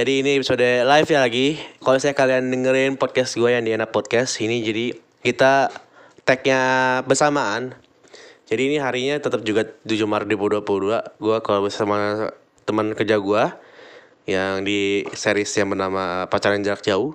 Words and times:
Jadi 0.00 0.24
ini 0.24 0.40
episode 0.40 0.64
live 0.64 1.08
ya 1.12 1.20
lagi. 1.20 1.60
Kalau 1.84 2.00
saya 2.00 2.16
kalian 2.16 2.48
dengerin 2.48 2.96
podcast 2.96 3.36
gue 3.36 3.52
yang 3.52 3.60
di 3.60 3.76
Enak 3.76 3.92
Podcast 3.92 4.40
ini 4.40 4.64
jadi 4.64 4.96
kita 5.20 5.68
tagnya 6.24 6.60
bersamaan. 7.04 7.76
Jadi 8.48 8.72
ini 8.72 8.76
harinya 8.80 9.20
tetap 9.20 9.44
juga 9.44 9.68
7 9.84 9.92
Maret 10.08 10.24
2022. 10.32 11.20
Gue 11.20 11.36
kalau 11.44 11.68
bersama 11.68 12.32
teman 12.64 12.96
kerja 12.96 13.20
gue 13.20 13.44
yang 14.24 14.64
di 14.64 15.04
series 15.12 15.52
yang 15.60 15.68
bernama 15.68 16.24
Pacaran 16.32 16.64
Jarak 16.64 16.80
Jauh. 16.80 17.12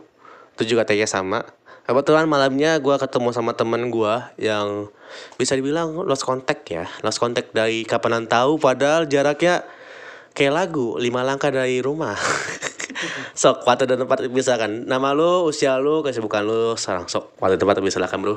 Itu 0.53 0.77
juga 0.77 0.85
tagnya 0.85 1.09
sama. 1.09 1.41
Kebetulan 1.89 2.29
malamnya 2.29 2.77
gue 2.77 2.93
ketemu 3.01 3.33
sama 3.33 3.57
temen 3.57 3.89
gue 3.89 4.13
yang 4.37 4.93
bisa 5.41 5.57
dibilang 5.57 6.05
lost 6.05 6.21
contact 6.21 6.69
ya. 6.69 6.85
Lost 7.01 7.17
contact 7.17 7.49
dari 7.49 7.81
kapanan 7.81 8.29
tahu 8.29 8.61
padahal 8.61 9.09
jaraknya 9.09 9.65
kayak 10.35 10.53
lagu 10.53 10.99
lima 10.99 11.23
langkah 11.23 11.47
dari 11.47 11.79
rumah 11.79 12.19
sok 13.33 13.67
waktu 13.67 13.85
dan 13.87 14.03
tempat 14.03 14.27
misalkan. 14.31 14.87
Nama 14.87 15.11
lu 15.11 15.47
usia 15.47 15.77
lu 15.77 16.01
kesibukan 16.01 16.43
lu 16.43 16.73
sekarang 16.79 17.07
sok 17.07 17.35
waktu 17.39 17.59
dan 17.59 17.67
tempat 17.67 17.83
silakan 17.91 18.19
bro. 18.23 18.35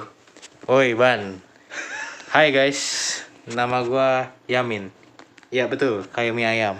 Woi 0.69 0.93
Ban. 0.93 1.41
Hai 2.29 2.53
guys. 2.53 2.81
Nama 3.49 3.81
gua 3.87 4.35
Yamin. 4.51 4.93
Ya 5.49 5.65
betul. 5.65 6.05
Kayak 6.13 6.37
mie 6.37 6.45
ayam. 6.45 6.77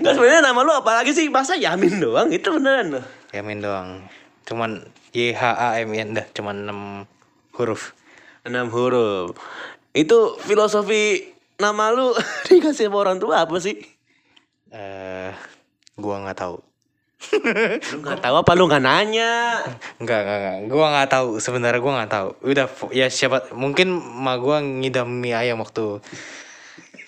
Nggak 0.00 0.12
sebenarnya 0.16 0.42
nama 0.42 0.60
lu 0.64 0.72
apa 0.72 1.02
lagi 1.04 1.12
sih? 1.12 1.28
Bahasa 1.28 1.54
Yamin 1.54 2.00
doang? 2.00 2.32
Itu 2.32 2.56
beneran 2.56 2.98
loh. 2.98 3.04
Yamin 3.36 3.60
doang. 3.60 4.08
Cuman 4.48 4.88
Y 5.12 5.36
H 5.36 5.42
A 5.52 5.76
M 5.84 5.92
I 5.92 6.00
N 6.08 6.16
dah. 6.16 6.26
Cuman 6.32 6.64
6 6.64 7.60
huruf. 7.60 7.92
Enam 8.48 8.72
huruf. 8.72 9.36
Itu 9.92 10.40
filosofi 10.40 11.34
nama 11.58 11.90
lu 11.90 12.14
dikasih 12.46 12.86
sama 12.86 13.02
orang 13.02 13.18
tua 13.18 13.42
apa 13.42 13.58
sih 13.58 13.97
Eh 14.72 15.32
Gua 15.98 16.22
nggak 16.22 16.38
tahu 16.38 16.58
lu 17.18 17.98
nggak 17.98 18.22
tahu 18.22 18.34
apa 18.38 18.50
lu 18.54 18.70
nggak 18.70 18.84
nanya 18.84 19.58
Enggak, 19.98 20.22
enggak, 20.22 20.38
enggak. 20.38 20.56
Gua 20.70 20.86
nggak 20.94 21.10
tahu. 21.10 21.28
Sebenarnya 21.42 21.80
gua 21.82 21.92
nggak 21.98 22.12
tahu. 22.14 22.28
Udah, 22.46 22.66
ya 22.94 23.06
siapa? 23.10 23.50
Mungkin 23.50 23.90
ma 23.98 24.38
gua 24.38 24.62
ngidam 24.62 25.10
mie 25.10 25.34
ayam 25.34 25.58
waktu. 25.58 25.98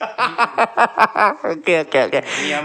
Oke 1.52 1.84
oke 1.84 1.98
oke. 2.08 2.20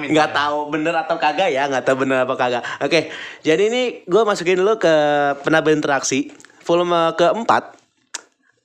Nggak 0.08 0.32
tahu 0.32 0.72
bener 0.72 0.96
atau 0.96 1.20
kagak 1.20 1.52
ya, 1.52 1.68
nggak 1.68 1.84
tahu 1.84 2.08
bener 2.08 2.24
apa 2.24 2.34
kagak. 2.40 2.64
Oke, 2.80 3.12
jadi 3.44 3.68
ini 3.68 4.08
gue 4.08 4.24
masukin 4.24 4.56
dulu 4.56 4.80
ke 4.80 4.96
pernah 5.44 5.60
berinteraksi 5.60 6.32
volume 6.64 7.12
keempat. 7.20 7.76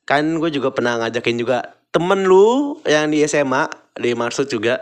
Kan 0.07 0.39
gue 0.39 0.51
juga 0.55 0.71
pernah 0.71 1.03
ngajakin 1.03 1.37
juga 1.43 1.75
temen 1.91 2.23
lu 2.23 2.79
yang 2.87 3.11
di 3.11 3.27
SMA 3.27 3.67
di 3.99 4.15
Marsud 4.15 4.47
juga. 4.47 4.79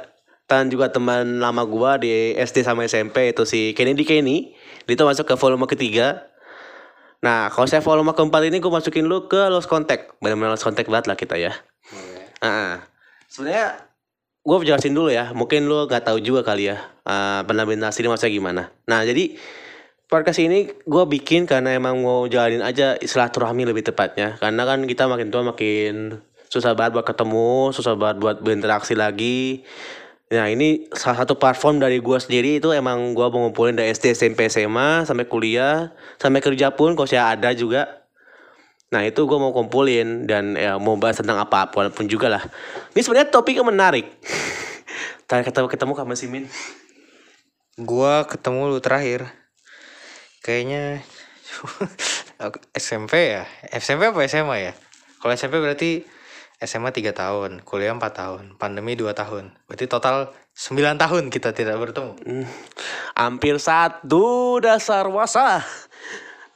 Dan 0.49 0.73
juga 0.73 0.89
teman 0.89 1.45
lama 1.45 1.63
gua 1.69 2.01
di 2.01 2.33
SD 2.33 2.65
sama 2.65 2.89
SMP 2.89 3.37
itu 3.37 3.45
si 3.45 3.77
Kennedy 3.77 4.09
Kenny. 4.09 4.57
Dia 4.89 4.97
tuh 4.97 5.05
masuk 5.05 5.29
ke 5.29 5.35
volume 5.37 5.69
ketiga. 5.69 6.25
Nah, 7.19 7.51
kalau 7.51 7.67
saya 7.67 7.83
volume 7.83 8.15
keempat 8.15 8.47
ini 8.47 8.63
gue 8.63 8.71
masukin 8.71 9.05
lu 9.05 9.27
ke 9.27 9.51
Lost 9.51 9.67
Contact. 9.67 10.17
Benar-benar 10.23 10.55
Lost 10.55 10.63
Contact 10.63 10.87
banget 10.87 11.07
lah 11.11 11.17
kita 11.19 11.35
ya. 11.35 11.51
Ah, 12.39 12.87
sebenarnya 13.27 13.91
gue 14.47 14.57
jelasin 14.63 14.95
dulu 14.95 15.11
ya. 15.11 15.35
Mungkin 15.35 15.67
lu 15.67 15.91
nggak 15.91 16.07
tahu 16.07 16.23
juga 16.23 16.47
kali 16.47 16.71
ya. 16.71 16.79
Uh, 17.03 17.43
penampilan 17.45 17.91
ini 17.91 18.07
maksudnya 18.07 18.33
gimana. 18.33 18.63
Nah 18.87 19.03
jadi 19.03 19.35
podcast 20.09 20.41
ini 20.41 20.71
gue 20.71 21.05
bikin 21.11 21.45
karena 21.45 21.77
emang 21.77 22.01
mau 22.01 22.25
jalanin 22.31 22.63
aja 22.63 22.97
silaturahmi 22.97 23.67
lebih 23.67 23.83
tepatnya. 23.83 24.39
Karena 24.39 24.63
kan 24.63 24.87
kita 24.87 25.11
makin 25.11 25.29
tua 25.35 25.43
makin 25.43 26.23
susah 26.49 26.73
banget 26.79 26.97
buat 26.97 27.07
ketemu, 27.07 27.75
susah 27.75 27.99
banget 27.99 28.17
buat 28.23 28.37
berinteraksi 28.41 28.95
lagi. 28.95 29.67
Nah 30.29 30.47
ini 30.53 30.85
salah 30.93 31.25
satu 31.25 31.41
platform 31.41 31.81
dari 31.81 32.05
gue 32.05 32.19
sendiri 32.21 32.61
itu 32.61 32.69
emang 32.77 33.17
gue 33.17 33.27
mau 33.33 33.49
ngumpulin 33.49 33.81
dari 33.81 33.89
SD, 33.97 34.13
SMP, 34.13 34.53
SMA 34.53 35.09
sampai 35.09 35.25
kuliah, 35.25 35.97
sampai 36.21 36.45
kerja 36.45 36.77
pun 36.77 36.93
kalau 36.93 37.09
saya 37.09 37.33
ada 37.33 37.57
juga. 37.57 38.05
Nah 38.93 39.05
itu 39.09 39.25
gue 39.25 39.39
mau 39.41 39.57
kumpulin 39.57 40.29
dan 40.29 40.53
ya, 40.53 40.77
mau 40.77 41.01
bahas 41.01 41.17
tentang 41.17 41.41
apa 41.41 41.73
pun 41.73 42.05
juga 42.05 42.29
lah. 42.29 42.45
Ini 42.93 43.01
sebenarnya 43.01 43.33
topiknya 43.33 43.65
menarik. 43.65 44.05
Tadi 45.29 45.45
ketemu 45.45 45.69
ketemu 45.69 45.93
sama 45.97 46.15
si 46.17 46.25
Min. 46.29 46.45
Gua 47.79 48.25
ketemu 48.25 48.75
lu 48.75 48.81
terakhir. 48.81 49.29
Kayaknya 50.41 51.05
SMP 52.77 53.37
ya? 53.37 53.45
SMP 53.77 54.09
apa 54.09 54.25
SMA 54.25 54.57
ya? 54.61 54.73
Kalau 55.21 55.33
SMP 55.37 55.61
berarti 55.61 56.03
SMA 56.59 56.91
3 56.91 57.15
tahun, 57.15 57.51
kuliah 57.63 57.95
4 57.95 58.03
tahun, 58.11 58.45
pandemi 58.59 58.99
2 58.99 59.15
tahun. 59.15 59.55
Berarti 59.71 59.87
total 59.87 60.35
9 60.59 60.99
tahun 60.99 61.31
kita 61.31 61.55
tidak 61.55 61.79
bertemu. 61.79 62.19
Hmm, 62.19 62.47
hampir 63.15 63.63
satu 63.63 64.59
dasar 64.59 65.07
wasa. 65.07 65.63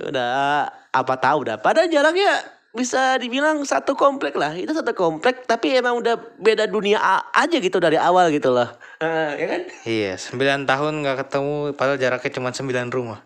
Udah 0.02 0.66
apa 0.90 1.14
tahu 1.22 1.46
dah. 1.46 1.62
Padahal 1.62 1.86
jaraknya 1.86 2.42
bisa 2.74 3.14
dibilang 3.22 3.62
satu 3.62 3.94
komplek 3.94 4.34
lah. 4.34 4.58
Itu 4.58 4.74
satu 4.74 4.90
komplek 4.90 5.46
tapi 5.46 5.78
emang 5.78 6.02
udah 6.02 6.18
beda 6.34 6.66
dunia 6.66 6.98
aja 7.30 7.62
gitu 7.62 7.78
dari 7.78 7.94
awal 7.94 8.34
gitu 8.34 8.50
loh. 8.50 8.74
Eh, 8.98 9.30
ya 9.38 9.46
kan? 9.46 9.62
Iya, 9.86 10.12
9 10.18 10.66
tahun 10.66 10.92
nggak 11.06 11.16
ketemu 11.22 11.54
padahal 11.78 12.02
jaraknya 12.02 12.30
cuma 12.42 12.50
9 12.50 12.90
rumah. 12.90 13.22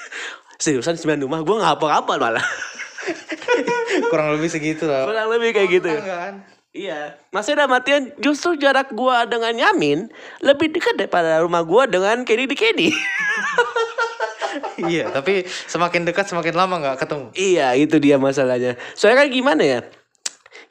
Seriusan 0.64 0.96
9 0.96 1.28
rumah 1.28 1.44
gue 1.44 1.56
nggak 1.60 1.76
apa-apa 1.76 2.12
malah. 2.16 2.46
Kurang 4.12 4.36
lebih 4.36 4.48
segitu 4.50 4.84
lah. 4.86 5.06
Kurang 5.06 5.28
lebih 5.32 5.50
kayak 5.54 5.68
gitu. 5.70 5.88
Kan? 6.02 6.44
Iya, 6.76 7.16
maksudnya 7.32 7.64
dalam 7.64 7.72
artian 7.72 8.02
justru 8.20 8.60
jarak 8.60 8.92
gua 8.92 9.24
dengan 9.24 9.56
Yamin 9.56 10.12
lebih 10.44 10.76
dekat 10.76 11.00
daripada 11.00 11.40
rumah 11.40 11.64
gua 11.64 11.88
dengan 11.88 12.20
Kenny 12.28 12.44
di 12.44 12.52
Kenny. 12.52 12.92
iya, 14.92 15.08
tapi 15.08 15.48
semakin 15.48 16.04
dekat 16.04 16.28
semakin 16.28 16.52
lama 16.52 16.76
nggak 16.76 16.96
ketemu. 17.00 17.26
iya, 17.32 17.72
itu 17.72 17.96
dia 17.96 18.20
masalahnya. 18.20 18.76
Soalnya 18.92 19.24
kan 19.24 19.28
gimana 19.32 19.62
ya? 19.64 19.80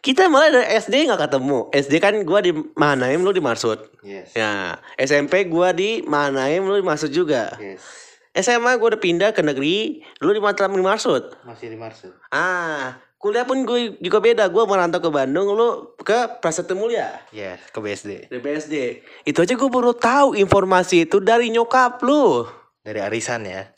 Kita 0.06 0.30
mulai 0.30 0.54
dari 0.54 0.70
SD 0.78 1.10
nggak 1.10 1.26
ketemu. 1.26 1.74
SD 1.74 1.94
kan 1.98 2.14
gua 2.22 2.38
di 2.46 2.54
Manaim, 2.78 3.26
lu 3.26 3.34
di 3.34 3.42
Marsud. 3.42 3.82
Yes. 4.06 4.38
Ya, 4.38 4.78
SMP 5.02 5.50
gua 5.50 5.74
di 5.74 6.06
Manaim, 6.06 6.70
lu 6.70 6.78
di 6.78 6.86
Marsud 6.86 7.10
juga. 7.10 7.58
Yes. 7.58 8.05
SMA 8.36 8.76
gua 8.76 8.96
udah 8.96 9.02
pindah 9.02 9.32
ke 9.32 9.40
negeri, 9.40 10.04
lu 10.20 10.36
di 10.36 10.44
Mataram 10.44 10.76
di 10.76 10.84
Marsud. 10.84 11.32
Masih 11.48 11.72
di 11.72 11.80
Marsud. 11.80 12.12
Ah, 12.36 13.00
kuliah 13.16 13.48
pun 13.48 13.64
gue 13.64 13.96
juga 14.04 14.20
beda. 14.20 14.52
Gua 14.52 14.68
merantau 14.68 15.00
ke 15.00 15.08
Bandung, 15.08 15.56
lu 15.56 15.96
ke 16.04 16.44
Prasetya 16.44 16.76
Mulia. 16.76 17.24
Yes, 17.32 17.64
ke 17.72 17.80
BSD. 17.80 18.28
Di 18.28 18.40
BSD. 18.44 18.76
Itu 19.24 19.42
aja 19.42 19.56
gue 19.56 19.70
baru 19.72 19.96
tahu 19.96 20.36
informasi 20.36 21.08
itu 21.08 21.24
dari 21.24 21.48
nyokap 21.50 22.04
lu. 22.04 22.44
Dari 22.84 23.00
arisan 23.00 23.48
ya. 23.48 23.72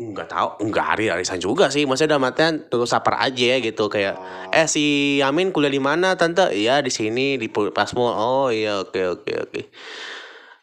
Enggak 0.00 0.32
tahu, 0.32 0.64
enggak 0.64 0.96
hari 0.96 1.12
arisan 1.12 1.36
juga 1.36 1.68
sih. 1.68 1.84
Maksudnya 1.84 2.16
dalam 2.16 2.24
artian 2.24 2.66
terus 2.72 2.88
sapar 2.88 3.20
aja 3.20 3.44
ya 3.52 3.60
gitu 3.60 3.92
kayak 3.92 4.16
eh 4.48 4.64
si 4.64 5.16
Yamin 5.20 5.52
kuliah 5.52 5.68
di 5.68 5.76
mana 5.76 6.16
tante? 6.16 6.48
Iya 6.56 6.80
di 6.80 6.88
sini 6.88 7.36
di 7.36 7.52
Pasmol. 7.52 8.16
Oh 8.16 8.48
iya 8.48 8.80
oke 8.80 8.96
oke 9.20 9.32
oke. 9.44 9.60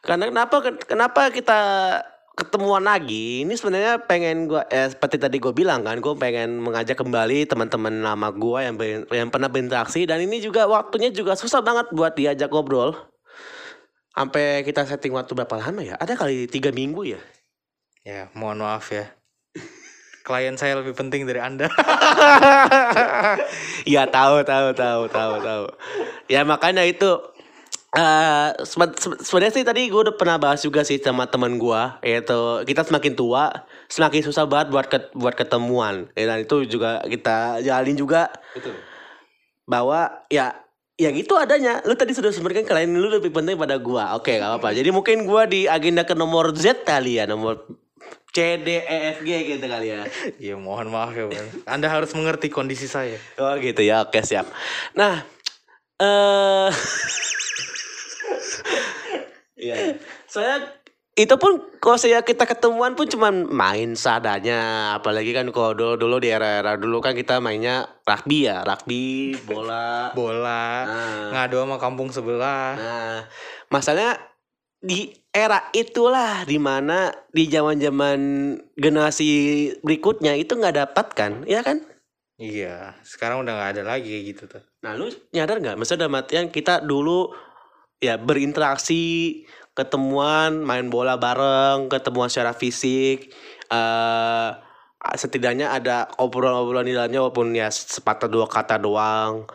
Karena 0.01 0.25
kenapa 0.25 0.55
kenapa 0.89 1.29
kita 1.29 1.61
ketemuan 2.37 2.85
lagi? 2.85 3.41
Ini 3.41 3.53
sebenarnya 3.57 4.05
pengen 4.05 4.45
gua 4.45 4.61
eh, 4.69 4.93
seperti 4.93 5.17
tadi 5.17 5.41
gue 5.41 5.49
bilang 5.49 5.81
kan, 5.81 5.97
gue 5.97 6.13
pengen 6.13 6.61
mengajak 6.61 6.93
kembali 6.93 7.49
teman-teman 7.49 8.05
lama 8.05 8.29
gua 8.29 8.69
yang 8.69 8.77
yang 9.09 9.33
pernah 9.33 9.49
berinteraksi 9.49 10.05
dan 10.05 10.21
ini 10.21 10.37
juga 10.37 10.69
waktunya 10.69 11.09
juga 11.09 11.33
susah 11.33 11.65
banget 11.65 11.89
buat 11.89 12.13
diajak 12.13 12.53
ngobrol. 12.53 12.93
Sampai 14.13 14.61
kita 14.65 14.85
setting 14.85 15.13
waktu 15.13 15.33
berapa 15.33 15.57
lama 15.57 15.81
ya? 15.81 15.97
Ada 15.97 16.17
kali 16.17 16.45
tiga 16.49 16.69
minggu 16.73 17.05
ya? 17.05 17.21
Ya, 18.01 18.29
mohon 18.33 18.61
maaf 18.61 18.89
ya. 18.89 19.13
Klien 20.27 20.59
saya 20.59 20.75
lebih 20.75 20.91
penting 20.91 21.23
dari 21.23 21.39
Anda. 21.39 21.71
Iya 23.87 24.03
tahu 24.15 24.43
tahu 24.43 24.75
tahu 24.75 25.01
tahu 25.07 25.33
tahu. 25.39 25.63
Ya 26.27 26.43
makanya 26.43 26.83
itu 26.83 27.15
eh 27.89 28.49
sebe- 28.61 28.99
sebenarnya 29.17 29.53
sih 29.53 29.63
tadi 29.63 29.87
gue 29.87 30.01
udah 30.03 30.11
pernah 30.13 30.35
bahas 30.35 30.59
juga 30.59 30.83
sih 30.83 30.99
sama 30.99 31.23
teman 31.23 31.55
gue 31.55 31.81
yaitu 32.03 32.35
kita 32.67 32.83
semakin 32.83 33.15
tua 33.15 33.63
semakin 33.87 34.21
susah 34.21 34.43
banget 34.43 34.67
buat 34.69 34.85
ket- 34.85 35.13
buat 35.13 35.31
ketemuan 35.33 36.11
Ya, 36.11 36.27
dan 36.27 36.43
itu 36.43 36.67
juga 36.67 36.99
kita 37.01 37.63
jalin 37.63 37.95
juga 37.95 38.27
Betul. 38.51 38.75
bahwa 39.63 40.27
ya 40.27 40.51
ya 40.95 41.09
gitu 41.11 41.35
adanya 41.35 41.79
lu 41.83 41.93
tadi 41.93 42.11
sudah 42.11 42.27
sebutkan 42.27 42.65
klien 42.65 42.89
lu 42.89 43.07
lebih 43.07 43.29
penting 43.29 43.55
pada 43.55 43.77
gua 43.77 44.15
oke 44.15 44.29
gak 44.29 44.43
apa-apa 44.43 44.75
jadi 44.75 44.89
mungkin 44.89 45.23
gua 45.23 45.45
di 45.45 45.63
agenda 45.65 46.03
ke 46.03 46.11
nomor 46.11 46.51
Z 46.53 46.83
kali 46.83 47.17
ya 47.17 47.23
nomor 47.23 47.63
C 48.29 48.59
D 48.59 48.83
E 48.83 48.97
F 49.13 49.23
G 49.23 49.29
gitu 49.47 49.63
kali 49.63 49.87
ya 49.89 50.03
Ya 50.51 50.53
mohon 50.53 50.89
maaf 50.89 51.15
ya 51.15 51.25
Bang. 51.25 51.47
Anda 51.65 51.87
harus 51.87 52.11
mengerti 52.11 52.49
kondisi 52.49 52.85
saya. 52.85 53.15
Oh 53.37 53.55
gitu 53.55 53.79
ya, 53.79 54.03
oke 54.03 54.19
siap. 54.19 54.45
Nah, 54.93 55.23
eh, 55.97 56.69
Iya. 59.69 59.97
Soalnya 60.25 60.57
itu 61.13 61.33
pun 61.33 61.57
kalau 61.81 61.97
saya 61.97 62.21
kita 62.21 62.45
ketemuan 62.45 62.93
pun 62.93 63.03
cuman 63.03 63.49
main 63.49 63.97
seadanya 63.97 64.93
apalagi 64.93 65.33
kan 65.33 65.49
kalau 65.49 65.73
dulu 65.73 65.97
dulu 65.97 66.15
di 66.21 66.29
era-era 66.29 66.77
dulu 66.77 67.01
kan 67.01 67.11
kita 67.11 67.41
mainnya 67.41 67.89
rugby 68.05 68.45
ya 68.45 68.61
rugby 68.61 69.33
bola 69.41 70.13
Bola, 70.17 70.85
Nah. 70.85 71.27
ngadu 71.33 71.57
sama 71.57 71.75
kampung 71.77 72.13
sebelah. 72.13 72.77
nah 72.77 73.17
masalahnya 73.67 74.21
di 74.77 75.09
era 75.33 75.65
itulah 75.73 76.45
di 76.45 76.61
mana 76.61 77.09
di 77.27 77.49
zaman 77.49 77.81
zaman 77.81 78.19
generasi 78.77 79.29
berikutnya 79.81 80.37
itu 80.37 80.53
nggak 80.53 80.77
dapat 80.77 81.07
kan 81.11 81.33
ya 81.43 81.61
kan 81.61 81.81
Iya, 82.37 82.93
sekarang 83.01 83.41
udah 83.41 83.49
nggak 83.49 83.71
ada 83.73 83.83
lagi 83.89 84.21
gitu 84.21 84.45
tuh. 84.45 84.61
nah 84.85 84.93
lu 84.93 85.09
nyadar 85.33 85.57
nggak 85.57 85.73
maksudnya 85.73 86.05
dalam 86.05 86.21
artian 86.21 86.47
kita 86.47 86.77
dulu 86.79 87.33
ya 87.97 88.17
berinteraksi 88.21 89.43
ketemuan 89.73 90.61
main 90.61 90.89
bola 90.89 91.17
bareng 91.17 91.89
ketemuan 91.89 92.29
secara 92.29 92.53
fisik 92.53 93.33
eh 93.69 94.51
setidaknya 95.15 95.71
ada 95.71 96.09
obrolan-obrolan 96.17 96.83
di 96.89 96.97
dalamnya 96.97 97.21
walaupun 97.23 97.53
ya 97.53 97.69
sepatah 97.69 98.27
dua 98.27 98.49
kata 98.49 98.81
doang. 98.81 99.45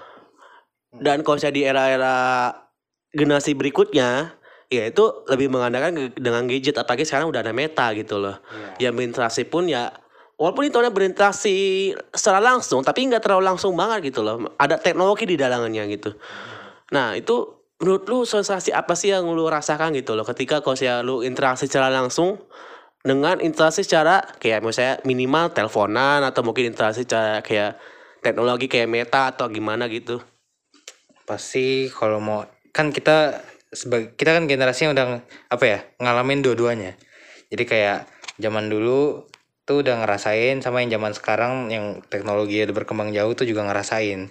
Dan 0.93 1.27
kalau 1.27 1.41
saya 1.41 1.53
di 1.53 1.67
era-era 1.67 2.53
generasi 3.13 3.53
berikutnya 3.53 4.39
ya 4.73 4.89
itu 4.89 5.05
lebih 5.29 5.53
mengandalkan 5.53 6.17
dengan 6.17 6.49
gadget 6.49 6.81
apalagi 6.81 7.05
sekarang 7.05 7.29
udah 7.29 7.45
ada 7.45 7.53
meta 7.53 7.93
gitu 7.93 8.17
loh. 8.23 8.41
Iya. 8.79 8.89
ya 8.89 8.91
berinteraksi 8.95 9.45
pun 9.45 9.69
ya 9.69 9.93
walaupun 10.41 10.65
itu 10.69 10.79
berinteraksi 10.89 11.57
secara 12.13 12.41
langsung 12.41 12.81
tapi 12.81 13.05
nggak 13.05 13.21
terlalu 13.21 13.53
langsung 13.53 13.77
banget 13.77 14.13
gitu 14.13 14.25
loh. 14.25 14.57
Ada 14.57 14.81
teknologi 14.81 15.29
di 15.29 15.37
dalamnya 15.37 15.85
gitu. 15.91 16.17
Nah 16.93 17.13
itu 17.17 17.62
menurut 17.83 18.07
lu 18.07 18.23
sensasi 18.23 18.71
apa 18.71 18.95
sih 18.95 19.11
yang 19.11 19.27
lu 19.27 19.51
rasakan 19.51 19.91
gitu 19.99 20.15
loh 20.15 20.23
ketika 20.23 20.63
kalau 20.63 20.79
saya 20.79 21.03
lu 21.03 21.27
interaksi 21.27 21.67
secara 21.67 21.91
langsung 21.91 22.39
dengan 23.03 23.43
interaksi 23.43 23.83
secara 23.83 24.23
kayak 24.39 24.63
misalnya 24.63 25.03
minimal 25.03 25.51
teleponan 25.51 26.23
atau 26.23 26.47
mungkin 26.47 26.71
interaksi 26.71 27.03
secara 27.03 27.43
kayak 27.43 27.75
teknologi 28.23 28.71
kayak 28.71 28.87
meta 28.87 29.35
atau 29.35 29.51
gimana 29.51 29.91
gitu 29.91 30.23
Pasti 31.27 31.91
kalau 31.91 32.19
mau 32.19 32.47
kan 32.71 32.91
kita 32.91 33.43
sebagai 33.73 34.15
kita 34.15 34.37
kan 34.37 34.45
generasi 34.45 34.87
yang 34.87 34.93
udah 34.93 35.23
apa 35.49 35.65
ya 35.65 35.79
ngalamin 36.03 36.45
dua-duanya. 36.45 36.99
Jadi 37.49 37.65
kayak 37.65 38.11
zaman 38.37 38.69
dulu 38.69 39.27
tuh 39.63 39.87
udah 39.87 40.03
ngerasain 40.03 40.61
sama 40.61 40.83
yang 40.83 40.99
zaman 41.01 41.13
sekarang 41.15 41.53
yang 41.71 42.03
teknologi 42.11 42.59
udah 42.61 42.75
berkembang 42.75 43.15
jauh 43.15 43.33
tuh 43.33 43.47
juga 43.47 43.65
ngerasain. 43.65 44.29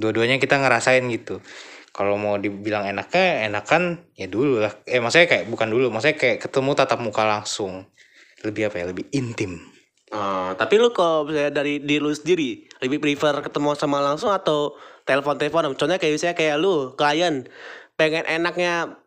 Dua-duanya 0.00 0.40
kita 0.40 0.58
ngerasain 0.58 1.04
gitu. 1.12 1.44
Kalau 1.90 2.14
mau 2.14 2.38
dibilang 2.38 2.86
enaknya, 2.86 3.50
enakan 3.50 3.98
ya 4.14 4.30
dulu 4.30 4.62
lah. 4.62 4.72
Eh 4.86 5.02
maksudnya 5.02 5.26
kayak 5.26 5.44
bukan 5.50 5.68
dulu, 5.68 5.90
maksudnya 5.90 6.16
kayak 6.16 6.38
ketemu 6.38 6.70
tatap 6.78 7.02
muka 7.02 7.26
langsung. 7.26 7.90
Lebih 8.46 8.70
apa 8.70 8.76
ya? 8.78 8.84
Lebih 8.88 9.10
intim. 9.10 9.58
Ah, 10.10 10.58
tapi 10.58 10.74
lu 10.78 10.90
kalau 10.90 11.22
misalnya 11.22 11.62
dari 11.62 11.78
di 11.78 12.02
lu 12.02 12.10
sendiri 12.10 12.66
lebih 12.82 12.98
prefer 12.98 13.46
ketemu 13.46 13.78
sama 13.78 14.02
langsung 14.02 14.34
atau 14.34 14.74
telepon-telepon? 15.06 15.70
Contohnya 15.78 16.02
kayak 16.02 16.14
misalnya 16.18 16.36
kayak 16.38 16.56
lu 16.58 16.98
klien 16.98 17.46
pengen 17.94 18.26
enaknya 18.26 18.98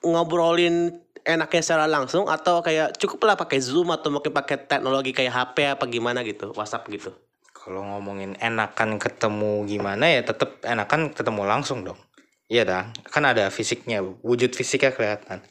ngobrolin 0.00 0.96
enaknya 1.26 1.60
secara 1.60 1.84
langsung 1.84 2.30
atau 2.30 2.64
kayak 2.64 2.96
cukup 2.96 3.26
lah 3.26 3.36
pakai 3.36 3.58
Zoom 3.60 3.92
atau 3.92 4.08
mungkin 4.08 4.32
pakai 4.32 4.64
teknologi 4.64 5.12
kayak 5.12 5.34
HP 5.34 5.56
apa 5.76 5.84
gimana 5.90 6.24
gitu, 6.24 6.54
WhatsApp 6.56 6.88
gitu. 6.88 7.12
Kalau 7.52 7.82
ngomongin 7.82 8.38
enakan 8.38 8.96
ketemu 9.02 9.66
gimana 9.66 10.06
ya 10.06 10.22
tetap 10.22 10.62
enakan 10.62 11.10
ketemu 11.12 11.42
langsung 11.44 11.82
dong. 11.82 11.98
Iya 12.46 12.62
dah, 12.62 12.84
kan 13.10 13.26
ada 13.26 13.50
fisiknya, 13.50 14.02
wujud 14.02 14.54
fisiknya 14.54 14.94
kelihatan. 14.94 15.42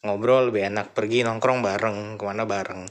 Ngobrol 0.00 0.48
lebih 0.48 0.72
enak, 0.72 0.96
pergi 0.96 1.20
nongkrong 1.20 1.60
bareng, 1.60 2.16
ke 2.16 2.24
mana 2.24 2.48
bareng. 2.48 2.88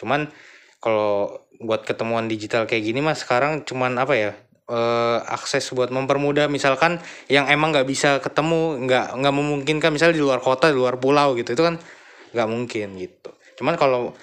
Cuman 0.00 0.32
kalau 0.80 1.44
buat 1.60 1.82
ketemuan 1.84 2.30
digital 2.30 2.64
kayak 2.64 2.86
gini 2.86 3.02
mas 3.02 3.26
sekarang 3.26 3.66
cuman 3.66 3.98
apa 3.98 4.14
ya 4.14 4.30
eh, 4.70 5.18
akses 5.26 5.74
buat 5.74 5.90
mempermudah 5.90 6.46
misalkan 6.46 7.02
yang 7.26 7.50
emang 7.50 7.74
nggak 7.74 7.88
bisa 7.88 8.22
ketemu 8.22 8.78
nggak 8.86 9.18
nggak 9.18 9.34
memungkinkan 9.34 9.90
misalnya 9.90 10.14
di 10.14 10.22
luar 10.22 10.38
kota 10.38 10.70
di 10.70 10.78
luar 10.78 11.02
pulau 11.02 11.34
gitu 11.34 11.58
itu 11.58 11.62
kan 11.66 11.82
nggak 12.30 12.48
mungkin 12.48 12.94
gitu 12.94 13.34
cuman 13.58 13.74
kalau 13.74 14.14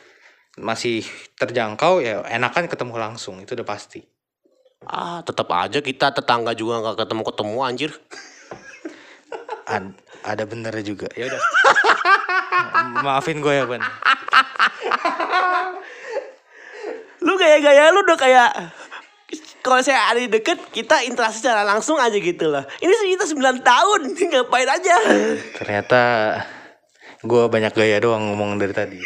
masih 0.55 1.03
terjangkau 1.35 1.99
ya 1.99 2.23
enakan 2.31 2.71
ketemu 2.71 2.95
langsung 2.95 3.43
itu 3.43 3.51
udah 3.51 3.67
pasti 3.67 3.99
Ah, 4.85 5.25
tetap 5.25 5.49
aja 5.49 5.81
kita 5.81 6.13
tetangga 6.13 6.53
juga 6.53 6.77
nggak 6.77 7.05
ketemu-ketemu 7.05 7.57
anjir. 7.65 7.91
Ad- 9.65 9.97
ada 10.21 10.43
benernya 10.45 10.85
juga. 10.85 11.07
Ya 11.13 11.29
udah. 11.29 11.41
Maafin 13.01 13.41
gue 13.41 13.53
ya 13.53 13.65
ban. 13.65 13.81
Lu 17.21 17.33
kayak 17.35 17.59
gaya 17.61 17.89
lu 17.89 18.05
udah 18.05 18.17
kayak 18.17 18.51
kalau 19.65 19.81
saya 19.81 20.13
ada 20.13 20.21
di 20.21 20.29
deket 20.29 20.61
kita 20.69 21.01
interaksi 21.01 21.41
secara 21.41 21.65
langsung 21.65 21.97
aja 21.97 22.13
gitu 22.13 22.53
loh. 22.53 22.61
Ini 22.77 22.93
sih 22.93 23.07
kita 23.17 23.25
9 23.25 23.65
tahun 23.65 24.01
ngapain 24.31 24.69
aja. 24.69 24.95
ternyata 25.57 26.01
gue 27.25 27.43
banyak 27.49 27.73
gaya 27.73 27.97
doang 27.97 28.29
ngomong 28.29 28.61
dari 28.61 28.73
tadi. 28.77 28.99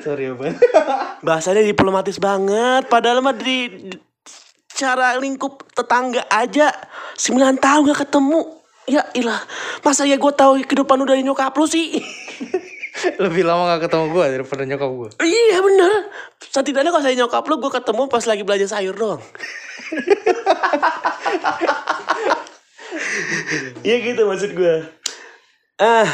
Sorry 0.00 0.32
ya 0.32 0.34
ban. 0.34 0.56
Bahasanya 1.20 1.60
diplomatis 1.60 2.16
banget 2.16 2.88
padahal 2.88 3.20
mah 3.20 3.36
di, 3.36 3.92
di- 4.80 4.82
cara 4.88 5.20
lingkup 5.20 5.68
tetangga 5.76 6.24
aja 6.32 6.72
9 7.20 7.60
tahun 7.60 7.92
gak 7.92 8.00
ketemu. 8.08 8.40
Ya 8.88 9.04
ilah, 9.12 9.44
masa 9.84 10.08
ya 10.08 10.16
gue 10.16 10.32
tahu 10.32 10.64
kehidupan 10.64 10.96
lu 10.98 11.06
dari 11.06 11.20
nyokap 11.20 11.52
lu 11.60 11.68
sih? 11.68 12.00
lebih 13.22 13.46
lama 13.48 13.76
gak 13.76 13.86
ketemu 13.88 14.12
gue 14.12 14.24
daripada 14.40 14.62
nyokap 14.66 14.90
gue 14.90 15.10
iya 15.24 15.62
bener. 15.62 16.10
Setidaknya 16.42 16.90
kalau 16.90 17.04
saya 17.04 17.16
nyokap 17.16 17.44
lu 17.46 17.56
gue 17.60 17.70
ketemu 17.70 18.02
pas 18.08 18.24
lagi 18.24 18.42
belajar 18.42 18.68
sayur 18.72 18.96
doang. 18.96 19.22
Iya 23.80 23.96
gitu 24.02 24.26
maksud 24.26 24.50
gue. 24.58 24.76
Ah. 25.80 26.10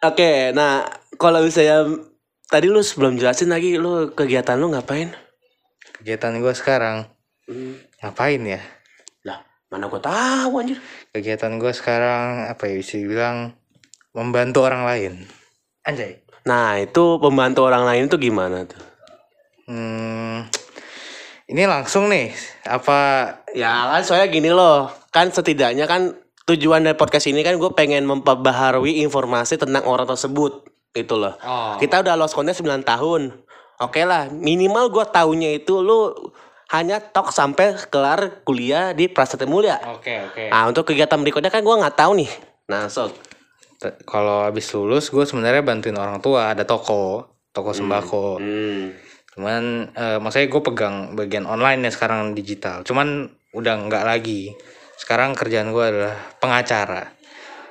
Oke, 0.00 0.50
nah 0.56 0.88
kalau 1.20 1.44
misalnya 1.44 1.84
tadi 2.48 2.66
lu 2.72 2.80
sebelum 2.80 3.20
jelasin 3.20 3.52
lagi 3.52 3.76
lu 3.76 4.10
kegiatan 4.16 4.56
lu 4.56 4.72
ngapain? 4.72 5.12
Kegiatan 6.00 6.32
gue 6.36 6.52
sekarang 6.52 7.04
ngapain 7.98 8.40
ya 8.40 8.60
Lah, 9.22 9.38
mana 9.68 9.86
gue 9.86 10.00
tahu 10.00 10.52
anjir. 10.56 10.78
kegiatan 11.10 11.52
gue 11.56 11.70
sekarang 11.70 12.48
apa 12.48 12.62
ya 12.64 12.74
bisa 12.74 12.96
dibilang 12.96 13.52
membantu 14.10 14.64
orang 14.64 14.82
lain 14.84 15.12
anjay 15.82 16.20
Nah, 16.40 16.80
itu 16.80 17.20
pembantu 17.20 17.62
orang 17.62 17.84
lain 17.84 18.08
itu 18.08 18.16
gimana 18.16 18.64
tuh? 18.64 18.80
hmm, 19.68 20.48
ini 21.46 21.62
langsung 21.64 22.08
nih 22.08 22.32
apa 22.64 22.98
Ya 23.52 23.68
kan 23.86 24.00
soalnya 24.00 24.32
gini 24.32 24.48
loh, 24.48 24.88
kan 25.10 25.28
setidaknya 25.28 25.84
kan 25.84 26.16
tujuan 26.46 26.80
dari 26.80 26.96
podcast 26.96 27.28
ini 27.28 27.44
kan 27.44 27.60
gue 27.60 27.70
pengen 27.70 28.08
memperbaharui 28.08 29.04
informasi 29.04 29.58
tentang 29.58 29.84
orang 29.84 30.06
tersebut 30.06 30.64
gitu 30.90 31.14
loh. 31.14 31.34
Oh. 31.38 31.76
Kita 31.76 32.00
udah 32.00 32.14
lost 32.14 32.34
contact 32.34 32.58
9 32.58 32.82
tahun. 32.82 33.36
Oke 33.80 34.04
lah, 34.04 34.28
minimal 34.28 34.88
gue 34.88 35.04
taunya 35.06 35.50
itu 35.50 35.80
lu 35.80 36.12
hanya 36.68 37.00
tok 37.00 37.32
sampai 37.32 37.74
kelar 37.88 38.44
kuliah 38.44 38.92
di 38.92 39.08
Prasetya 39.08 39.44
Mulia. 39.44 39.80
oke 39.80 40.14
oke 40.30 40.44
Nah 40.48 40.68
untuk 40.68 40.84
kegiatan 40.84 41.16
berikutnya 41.16 41.48
kan 41.48 41.60
gue 41.60 41.74
nggak 41.74 41.96
tahu 41.96 42.12
nih. 42.14 42.30
Nah 42.68 42.86
sok. 42.86 43.10
T- 43.74 43.96
kalau 44.04 44.44
habis 44.44 44.68
lulus 44.70 45.08
gue 45.08 45.24
sebenarnya 45.24 45.60
bantuin 45.60 45.96
orang 45.96 46.20
tua 46.20 46.52
ada 46.52 46.62
toko 46.62 47.24
toko 47.50 47.72
sembako 47.72 48.36
Hmm. 48.36 48.92
cuman 49.30 49.62
eh, 49.90 50.18
maksudnya 50.18 50.46
gue 50.46 50.62
pegang 50.62 50.96
bagian 51.14 51.42
online 51.42 51.82
ya 51.82 51.90
sekarang 51.90 52.30
digital 52.30 52.84
cuman 52.84 53.24
udah 53.50 53.74
nggak 53.80 54.04
lagi 54.04 54.52
sekarang 54.94 55.32
kerjaan 55.32 55.72
gue 55.72 55.80
adalah 55.80 56.12
pengacara 56.36 57.08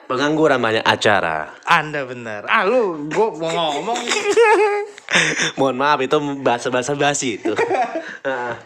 Pengangguran 0.04 0.58
banyak 0.58 0.82
acara. 0.82 1.54
anda 1.64 2.02
benar 2.04 2.44
ah 2.44 2.66
lu 2.66 3.06
gue 3.06 3.28
mau 3.38 3.54
ngomong 3.78 4.00
Mohon 5.60 5.78
maaf 5.82 6.00
itu 6.04 6.18
bahasa-bahasa 6.46 6.94
basi 6.94 7.42
itu. 7.42 7.54
nah, 8.28 8.58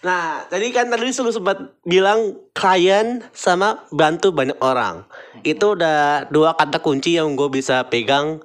nah, 0.00 0.46
tadi 0.46 0.70
kan 0.70 0.88
tadi 0.88 1.10
lu 1.10 1.32
sempat 1.34 1.58
bilang 1.82 2.38
klien 2.54 3.24
sama 3.34 3.86
bantu 3.90 4.30
banyak 4.30 4.58
orang. 4.62 5.04
Itu 5.42 5.74
udah 5.74 6.30
dua 6.30 6.54
kata 6.54 6.78
kunci 6.78 7.18
yang 7.18 7.34
gue 7.34 7.48
bisa 7.50 7.86
pegang. 7.90 8.42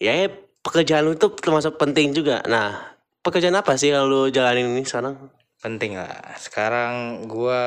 Ya 0.00 0.30
pekerjaan 0.64 1.04
lu 1.04 1.16
itu 1.16 1.28
termasuk 1.36 1.76
penting 1.76 2.16
juga. 2.16 2.40
Nah, 2.48 2.96
pekerjaan 3.20 3.58
apa 3.58 3.76
sih 3.76 3.92
yang 3.92 4.08
lu 4.08 4.32
jalanin 4.32 4.72
ini 4.72 4.86
sekarang? 4.86 5.32
penting 5.58 5.98
lah 5.98 6.38
sekarang 6.38 7.26
gue 7.26 7.62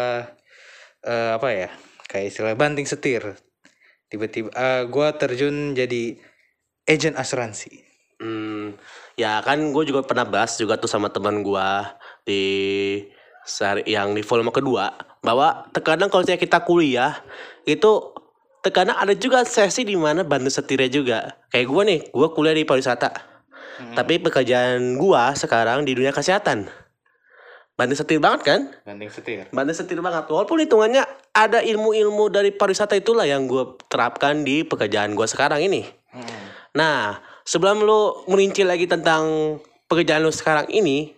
eh, 1.03 1.31
apa 1.35 1.47
ya 1.51 1.69
kayak 2.07 2.31
istilah 2.31 2.55
banting 2.55 2.87
setir 2.87 3.35
tiba-tiba 4.07 4.47
eh, 4.55 4.83
gue 4.87 5.07
terjun 5.19 5.75
jadi 5.75 6.15
agent 6.87 7.19
asuransi 7.19 7.91
Hmm, 8.21 8.77
ya 9.19 9.41
kan 9.43 9.59
gue 9.71 9.83
juga 9.87 10.01
pernah 10.05 10.23
bahas 10.27 10.55
juga 10.55 10.79
tuh 10.79 10.87
sama 10.87 11.11
teman 11.11 11.43
gue 11.43 11.69
di 12.23 12.43
seri 13.43 13.83
yang 13.89 14.13
di 14.13 14.21
volume 14.21 14.53
kedua 14.53 14.93
bahwa 15.25 15.65
terkadang 15.73 16.09
kalau 16.09 16.25
kita 16.25 16.61
kuliah 16.61 17.17
itu 17.65 18.13
terkadang 18.61 18.97
ada 18.97 19.17
juga 19.17 19.41
sesi 19.41 19.81
di 19.81 19.97
mana 19.97 20.21
bantu 20.21 20.53
setirnya 20.53 20.89
juga 20.89 21.19
kayak 21.49 21.65
gue 21.65 21.83
nih 21.85 21.99
gue 22.13 22.27
kuliah 22.33 22.55
di 22.55 22.63
pariwisata 22.65 23.09
tapi 23.97 24.21
pekerjaan 24.21 25.01
gue 25.01 25.23
sekarang 25.33 25.81
di 25.89 25.97
dunia 25.97 26.13
kesehatan 26.13 26.69
Banding 27.81 27.97
setir 27.97 28.21
banget 28.21 28.41
kan? 28.45 28.61
Banding 28.85 29.09
setir. 29.09 29.49
Banding 29.49 29.73
setir 29.73 29.97
banget. 30.05 30.29
Walaupun 30.29 30.61
hitungannya 30.61 31.01
ada 31.33 31.65
ilmu-ilmu 31.65 32.29
dari 32.29 32.53
pariwisata 32.53 32.93
itulah 32.93 33.25
yang 33.25 33.49
gue 33.49 33.73
terapkan 33.89 34.45
di 34.45 34.61
pekerjaan 34.61 35.17
gue 35.17 35.25
sekarang 35.25 35.65
ini. 35.65 35.89
Hmm. 36.13 36.45
Nah, 36.77 37.17
sebelum 37.51 37.83
lu 37.83 38.23
merinci 38.31 38.63
lagi 38.63 38.87
tentang 38.87 39.59
pekerjaan 39.91 40.23
lu 40.23 40.31
sekarang 40.31 40.71
ini, 40.71 41.11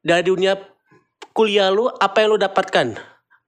dari 0.00 0.24
dunia 0.24 0.56
kuliah 1.36 1.68
lu, 1.68 1.92
apa 1.92 2.24
yang 2.24 2.32
lu 2.32 2.40
dapatkan 2.40 2.96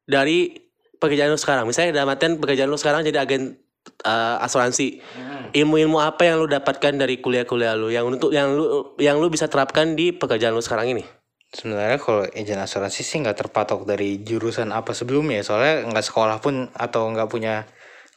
dari 0.04 0.52
pekerjaan 1.00 1.32
lu 1.32 1.40
sekarang? 1.40 1.64
Misalnya 1.64 2.04
dalam 2.04 2.12
artian 2.12 2.36
pekerjaan 2.36 2.68
lu 2.68 2.76
sekarang 2.76 3.00
jadi 3.00 3.24
agen 3.24 3.56
eh, 4.04 4.44
asuransi. 4.44 5.00
Hmm. 5.16 5.48
Ilmu-ilmu 5.56 5.96
apa 5.96 6.28
yang 6.28 6.44
lu 6.44 6.46
dapatkan 6.52 7.00
dari 7.00 7.16
kuliah-kuliah 7.16 7.72
lu 7.72 7.88
yang 7.88 8.04
untuk 8.04 8.28
yang 8.28 8.52
lu 8.52 8.92
yang 9.00 9.16
lu 9.16 9.32
bisa 9.32 9.48
terapkan 9.48 9.96
di 9.96 10.12
pekerjaan 10.12 10.52
lu 10.52 10.60
sekarang 10.60 10.92
ini? 10.92 11.04
Sebenarnya 11.48 11.96
kalau 11.96 12.28
agen 12.28 12.60
asuransi 12.60 13.00
sih 13.00 13.24
nggak 13.24 13.46
terpatok 13.46 13.88
dari 13.88 14.20
jurusan 14.20 14.68
apa 14.68 14.92
sebelumnya, 14.92 15.40
soalnya 15.40 15.88
nggak 15.88 16.04
sekolah 16.04 16.44
pun 16.44 16.68
atau 16.76 17.08
nggak 17.08 17.30
punya 17.32 17.64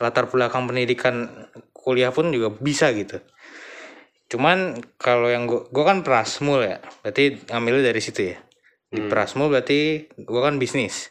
latar 0.02 0.28
belakang 0.28 0.68
pendidikan 0.68 1.48
kuliah 1.72 2.12
pun 2.12 2.28
juga 2.36 2.52
bisa 2.52 2.92
gitu. 2.92 3.24
Cuman 4.30 4.78
kalau 4.96 5.28
yang 5.28 5.50
gua, 5.50 5.66
gua 5.74 5.90
kan 5.90 6.06
prasmul 6.06 6.62
ya, 6.62 6.78
berarti 7.02 7.42
ngambilnya 7.50 7.90
dari 7.90 8.02
situ 8.02 8.22
ya. 8.32 8.38
Di 8.90 9.02
prasmul 9.06 9.50
berarti 9.50 10.06
gua 10.22 10.50
kan 10.50 10.58
bisnis, 10.58 11.10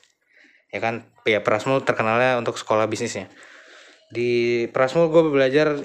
ya 0.70 0.78
kan? 0.78 1.02
Ya 1.26 1.42
prasmul 1.42 1.82
terkenalnya 1.82 2.38
untuk 2.38 2.54
sekolah 2.56 2.86
bisnisnya. 2.86 3.26
Di 4.08 4.64
prasmul 4.72 5.12
gue 5.12 5.20
belajar 5.28 5.76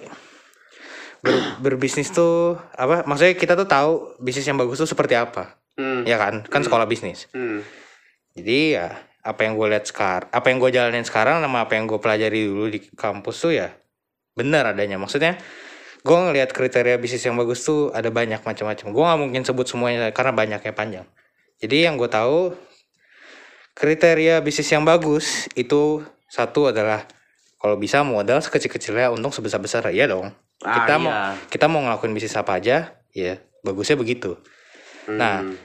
ber- 1.20 1.60
berbisnis 1.60 2.10
tuh 2.10 2.56
apa? 2.74 3.04
Maksudnya 3.04 3.36
kita 3.36 3.54
tuh 3.54 3.68
tahu 3.68 3.92
bisnis 4.20 4.48
yang 4.48 4.56
bagus 4.56 4.80
tuh 4.80 4.88
seperti 4.88 5.18
apa 5.18 5.60
Hmm. 5.74 6.06
ya 6.06 6.22
kan 6.22 6.46
kan 6.46 6.62
sekolah 6.62 6.86
bisnis 6.86 7.26
Hmm. 7.34 7.66
jadi 8.38 8.60
ya 8.78 8.88
apa 9.26 9.42
yang 9.42 9.58
gue 9.58 9.74
lihat 9.74 9.90
sekarang 9.90 10.30
apa 10.30 10.46
yang 10.54 10.62
gue 10.62 10.70
jalanin 10.70 11.02
sekarang 11.02 11.42
sama 11.42 11.66
apa 11.66 11.74
yang 11.74 11.90
gue 11.90 11.98
pelajari 11.98 12.46
dulu 12.46 12.70
di 12.70 12.78
kampus 12.94 13.42
tuh 13.42 13.58
ya 13.58 13.74
benar 14.38 14.70
adanya 14.70 15.02
maksudnya 15.02 15.34
gue 16.04 16.18
ngelihat 16.20 16.52
kriteria 16.52 17.00
bisnis 17.00 17.24
yang 17.24 17.40
bagus 17.40 17.64
tuh 17.64 17.90
ada 17.96 18.12
banyak 18.12 18.44
macam-macam 18.44 18.86
gue 18.92 19.04
nggak 19.04 19.20
mungkin 19.20 19.42
sebut 19.44 19.66
semuanya 19.66 20.12
karena 20.12 20.36
banyaknya 20.36 20.74
panjang 20.76 21.08
jadi 21.64 21.88
yang 21.92 21.96
gue 21.96 22.12
tahu 22.12 22.54
kriteria 23.74 24.44
bisnis 24.44 24.70
yang 24.70 24.84
bagus 24.84 25.48
itu 25.56 26.04
satu 26.30 26.70
adalah 26.70 27.08
kalau 27.58 27.80
bisa 27.80 28.04
modal 28.04 28.44
sekecil-kecilnya 28.44 29.10
untung 29.10 29.32
sebesar-besar 29.32 29.90
ya 29.96 30.06
dong 30.06 30.32
Ah, 30.64 30.80
kita 30.80 30.96
iya. 30.96 31.04
mau 31.04 31.12
kita 31.52 31.66
mau 31.68 31.80
ngelakuin 31.84 32.16
bisnis 32.16 32.40
apa 32.40 32.56
aja 32.56 32.96
ya 33.12 33.36
bagusnya 33.62 34.00
begitu 34.00 34.40
Nah, 35.04 35.44
Hmm. 35.44 35.60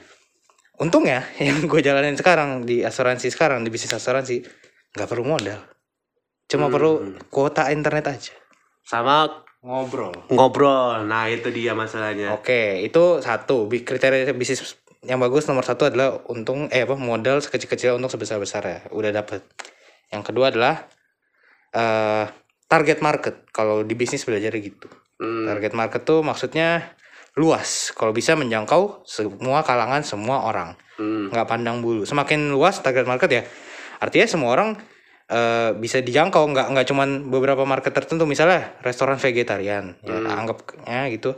untungnya 0.83 1.23
yang 1.39 1.63
gue 1.63 1.79
jalanin 1.79 2.19
sekarang 2.19 2.67
di 2.67 2.83
asuransi 2.83 3.31
sekarang 3.31 3.63
di 3.63 3.71
bisnis 3.71 3.95
asuransi 3.95 4.43
nggak 4.91 5.07
perlu 5.07 5.23
modal, 5.23 5.63
cuma 6.51 6.67
Hmm. 6.67 6.73
perlu 6.75 6.91
kuota 7.31 7.71
internet 7.71 8.11
aja. 8.11 8.35
sama 8.83 9.29
Ngobrol. 9.59 10.15
ngobrol. 10.31 11.03
Nah, 11.03 11.27
itu 11.27 11.51
dia 11.51 11.75
masalahnya. 11.75 12.31
Oke, 12.31 12.79
itu 12.79 13.19
satu 13.19 13.67
Bi- 13.67 13.83
kriteria 13.83 14.31
bisnis 14.31 14.79
yang 15.03 15.19
bagus 15.19 15.47
nomor 15.47 15.63
satu 15.67 15.87
adalah 15.87 16.23
untung 16.31 16.67
eh 16.71 16.83
apa 16.83 16.95
modal 16.95 17.43
sekecil-kecil 17.43 17.95
untuk 17.99 18.11
sebesar-besar 18.11 18.63
ya 18.63 18.79
udah 18.95 19.11
dapet. 19.11 19.43
Yang 20.11 20.23
kedua 20.31 20.51
adalah 20.55 20.87
eh 21.75 22.25
target 22.71 23.03
market. 23.03 23.35
Kalau 23.51 23.83
di 23.83 23.95
bisnis 23.99 24.23
belajar 24.23 24.55
gitu. 24.55 24.87
Hmm. 25.19 25.43
Target 25.47 25.75
market 25.75 26.01
tuh 26.07 26.23
maksudnya 26.23 26.95
luas. 27.35 27.91
Kalau 27.91 28.15
bisa 28.15 28.39
menjangkau 28.39 29.03
semua 29.03 29.63
kalangan 29.67 30.03
semua 30.07 30.47
orang. 30.47 30.79
Hmm. 30.99 31.31
nggak 31.31 31.47
pandang 31.47 31.79
bulu 31.79 32.03
semakin 32.03 32.51
luas 32.51 32.83
target 32.83 33.07
market 33.07 33.31
ya 33.31 33.43
artinya 34.03 34.27
semua 34.27 34.51
orang 34.51 34.75
eh, 35.29 35.71
bisa 35.77 36.01
dijangkau 36.01 36.49
nggak 36.49 36.67
nggak 36.73 36.85
cuman 36.89 37.29
beberapa 37.29 37.63
market 37.63 37.93
tertentu 37.93 38.25
misalnya 38.25 38.75
restoran 38.81 39.21
vegetarian 39.21 39.95
ya 40.01 40.17
anggapnya 40.25 41.07
gitu. 41.13 41.37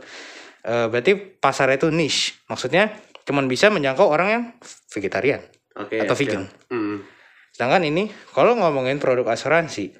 Eh, 0.62 0.86
berarti 0.88 1.12
pasarnya 1.16 1.76
itu 1.76 1.88
niche 1.92 2.40
maksudnya 2.48 2.90
cuman 3.22 3.46
bisa 3.46 3.70
menjangkau 3.70 4.06
orang 4.08 4.28
yang 4.28 4.42
vegetarian 4.90 5.42
Oke. 5.78 6.02
atau 6.02 6.14
vegan. 6.18 6.48
Hmm. 6.72 7.04
sedangkan 7.52 7.84
ini 7.84 8.08
kalau 8.32 8.56
ngomongin 8.56 8.96
produk 8.96 9.28
asuransi 9.36 9.92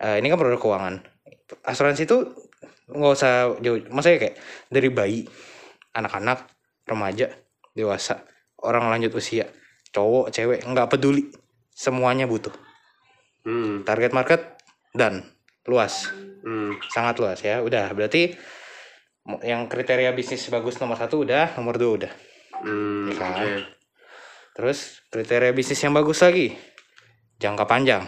eh, 0.00 0.16
ini 0.22 0.26
kan 0.30 0.38
produk 0.38 0.60
keuangan. 0.60 1.02
Asuransi 1.66 2.06
itu 2.06 2.30
nggak 2.90 3.12
usah 3.14 3.54
jauh 3.58 3.78
maksudnya 3.90 4.18
kayak 4.18 4.36
dari 4.70 4.88
bayi 4.90 5.20
anak-anak 5.94 6.46
remaja 6.86 7.30
dewasa 7.74 8.26
orang 8.62 8.90
lanjut 8.90 9.14
usia 9.14 9.46
cowok 9.94 10.34
cewek 10.34 10.60
nggak 10.66 10.90
peduli 10.90 11.30
semuanya 11.70 12.26
butuh 12.26 12.52
Hmm. 13.40 13.82
target 13.82 14.12
market 14.12 14.40
dan 14.92 15.24
luas 15.64 16.08
Hmm. 16.40 16.76
sangat 16.88 17.16
luas 17.16 17.38
ya 17.38 17.60
udah 17.60 17.92
berarti 17.92 18.32
yang 19.40 19.64
kriteria 19.66 20.10
bisnis 20.10 20.48
bagus 20.48 20.76
nomor 20.76 20.96
satu 20.96 21.22
udah 21.22 21.54
nomor 21.54 21.76
dua 21.76 21.92
udah 21.96 22.12
Hmm. 22.60 23.08
Ya 23.08 23.14
kan? 23.16 23.32
Oke. 23.38 23.52
terus 24.50 24.78
kriteria 25.08 25.50
bisnis 25.50 25.80
yang 25.80 25.92
bagus 25.92 26.20
lagi 26.20 26.52
jangka 27.36 27.64
panjang 27.64 28.04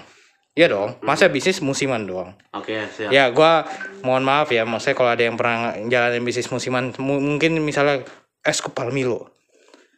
Iya 0.52 0.68
dong, 0.68 1.00
masa 1.00 1.32
bisnis 1.32 1.64
musiman 1.64 2.04
doang. 2.04 2.36
Oke, 2.52 2.76
siap. 2.86 3.08
Ya, 3.08 3.32
gua 3.32 3.64
mohon 4.04 4.20
maaf 4.20 4.52
ya, 4.52 4.68
maksudnya 4.68 4.92
kalau 4.92 5.08
ada 5.08 5.24
yang 5.24 5.32
pernah 5.32 5.72
jalanin 5.88 6.20
bisnis 6.20 6.52
musiman, 6.52 6.92
mu- 7.00 7.24
mungkin 7.24 7.56
misalnya 7.56 8.04
es 8.44 8.60
kepal 8.60 8.92
Milo, 8.92 9.32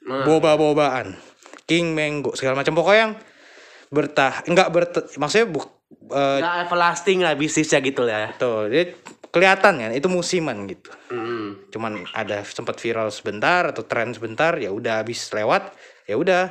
Nah. 0.06 0.22
boba-bobaan, 0.22 1.18
king 1.66 1.90
mango, 1.90 2.38
segala 2.38 2.54
macam 2.54 2.70
pokoknya 2.70 3.00
yang 3.02 3.12
bertah, 3.94 4.42
enggak 4.50 4.68
bert, 4.74 4.92
maksudnya 5.14 5.46
bu, 5.46 5.62
eh, 6.10 6.38
Nggak 6.42 6.56
everlasting 6.66 7.22
lah 7.22 7.38
bisnisnya 7.38 7.78
gitu 7.78 8.02
lah 8.02 8.18
ya. 8.26 8.30
tuh, 8.34 8.66
dia 8.66 8.98
kelihatan 9.30 9.78
kan, 9.78 9.90
itu 9.94 10.10
musiman 10.10 10.66
gitu. 10.66 10.90
Hmm. 11.14 11.70
Cuman 11.70 12.02
ada 12.10 12.42
sempat 12.42 12.82
viral 12.82 13.14
sebentar 13.14 13.70
atau 13.70 13.86
tren 13.86 14.10
sebentar, 14.10 14.58
ya 14.58 14.74
udah 14.74 15.02
habis 15.06 15.30
lewat, 15.30 15.70
ya 16.10 16.18
udah 16.18 16.50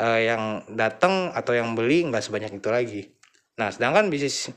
eh, 0.00 0.20
yang 0.32 0.64
datang 0.72 1.36
atau 1.36 1.52
yang 1.52 1.76
beli 1.76 2.08
nggak 2.08 2.24
sebanyak 2.24 2.56
itu 2.56 2.68
lagi. 2.72 3.02
Nah, 3.60 3.68
sedangkan 3.68 4.08
bisnis 4.08 4.48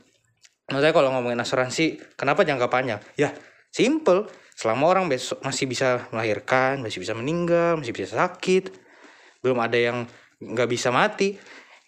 maksudnya 0.68 0.96
kalau 0.96 1.12
ngomongin 1.12 1.40
asuransi, 1.40 2.00
kenapa 2.16 2.40
jangka 2.44 2.72
panjang? 2.72 3.00
Ya, 3.20 3.36
simple. 3.68 4.28
Selama 4.54 4.86
orang 4.86 5.10
besok 5.10 5.42
masih 5.42 5.66
bisa 5.66 6.06
melahirkan, 6.14 6.78
masih 6.78 7.02
bisa 7.02 7.10
meninggal, 7.12 7.74
masih 7.74 7.90
bisa 7.90 8.14
sakit, 8.14 8.70
belum 9.42 9.58
ada 9.58 9.74
yang 9.74 9.98
nggak 10.38 10.70
bisa 10.70 10.94
mati, 10.94 11.34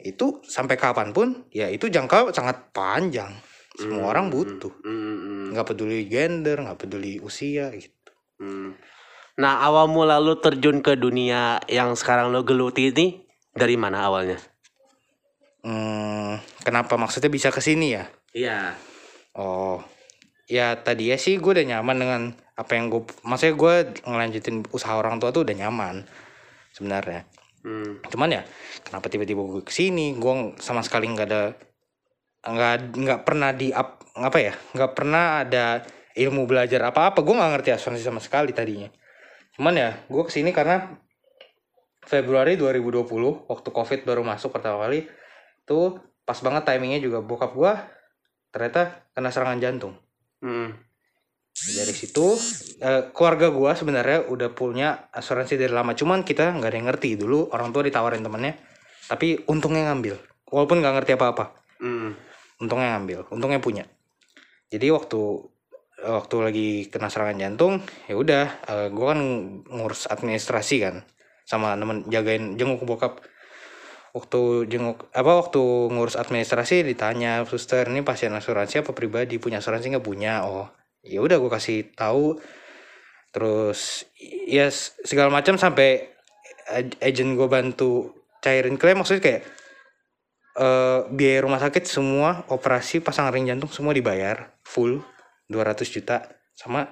itu 0.01 0.45
sampai 0.45 0.77
kapan 0.77 1.11
pun, 1.17 1.49
ya 1.49 1.73
itu 1.73 1.89
jangka 1.89 2.33
sangat 2.37 2.73
panjang. 2.77 3.33
Semua 3.77 4.09
orang 4.09 4.33
butuh, 4.33 4.73
Hmm. 4.85 4.97
hmm, 4.97 5.45
nggak 5.53 5.67
peduli 5.69 6.09
gender, 6.09 6.57
nggak 6.65 6.81
peduli 6.81 7.21
usia 7.21 7.69
gitu. 7.77 8.13
hmm. 8.41 8.73
Nah, 9.37 9.61
awal 9.61 9.93
mula 9.93 10.17
lu 10.17 10.41
terjun 10.41 10.81
ke 10.81 10.97
dunia 10.97 11.61
yang 11.69 11.93
sekarang 11.93 12.33
lo 12.33 12.41
geluti 12.41 12.89
ini 12.89 13.21
dari 13.53 13.77
mana 13.77 14.09
awalnya? 14.09 14.41
Hmm, 15.61 16.41
kenapa 16.65 16.97
maksudnya 16.97 17.29
bisa 17.29 17.53
ke 17.53 17.61
sini 17.61 17.93
ya? 17.93 18.09
Iya. 18.33 18.73
Oh, 19.37 19.85
ya 20.49 20.81
tadi 20.81 21.13
ya 21.13 21.21
sih 21.21 21.37
gue 21.37 21.53
udah 21.53 21.67
nyaman 21.69 21.97
dengan 22.01 22.23
apa 22.57 22.81
yang 22.81 22.89
gue, 22.89 23.05
maksudnya 23.29 23.55
gue 23.61 23.75
ngelanjutin 24.09 24.65
usaha 24.73 24.97
orang 24.97 25.21
tua 25.21 25.37
tuh 25.37 25.45
udah 25.45 25.53
nyaman 25.53 26.09
sebenarnya. 26.73 27.29
Hmm. 27.67 27.99
Cuman 28.07 28.31
ya, 28.31 28.43
kenapa 28.87 29.11
tiba-tiba 29.11 29.43
gue 29.43 29.63
ke 29.67 29.75
sini? 29.75 30.15
Gue 30.15 30.55
sama 30.63 30.87
sekali 30.87 31.11
nggak 31.11 31.27
ada, 31.27 31.43
nggak 32.47 32.75
nggak 32.95 33.21
pernah 33.27 33.51
di 33.51 33.75
up, 33.75 34.07
apa 34.15 34.39
ya? 34.39 34.55
Nggak 34.71 34.93
pernah 34.95 35.43
ada 35.43 35.83
ilmu 36.15 36.47
belajar 36.47 36.79
apa-apa. 36.87 37.27
Gue 37.27 37.35
nggak 37.35 37.51
ngerti 37.59 37.71
asuransi 37.75 38.07
sama 38.07 38.23
sekali 38.23 38.55
tadinya. 38.55 38.87
Cuman 39.59 39.75
ya, 39.75 39.99
gue 40.07 40.23
ke 40.23 40.31
sini 40.31 40.55
karena 40.55 40.95
Februari 42.07 42.55
2020 42.55 43.51
waktu 43.51 43.69
COVID 43.75 44.01
baru 44.07 44.23
masuk 44.23 44.55
pertama 44.55 44.87
kali 44.87 45.11
tuh 45.67 45.99
pas 46.23 46.39
banget 46.39 46.63
timingnya 46.63 47.03
juga 47.03 47.19
bokap 47.19 47.51
gue 47.51 47.73
ternyata 48.55 49.11
kena 49.11 49.35
serangan 49.35 49.59
jantung 49.59 49.95
Hmm. 50.37 50.77
Dari 51.75 51.95
situ 51.95 52.39
eh, 52.79 53.11
keluarga 53.11 53.51
gua 53.51 53.75
sebenarnya 53.75 54.31
udah 54.31 54.55
punya 54.55 55.11
asuransi 55.11 55.59
dari 55.59 55.73
lama. 55.75 55.97
Cuman 55.99 56.23
kita 56.23 56.55
nggak 56.55 56.71
ada 56.71 56.77
yang 56.79 56.89
ngerti. 56.93 57.11
Dulu 57.19 57.51
orang 57.51 57.75
tua 57.75 57.83
ditawarin 57.83 58.23
temennya 58.23 58.55
tapi 59.11 59.43
untungnya 59.51 59.91
ngambil. 59.91 60.19
Walaupun 60.51 60.79
nggak 60.83 60.95
ngerti 61.03 61.13
apa-apa. 61.19 61.45
Hmm. 61.77 62.17
untungnya 62.57 62.97
ngambil. 62.97 63.29
Untungnya 63.29 63.61
punya. 63.61 63.85
Jadi 64.73 64.89
waktu 64.89 65.21
waktu 65.97 66.37
lagi 66.41 66.69
kena 66.93 67.09
serangan 67.09 67.41
jantung 67.41 67.81
ya 68.07 68.15
udah 68.15 68.45
eh, 68.69 68.89
gua 68.95 69.17
kan 69.17 69.21
ngurus 69.67 70.07
administrasi 70.07 70.77
kan 70.85 71.03
sama 71.47 71.75
temen 71.75 72.07
jagain 72.07 72.55
jenguk 72.55 72.87
bokap. 72.87 73.23
Waktu 74.17 74.65
jenguk 74.73 75.13
apa 75.13 75.33
waktu 75.37 75.61
ngurus 75.93 76.17
administrasi 76.17 76.81
ditanya 76.89 77.45
suster 77.45 77.85
ini 77.93 78.01
pasien 78.01 78.33
asuransi 78.33 78.81
apa 78.81 78.97
pribadi? 78.97 79.37
Punya 79.37 79.61
asuransi 79.61 79.93
nggak? 79.93 80.07
Punya. 80.07 80.49
Oh 80.49 80.73
ya 81.07 81.23
udah 81.23 81.39
gue 81.39 81.51
kasih 81.51 81.95
tahu. 81.95 82.39
Terus 83.31 84.09
ya 84.49 84.71
segala 85.05 85.29
macam 85.29 85.61
sampai 85.61 86.09
ag- 86.73 86.99
agent 87.01 87.37
gue 87.37 87.49
bantu 87.49 88.17
cairin 88.43 88.81
klaim. 88.81 89.01
Maksudnya 89.01 89.23
kayak 89.23 89.43
eh 90.57 91.01
biaya 91.13 91.45
rumah 91.45 91.61
sakit 91.61 91.85
semua 91.85 92.49
operasi 92.49 93.05
pasang 93.05 93.29
ring 93.29 93.45
jantung 93.45 93.69
semua 93.69 93.93
dibayar 93.93 94.57
full 94.65 95.05
200 95.53 95.85
juta. 95.95 96.25
Sama 96.57 96.89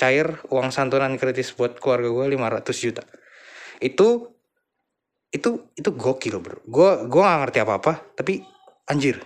cair 0.00 0.40
uang 0.48 0.72
santunan 0.72 1.12
kritis 1.20 1.52
buat 1.52 1.76
keluarga 1.76 2.08
gue 2.08 2.26
500 2.36 2.84
juta. 2.84 3.02
Itu 3.80 4.32
itu 5.28 5.68
itu 5.76 5.90
gokil 5.92 6.40
bro. 6.40 6.58
Gue 6.64 7.04
gue 7.04 7.20
gak 7.20 7.40
ngerti 7.44 7.58
apa 7.60 7.74
apa 7.76 7.92
tapi 8.16 8.40
anjir. 8.88 9.20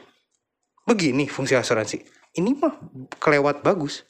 Begini 0.82 1.30
fungsi 1.30 1.54
asuransi. 1.54 2.02
Ini 2.34 2.50
mah 2.58 2.74
kelewat 3.22 3.62
bagus 3.62 4.06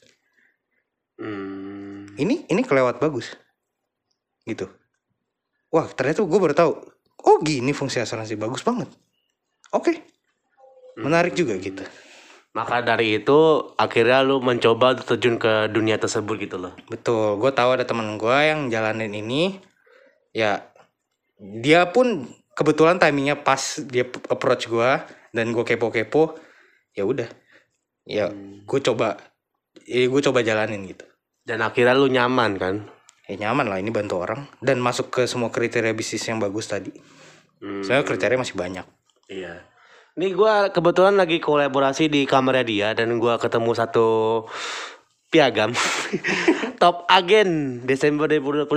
Hmm. 1.21 2.09
ini 2.17 2.49
ini 2.49 2.61
kelewat 2.65 2.97
bagus. 2.97 3.37
Gitu. 4.41 4.65
Wah 5.69 5.85
ternyata 5.93 6.25
gue 6.25 6.39
baru 6.41 6.57
tahu. 6.57 6.73
Oh 7.21 7.37
gini 7.45 7.77
fungsi 7.77 8.01
asuransi 8.01 8.41
bagus 8.41 8.65
banget. 8.65 8.89
Oke. 9.69 10.01
Menarik 10.97 11.37
juga 11.37 11.53
gitu. 11.61 11.85
Maka 12.57 12.81
dari 12.81 13.21
itu 13.21 13.69
akhirnya 13.77 14.25
lu 14.25 14.41
mencoba 14.41 14.97
terjun 14.97 15.37
ke 15.37 15.69
dunia 15.69 16.01
tersebut 16.01 16.41
gitu 16.41 16.57
loh. 16.57 16.73
betul. 16.89 17.37
Gue 17.37 17.53
tahu 17.53 17.77
ada 17.77 17.85
teman 17.85 18.17
gue 18.17 18.37
yang 18.41 18.73
jalanin 18.73 19.13
ini. 19.13 19.61
Ya 20.33 20.65
dia 21.37 21.85
pun 21.93 22.33
kebetulan 22.57 22.97
timingnya 22.97 23.37
pas 23.37 23.77
dia 23.85 24.09
approach 24.27 24.65
gue 24.65 24.91
dan 25.37 25.45
gue 25.53 25.63
kepo-kepo. 25.63 26.33
Ya 26.97 27.05
udah. 27.05 27.29
Ya 28.09 28.33
gue 28.65 28.79
coba. 28.81 29.21
Ya 29.85 30.09
gue 30.09 30.21
coba 30.25 30.41
jalanin 30.41 30.89
gitu 30.89 31.10
Dan 31.51 31.59
akhirnya 31.59 31.99
lu 31.99 32.07
nyaman 32.07 32.55
kan? 32.55 32.75
ya 33.31 33.47
nyaman 33.47 33.71
lah 33.71 33.79
ini 33.79 33.95
bantu 33.95 34.19
orang 34.19 34.43
dan 34.59 34.83
masuk 34.83 35.07
ke 35.07 35.23
semua 35.23 35.47
kriteria 35.47 35.95
bisnis 35.95 36.27
yang 36.27 36.43
bagus 36.43 36.67
tadi 36.67 36.91
Hmm. 37.61 37.85
soalnya 37.85 38.01
kriteria 38.09 38.41
masih 38.41 38.57
banyak 38.57 38.83
Iya. 39.31 39.63
Ini 40.17 40.35
gua 40.35 40.73
kebetulan 40.75 41.15
lagi 41.15 41.39
kolaborasi 41.39 42.11
di 42.11 42.27
kamarnya 42.27 42.65
dia 42.67 42.89
dan 42.91 43.15
gua 43.15 43.39
ketemu 43.39 43.71
satu 43.71 44.09
piagam 45.31 45.71
top 46.83 47.07
agen 47.07 47.79
Desember 47.87 48.27
2021. 48.27 48.67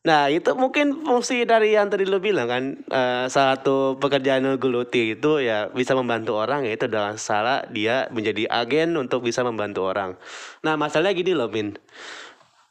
Nah 0.00 0.32
itu 0.32 0.56
mungkin 0.56 1.04
fungsi 1.04 1.44
dari 1.44 1.76
yang 1.76 1.92
tadi 1.92 2.08
lo 2.08 2.24
bilang 2.24 2.48
kan 2.48 2.64
eh, 2.88 3.24
salah 3.28 3.60
satu 3.60 4.00
pekerjaan 4.00 4.48
geluti 4.56 5.12
itu 5.12 5.44
ya 5.44 5.68
bisa 5.68 5.92
membantu 5.92 6.40
orang 6.40 6.64
ya 6.64 6.72
itu 6.72 6.88
adalah 6.88 7.20
salah 7.20 7.68
dia 7.68 8.08
menjadi 8.08 8.48
agen 8.48 8.96
untuk 8.96 9.20
bisa 9.20 9.44
membantu 9.44 9.84
orang. 9.84 10.16
Nah 10.64 10.80
masalahnya 10.80 11.12
gini 11.12 11.36
loh 11.36 11.52
Min, 11.52 11.76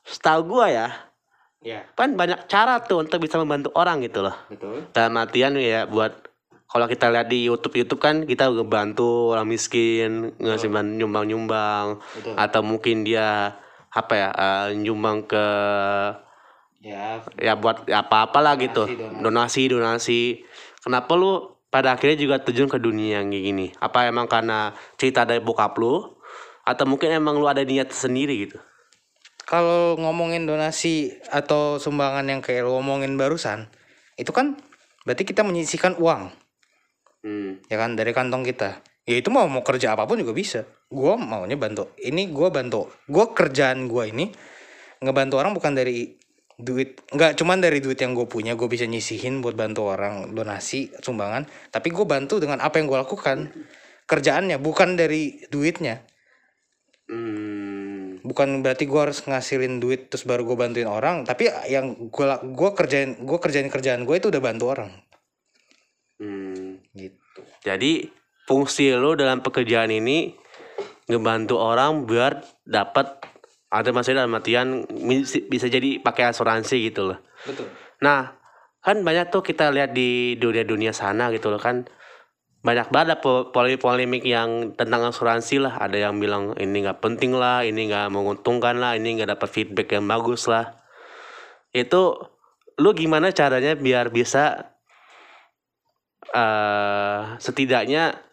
setahu 0.10 0.58
gua 0.58 0.74
ya 0.74 0.88
ya. 1.62 1.86
kan 1.94 2.18
banyak 2.18 2.50
cara 2.50 2.82
tuh 2.82 3.06
untuk 3.06 3.22
bisa 3.22 3.38
membantu 3.38 3.70
orang 3.78 4.02
gitu 4.02 4.26
loh. 4.26 4.34
Betul. 4.50 4.90
Dalam 4.90 5.14
artian 5.22 5.54
ya 5.54 5.86
buat 5.86 6.26
kalau 6.70 6.86
kita 6.86 7.14
lihat 7.14 7.30
di 7.30 7.46
YouTube 7.46 7.78
YouTube 7.78 8.02
kan 8.02 8.26
kita 8.26 8.50
ngebantu 8.50 9.34
orang 9.38 9.46
miskin 9.50 10.34
ngasih 10.38 10.70
ban- 10.74 10.98
nyumbang-nyumbang 10.98 12.02
Betul. 12.18 12.34
atau 12.38 12.62
mungkin 12.66 13.06
dia 13.06 13.54
apa 13.94 14.14
ya 14.18 14.30
eh, 14.34 14.68
nyumbang 14.82 15.30
ke 15.30 15.46
ya 16.80 17.20
ya 17.40 17.54
buat 17.60 17.88
apa-apalah 17.88 18.56
gitu. 18.60 18.88
Donasi. 19.20 19.22
donasi. 19.22 19.62
Donasi 19.72 20.20
kenapa 20.84 21.12
lu 21.16 21.60
pada 21.70 21.94
akhirnya 21.94 22.18
juga 22.18 22.36
terjun 22.42 22.72
ke 22.72 22.82
dunia 22.82 23.22
yang 23.22 23.30
kayak 23.30 23.46
gini? 23.46 23.68
Apa 23.78 24.10
emang 24.10 24.26
karena 24.26 24.74
cerita 24.98 25.24
dari 25.28 25.44
bokap 25.44 25.78
lu? 25.78 26.18
Atau 26.66 26.86
mungkin 26.90 27.14
emang 27.14 27.38
lu 27.38 27.46
ada 27.46 27.62
niat 27.62 27.94
sendiri 27.94 28.50
gitu? 28.50 28.58
Kalau 29.50 29.98
ngomongin 29.98 30.46
donasi 30.46 31.10
atau 31.34 31.82
sumbangan 31.82 32.22
yang 32.30 32.42
kayak 32.46 32.70
lo 32.70 32.78
ngomongin 32.78 33.18
barusan 33.18 33.66
itu 34.14 34.30
kan 34.30 34.54
berarti 35.08 35.26
kita 35.26 35.42
menyisihkan 35.42 35.98
uang. 35.98 36.30
Hmm. 37.20 37.60
ya 37.68 37.76
kan 37.76 38.00
dari 38.00 38.16
kantong 38.16 38.48
kita. 38.48 38.80
Ya 39.04 39.20
itu 39.20 39.28
mau 39.28 39.44
mau 39.52 39.60
kerja 39.60 39.92
apa 39.92 40.08
pun 40.08 40.22
juga 40.22 40.32
bisa. 40.32 40.64
Gua 40.88 41.20
maunya 41.20 41.60
bantu 41.60 41.92
ini 42.00 42.30
gua 42.32 42.54
bantu. 42.54 42.88
Gua 43.10 43.34
kerjaan 43.36 43.90
gua 43.90 44.08
ini 44.08 44.32
ngebantu 45.04 45.36
orang 45.40 45.52
bukan 45.56 45.74
dari 45.76 46.19
duit 46.60 47.00
nggak 47.16 47.40
cuman 47.40 47.64
dari 47.64 47.80
duit 47.80 47.96
yang 48.04 48.12
gue 48.12 48.28
punya 48.28 48.60
gue 48.60 48.68
bisa 48.68 48.84
nyisihin 48.84 49.40
buat 49.40 49.56
bantu 49.56 49.96
orang 49.96 50.36
donasi 50.36 50.92
sumbangan. 51.00 51.48
Tapi 51.72 51.88
gue 51.90 52.04
bantu 52.04 52.44
dengan 52.44 52.60
apa 52.60 52.84
yang 52.84 52.92
gue 52.92 53.00
lakukan. 53.00 53.50
Kerjaannya 54.06 54.60
bukan 54.60 55.00
dari 55.00 55.40
duitnya. 55.48 56.04
Hmm. 57.10 58.22
bukan 58.22 58.62
berarti 58.62 58.86
gue 58.86 59.02
harus 59.02 59.26
ngasilin 59.26 59.82
duit 59.82 60.14
terus 60.14 60.30
baru 60.30 60.46
gue 60.46 60.54
bantuin 60.54 60.86
orang. 60.86 61.26
Tapi 61.26 61.50
yang 61.72 62.12
gue 62.14 62.26
gua 62.54 62.78
kerjain 62.78 63.18
gue 63.18 63.40
kerjain 63.42 63.66
kerjaan 63.66 64.06
gue 64.06 64.16
itu 64.20 64.30
udah 64.30 64.44
bantu 64.44 64.66
orang. 64.70 64.92
Hmm. 66.20 66.78
gitu. 66.94 67.42
Jadi 67.66 68.12
fungsi 68.46 68.94
lo 68.94 69.18
dalam 69.18 69.42
pekerjaan 69.42 69.90
ini 69.90 70.36
ngebantu 71.10 71.58
orang 71.58 72.06
biar 72.06 72.46
dapat 72.62 73.29
ada 73.70 73.90
maksudnya 73.94 74.26
dalam 74.26 74.34
artian 74.34 74.90
bisa 75.46 75.70
jadi 75.70 76.02
pakai 76.02 76.34
asuransi 76.34 76.90
gitu 76.90 77.14
loh. 77.14 77.20
betul. 77.46 77.70
Nah 78.02 78.34
kan 78.82 79.06
banyak 79.06 79.30
tuh 79.30 79.46
kita 79.46 79.70
lihat 79.70 79.94
di 79.94 80.34
dunia-dunia 80.42 80.90
sana 80.90 81.30
gitu 81.30 81.54
loh 81.54 81.62
kan. 81.62 81.86
Banyak 82.60 82.92
banget 82.92 83.24
po- 83.24 83.56
polemik-polemik 83.56 84.26
yang 84.26 84.76
tentang 84.76 85.06
asuransi 85.08 85.62
lah. 85.64 85.80
Ada 85.80 86.10
yang 86.10 86.18
bilang 86.18 86.58
ini 86.58 86.84
nggak 86.84 87.00
penting 87.00 87.38
lah 87.38 87.64
ini 87.64 87.88
nggak 87.94 88.10
menguntungkan 88.10 88.82
lah 88.82 88.98
ini 88.98 89.22
nggak 89.22 89.38
dapat 89.38 89.50
feedback 89.54 89.94
yang 89.94 90.10
bagus 90.10 90.50
lah. 90.50 90.76
Itu 91.70 92.18
lu 92.82 92.90
gimana 92.98 93.30
caranya 93.32 93.78
biar 93.78 94.10
bisa 94.10 94.74
eh 96.30 97.22
setidaknya 97.38 98.29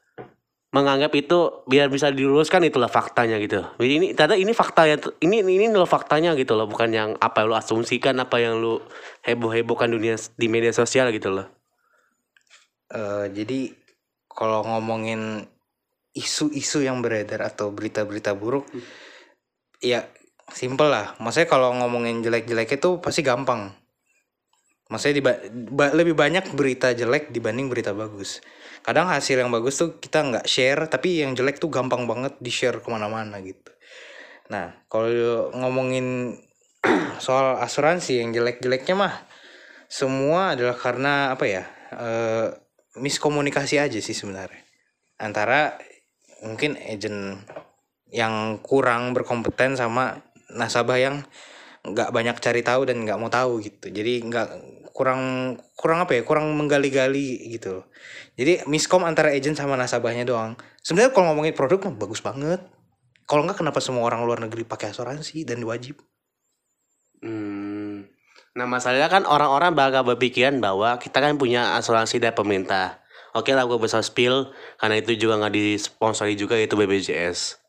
menganggap 0.76 1.08
itu 1.16 1.64
biar 1.64 1.88
bisa 1.88 2.12
diluruskan 2.12 2.68
itulah 2.68 2.92
faktanya 2.92 3.40
gitu. 3.40 3.64
Jadi 3.80 3.92
ini 3.96 4.06
ternyata 4.12 4.36
ini 4.36 4.52
fakta 4.52 4.84
ya 4.84 5.00
ini 5.24 5.40
ini 5.40 5.72
loh 5.72 5.88
faktanya 5.88 6.36
gitu 6.36 6.52
loh 6.52 6.68
bukan 6.68 6.92
yang 6.92 7.10
apa 7.16 7.40
yang 7.40 7.48
lu 7.48 7.56
asumsikan 7.56 8.20
apa 8.20 8.36
yang 8.36 8.60
lu 8.60 8.84
heboh-hebohkan 9.24 9.88
dunia 9.88 10.20
di 10.36 10.46
media 10.52 10.76
sosial 10.76 11.08
gitu 11.16 11.32
loh. 11.32 11.48
Eh, 12.92 13.32
jadi 13.32 13.72
kalau 14.28 14.60
ngomongin 14.68 15.48
isu-isu 16.16 16.84
yang 16.84 17.00
beredar 17.00 17.44
atau 17.44 17.72
berita-berita 17.72 18.32
buruk 18.32 18.64
ya 19.84 20.08
simple 20.48 20.88
lah 20.88 21.12
maksudnya 21.20 21.48
kalau 21.48 21.76
ngomongin 21.76 22.24
jelek-jelek 22.24 22.80
itu 22.80 22.96
pasti 23.04 23.20
gampang 23.20 23.68
maksudnya 24.88 25.14
diba- 25.20 25.40
ba- 25.76 25.92
lebih 25.92 26.16
banyak 26.16 26.56
berita 26.56 26.96
jelek 26.96 27.28
dibanding 27.34 27.68
berita 27.68 27.92
bagus 27.92 28.40
kadang 28.87 29.11
hasil 29.11 29.42
yang 29.42 29.51
bagus 29.51 29.83
tuh 29.83 29.99
kita 29.99 30.22
nggak 30.22 30.46
share 30.46 30.87
tapi 30.87 31.27
yang 31.27 31.35
jelek 31.35 31.59
tuh 31.59 31.66
gampang 31.66 32.07
banget 32.07 32.38
di 32.38 32.55
share 32.55 32.79
ke 32.79 32.87
mana-mana 32.87 33.42
gitu. 33.42 33.75
Nah 34.46 34.87
kalau 34.87 35.11
ngomongin 35.59 36.38
soal 37.27 37.59
asuransi 37.59 38.22
yang 38.22 38.31
jelek-jeleknya 38.31 38.94
mah 38.94 39.14
semua 39.90 40.55
adalah 40.55 40.79
karena 40.79 41.35
apa 41.35 41.44
ya 41.51 41.66
eh, 41.99 42.46
miskomunikasi 43.03 43.83
aja 43.83 43.99
sih 43.99 44.14
sebenarnya. 44.14 44.62
Antara 45.18 45.75
mungkin 46.46 46.79
agent 46.79 47.42
yang 48.14 48.62
kurang 48.62 49.18
berkompeten 49.18 49.75
sama 49.75 50.22
nasabah 50.55 50.99
yang 51.03 51.16
nggak 51.87 52.11
banyak 52.14 52.37
cari 52.38 52.62
tahu 52.62 52.87
dan 52.87 53.03
nggak 53.03 53.18
mau 53.18 53.31
tahu 53.31 53.59
gitu. 53.66 53.90
Jadi 53.90 54.22
nggak 54.31 54.49
kurang 54.96 55.54
kurang 55.76 56.09
apa 56.09 56.16
ya 56.16 56.22
kurang 56.24 56.56
menggali-gali 56.56 57.52
gitu 57.52 57.85
jadi 58.40 58.64
miskom 58.64 59.04
antara 59.04 59.37
agent 59.37 59.61
sama 59.61 59.76
nasabahnya 59.76 60.24
doang 60.24 60.56
sebenarnya 60.80 61.12
kalau 61.12 61.37
ngomongin 61.37 61.52
produk 61.52 61.92
mah 61.92 62.00
bagus 62.00 62.24
banget 62.24 62.64
kalau 63.28 63.44
nggak 63.44 63.61
kenapa 63.61 63.85
semua 63.85 64.09
orang 64.09 64.24
luar 64.24 64.40
negeri 64.40 64.64
pakai 64.64 64.96
asuransi 64.96 65.44
dan 65.44 65.61
wajib 65.68 66.00
Hmm. 67.24 68.06
Nah 68.56 68.66
masalahnya 68.68 69.09
kan 69.09 69.24
orang-orang 69.28 69.72
bakal 69.76 70.04
berpikiran 70.04 70.61
bahwa 70.61 70.96
kita 71.00 71.20
kan 71.20 71.37
punya 71.37 71.76
asuransi 71.76 72.20
dari 72.20 72.32
pemerintah. 72.32 73.00
Oke 73.37 73.52
lah 73.52 73.68
gue 73.68 73.76
bisa 73.76 74.00
spill 74.00 74.48
karena 74.80 74.96
itu 75.00 75.12
juga 75.16 75.44
nggak 75.44 75.54
disponsori 75.54 76.38
juga 76.40 76.56
itu 76.56 76.72
BPJS. 76.72 77.61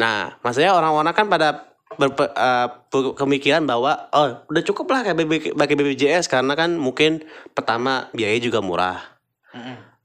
Nah 0.00 0.40
masalahnya 0.40 0.72
orang-orang 0.76 1.12
kan 1.12 1.26
pada 1.28 1.75
berpe, 1.94 2.26
berpemikiran 2.90 3.62
bahwa 3.62 4.10
oh 4.10 4.42
udah 4.50 4.62
cukup 4.66 4.90
lah 4.90 5.06
kayak 5.06 5.18
BB 5.22 5.32
pakai 5.54 5.76
BPJS 5.78 6.26
karena 6.26 6.58
kan 6.58 6.74
mungkin 6.74 7.22
pertama 7.54 8.10
biayanya 8.10 8.42
juga 8.50 8.58
murah. 8.58 8.98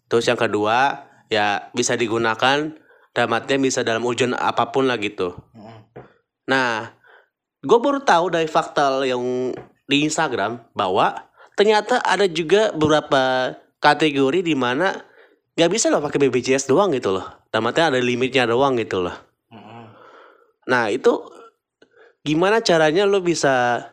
Terus 0.05 0.29
yang 0.29 0.37
kedua 0.37 1.09
ya 1.31 1.71
bisa 1.73 1.97
digunakan 1.97 2.77
dalam 3.11 3.31
artian 3.35 3.59
bisa 3.59 3.81
dalam 3.81 4.05
ujian 4.05 4.37
apa 4.37 4.69
pun 4.69 4.87
lah 4.87 4.99
gitu. 5.01 5.35
Nah, 6.47 6.91
gue 7.63 7.79
baru 7.79 8.03
tahu 8.03 8.35
dari 8.35 8.47
fakta 8.47 9.03
yang 9.07 9.55
di 9.87 9.97
Instagram 10.03 10.71
bahwa 10.75 11.31
ternyata 11.55 11.99
ada 12.03 12.27
juga 12.27 12.71
beberapa 12.71 13.55
kategori 13.83 14.39
di 14.43 14.55
mana 14.55 14.95
nggak 15.55 15.71
bisa 15.71 15.91
loh 15.91 15.99
pakai 15.99 16.27
BPJS 16.27 16.67
doang 16.71 16.91
gitu 16.95 17.11
loh. 17.11 17.27
Dalam 17.51 17.67
artian 17.67 17.91
ada 17.91 17.99
limitnya 17.99 18.47
doang 18.47 18.79
gitu 18.79 19.03
loh. 19.03 19.15
Nah 20.67 20.87
itu 20.87 21.30
gimana 22.21 22.61
caranya 22.61 23.09
lo 23.09 23.21
bisa 23.21 23.87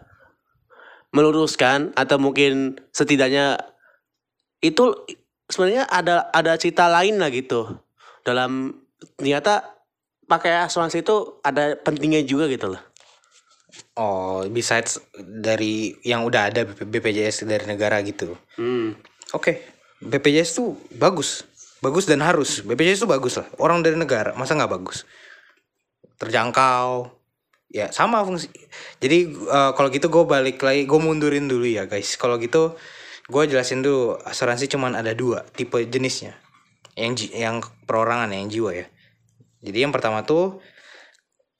meluruskan 1.12 1.96
atau 1.96 2.20
mungkin 2.20 2.76
setidaknya 2.92 3.56
itu 4.60 4.92
sebenarnya 5.48 5.88
ada 5.88 6.28
ada 6.36 6.60
cerita 6.60 6.90
lain 6.92 7.16
lah 7.16 7.32
gitu 7.32 7.80
dalam 8.26 8.76
ternyata 9.16 9.78
pakai 10.28 10.68
asuransi 10.68 11.00
itu 11.00 11.40
ada 11.40 11.80
pentingnya 11.80 12.20
juga 12.28 12.44
gitu 12.52 12.76
loh. 12.76 12.82
Oh, 13.96 14.44
besides 14.46 15.00
dari 15.16 15.96
yang 16.04 16.22
udah 16.28 16.52
ada 16.52 16.68
BP 16.68 16.86
BPJS 16.86 17.48
dari 17.48 17.64
negara 17.64 17.98
gitu. 18.04 18.36
Hmm. 18.60 18.94
Oke, 19.32 19.64
BPJS 20.04 20.60
tuh 20.60 20.76
bagus, 20.94 21.48
bagus 21.80 22.04
dan 22.04 22.20
harus. 22.20 22.60
BPJS 22.62 23.08
tuh 23.08 23.10
bagus 23.10 23.40
lah. 23.40 23.46
Orang 23.58 23.80
dari 23.80 23.96
negara, 23.96 24.36
masa 24.36 24.54
nggak 24.54 24.72
bagus? 24.72 25.08
Terjangkau, 26.18 27.17
ya 27.68 27.92
sama 27.92 28.24
fungsi. 28.24 28.48
Jadi 29.00 29.32
eh, 29.32 29.70
kalau 29.76 29.88
gitu 29.92 30.08
gue 30.08 30.24
balik 30.24 30.60
lagi, 30.64 30.84
gue 30.88 31.00
mundurin 31.00 31.46
dulu 31.46 31.64
ya 31.68 31.84
guys. 31.84 32.16
Kalau 32.16 32.40
gitu 32.40 32.76
gue 33.28 33.42
jelasin 33.44 33.84
dulu 33.84 34.16
asuransi 34.24 34.72
cuman 34.72 34.96
ada 34.96 35.12
dua 35.12 35.44
tipe 35.52 35.78
jenisnya. 35.88 36.36
Yang 36.98 37.30
yang 37.36 37.62
perorangan 37.86 38.32
yang 38.34 38.48
jiwa 38.50 38.70
ya. 38.74 38.86
Jadi 39.62 39.78
yang 39.84 39.92
pertama 39.92 40.24
tuh 40.24 40.58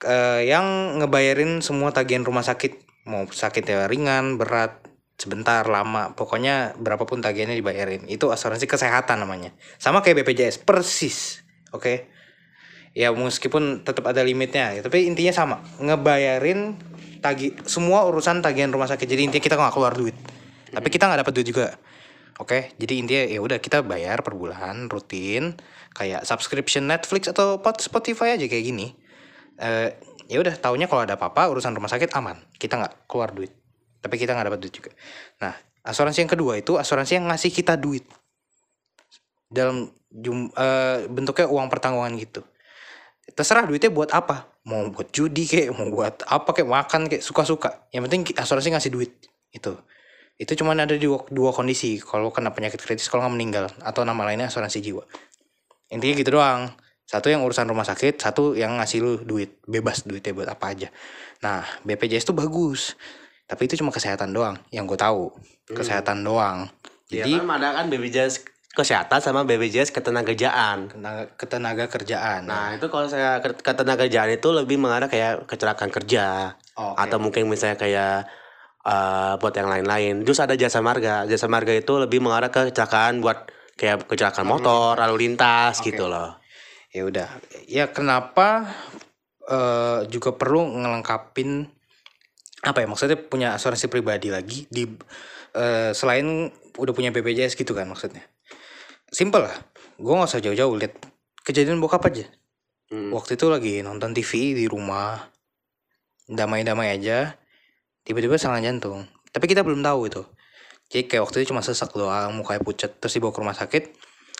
eh, 0.03 0.49
yang 0.49 0.97
ngebayarin 0.99 1.61
semua 1.61 1.93
tagihan 1.93 2.25
rumah 2.25 2.43
sakit 2.43 2.89
mau 3.07 3.25
sakitnya 3.25 3.89
ringan 3.89 4.37
berat 4.37 4.85
sebentar 5.19 5.67
lama 5.67 6.15
pokoknya 6.15 6.79
berapapun 6.79 7.19
tagihannya 7.19 7.59
dibayarin 7.59 8.07
itu 8.07 8.31
asuransi 8.31 8.69
kesehatan 8.69 9.19
namanya 9.19 9.51
sama 9.75 9.99
kayak 9.99 10.23
BPJS 10.23 10.63
persis 10.63 11.43
oke 11.75 12.07
ya 12.97 13.13
meskipun 13.13 13.85
tetap 13.85 14.05
ada 14.09 14.21
limitnya 14.25 14.73
ya, 14.77 14.81
tapi 14.81 15.05
intinya 15.05 15.33
sama. 15.33 15.55
Ngebayarin 15.77 16.77
tagi 17.19 17.53
semua 17.67 18.07
urusan 18.07 18.41
tagihan 18.41 18.71
rumah 18.71 18.87
sakit. 18.87 19.05
Jadi 19.05 19.21
intinya 19.29 19.43
kita 19.43 19.55
nggak 19.59 19.73
keluar 19.75 19.93
duit. 19.93 20.15
Tapi 20.69 20.87
kita 20.89 21.09
nggak 21.09 21.25
dapat 21.25 21.33
duit 21.35 21.47
juga. 21.49 21.67
Oke 22.39 22.71
jadi 22.79 22.93
intinya 23.03 23.23
ya 23.27 23.39
udah 23.43 23.59
kita 23.59 23.83
bayar 23.83 24.23
per 24.23 24.31
bulan 24.31 24.87
rutin 24.87 25.59
kayak 25.91 26.23
subscription 26.23 26.87
Netflix 26.87 27.27
atau 27.27 27.59
pot- 27.59 27.83
Spotify 27.83 28.39
aja 28.39 28.47
kayak 28.47 28.63
gini. 28.63 28.95
Eh 29.59 29.91
ya 30.31 30.39
udah 30.39 30.55
taunya 30.55 30.87
kalau 30.87 31.03
ada 31.03 31.19
apa-apa 31.19 31.51
urusan 31.51 31.75
rumah 31.75 31.91
sakit 31.91 32.15
aman. 32.15 32.39
Kita 32.55 32.79
nggak 32.79 33.11
keluar 33.11 33.35
duit. 33.35 33.51
Tapi 33.99 34.15
kita 34.15 34.31
nggak 34.31 34.55
dapat 34.55 34.59
duit 34.63 34.71
juga. 34.71 34.91
Nah 35.43 35.51
asuransi 35.83 36.23
yang 36.23 36.31
kedua 36.31 36.55
itu 36.55 36.79
asuransi 36.79 37.19
yang 37.19 37.27
ngasih 37.27 37.51
kita 37.51 37.75
duit. 37.75 38.07
Dalam 39.51 39.91
jum, 40.07 40.47
eh, 40.55 41.09
bentuknya 41.11 41.49
uang 41.51 41.67
pertanggungan 41.67 42.15
gitu 42.21 42.45
terserah 43.33 43.65
duitnya 43.65 43.91
buat 43.93 44.09
apa. 44.13 44.49
Mau 44.65 44.89
buat 44.93 45.09
judi 45.09 45.45
kayak 45.49 45.73
mau 45.75 45.89
buat 45.89 46.23
apa 46.25 46.49
kayak 46.53 46.69
makan 46.69 47.01
kayak 47.09 47.23
suka-suka. 47.25 47.89
Yang 47.93 48.01
penting 48.09 48.21
asuransi 48.37 48.69
ngasih 48.75 48.91
duit 48.93 49.11
itu 49.49 49.73
itu 50.39 50.55
cuman 50.55 50.87
ada 50.87 50.95
di 50.95 51.03
dua, 51.03 51.27
dua 51.27 51.51
kondisi. 51.51 51.99
Kalau 51.99 52.31
kena 52.31 52.55
penyakit 52.55 52.79
kritis 52.79 53.11
kalau 53.11 53.27
nggak 53.27 53.35
meninggal. 53.35 53.65
Atau 53.83 54.07
nama 54.07 54.23
lainnya 54.23 54.47
asuransi 54.47 54.79
jiwa. 54.79 55.03
Intinya 55.91 56.15
gitu 56.15 56.39
doang. 56.39 56.71
Satu 57.03 57.27
yang 57.27 57.43
urusan 57.43 57.67
rumah 57.67 57.83
sakit 57.83 58.21
satu 58.21 58.55
yang 58.55 58.79
ngasih 58.79 59.03
lu 59.03 59.13
duit. 59.27 59.59
Bebas 59.67 60.07
duitnya 60.07 60.31
buat 60.31 60.47
apa 60.47 60.71
aja. 60.71 60.87
Nah 61.43 61.67
BPJS 61.83 62.23
tuh 62.23 62.37
bagus. 62.39 62.95
Tapi 63.51 63.67
itu 63.67 63.75
cuma 63.83 63.91
kesehatan 63.91 64.31
doang. 64.31 64.55
Yang 64.71 64.95
gue 64.95 64.99
tahu. 65.03 65.23
Kesehatan 65.75 66.23
doang. 66.23 66.71
Jadi 67.11 67.35
jadi 67.35 67.43
kan 67.43 67.59
ada 67.59 67.67
kan 67.75 67.85
BPJS 67.91 68.35
kesehatan 68.69 69.19
sama 69.19 69.43
BPJS 69.43 69.89
ketenagakerjaan. 69.89 70.93
ketenaga, 70.93 71.23
ketenaga 71.35 71.85
kerjaan 71.89 72.45
Nah, 72.45 72.77
itu 72.77 72.85
kalau 72.87 73.09
saya 73.09 73.41
ke- 73.41 73.57
ketenagakerjaan 73.57 74.29
itu 74.31 74.49
lebih 74.53 74.77
mengarah 74.77 75.09
kayak 75.09 75.49
kecelakaan 75.49 75.89
kerja 75.89 76.53
Oh, 76.77 76.93
oke. 76.93 77.01
atau 77.01 77.17
mungkin 77.17 77.49
misalnya 77.49 77.75
kayak 77.75 78.29
eh, 78.79 79.33
buat 79.37 79.51
yang 79.51 79.67
lain-lain. 79.67 80.23
Terus 80.23 80.39
ada 80.39 80.55
jasa 80.55 80.79
marga. 80.79 81.27
Jasa 81.27 81.51
marga 81.51 81.75
itu 81.75 81.99
lebih 81.99 82.23
mengarah 82.23 82.47
ke 82.47 82.71
kecelakaan 82.71 83.19
buat 83.19 83.51
kayak 83.75 84.07
kecelakaan 84.07 84.47
motor, 84.47 84.95
lalu 84.95 85.27
lintas 85.27 85.83
Oke. 85.83 85.91
gitu 85.91 86.07
loh. 86.07 86.39
ya 86.89 87.05
udah 87.05 87.29
ya 87.69 87.85
kenapa 87.93 88.65
eh, 89.45 89.99
juga 90.09 90.33
perlu 90.33 90.73
ngelengkapin 90.73 91.69
apa 92.59 92.81
ya 92.81 92.87
maksudnya 92.89 93.13
punya 93.15 93.53
asuransi 93.53 93.87
pribadi 93.87 94.33
lagi 94.33 94.65
di 94.67 94.89
eh, 95.53 95.91
selain 95.93 96.49
udah 96.81 96.93
punya 96.95 97.13
BPJS 97.13 97.53
gitu 97.53 97.77
kan 97.77 97.85
maksudnya 97.85 98.25
simple 99.09 99.45
lah. 99.45 99.55
Gue 99.99 100.13
nggak 100.15 100.29
usah 100.29 100.41
jauh-jauh 100.41 100.73
lihat 100.79 100.95
kejadian 101.43 101.81
bokap 101.81 102.05
aja. 102.09 102.25
Hmm. 102.89 103.13
waktu 103.13 103.37
itu 103.37 103.45
lagi 103.53 103.85
nonton 103.85 104.17
TV 104.17 104.57
di 104.57 104.65
rumah. 104.65 105.29
Damai-damai 106.25 106.89
aja. 106.89 107.37
Tiba-tiba 108.01 108.41
serangan 108.41 108.65
jantung. 108.65 109.05
Tapi 109.29 109.45
kita 109.45 109.61
belum 109.61 109.85
tahu 109.85 110.09
itu. 110.09 110.25
Jadi 110.89 111.05
kayak 111.05 111.21
waktu 111.29 111.35
itu 111.45 111.53
cuma 111.53 111.61
sesak 111.61 111.93
doang 111.93 112.33
mukanya 112.33 112.65
pucat 112.65 112.97
terus 112.97 113.13
dibawa 113.13 113.29
ke 113.29 113.39
rumah 113.45 113.53
sakit. 113.53 113.83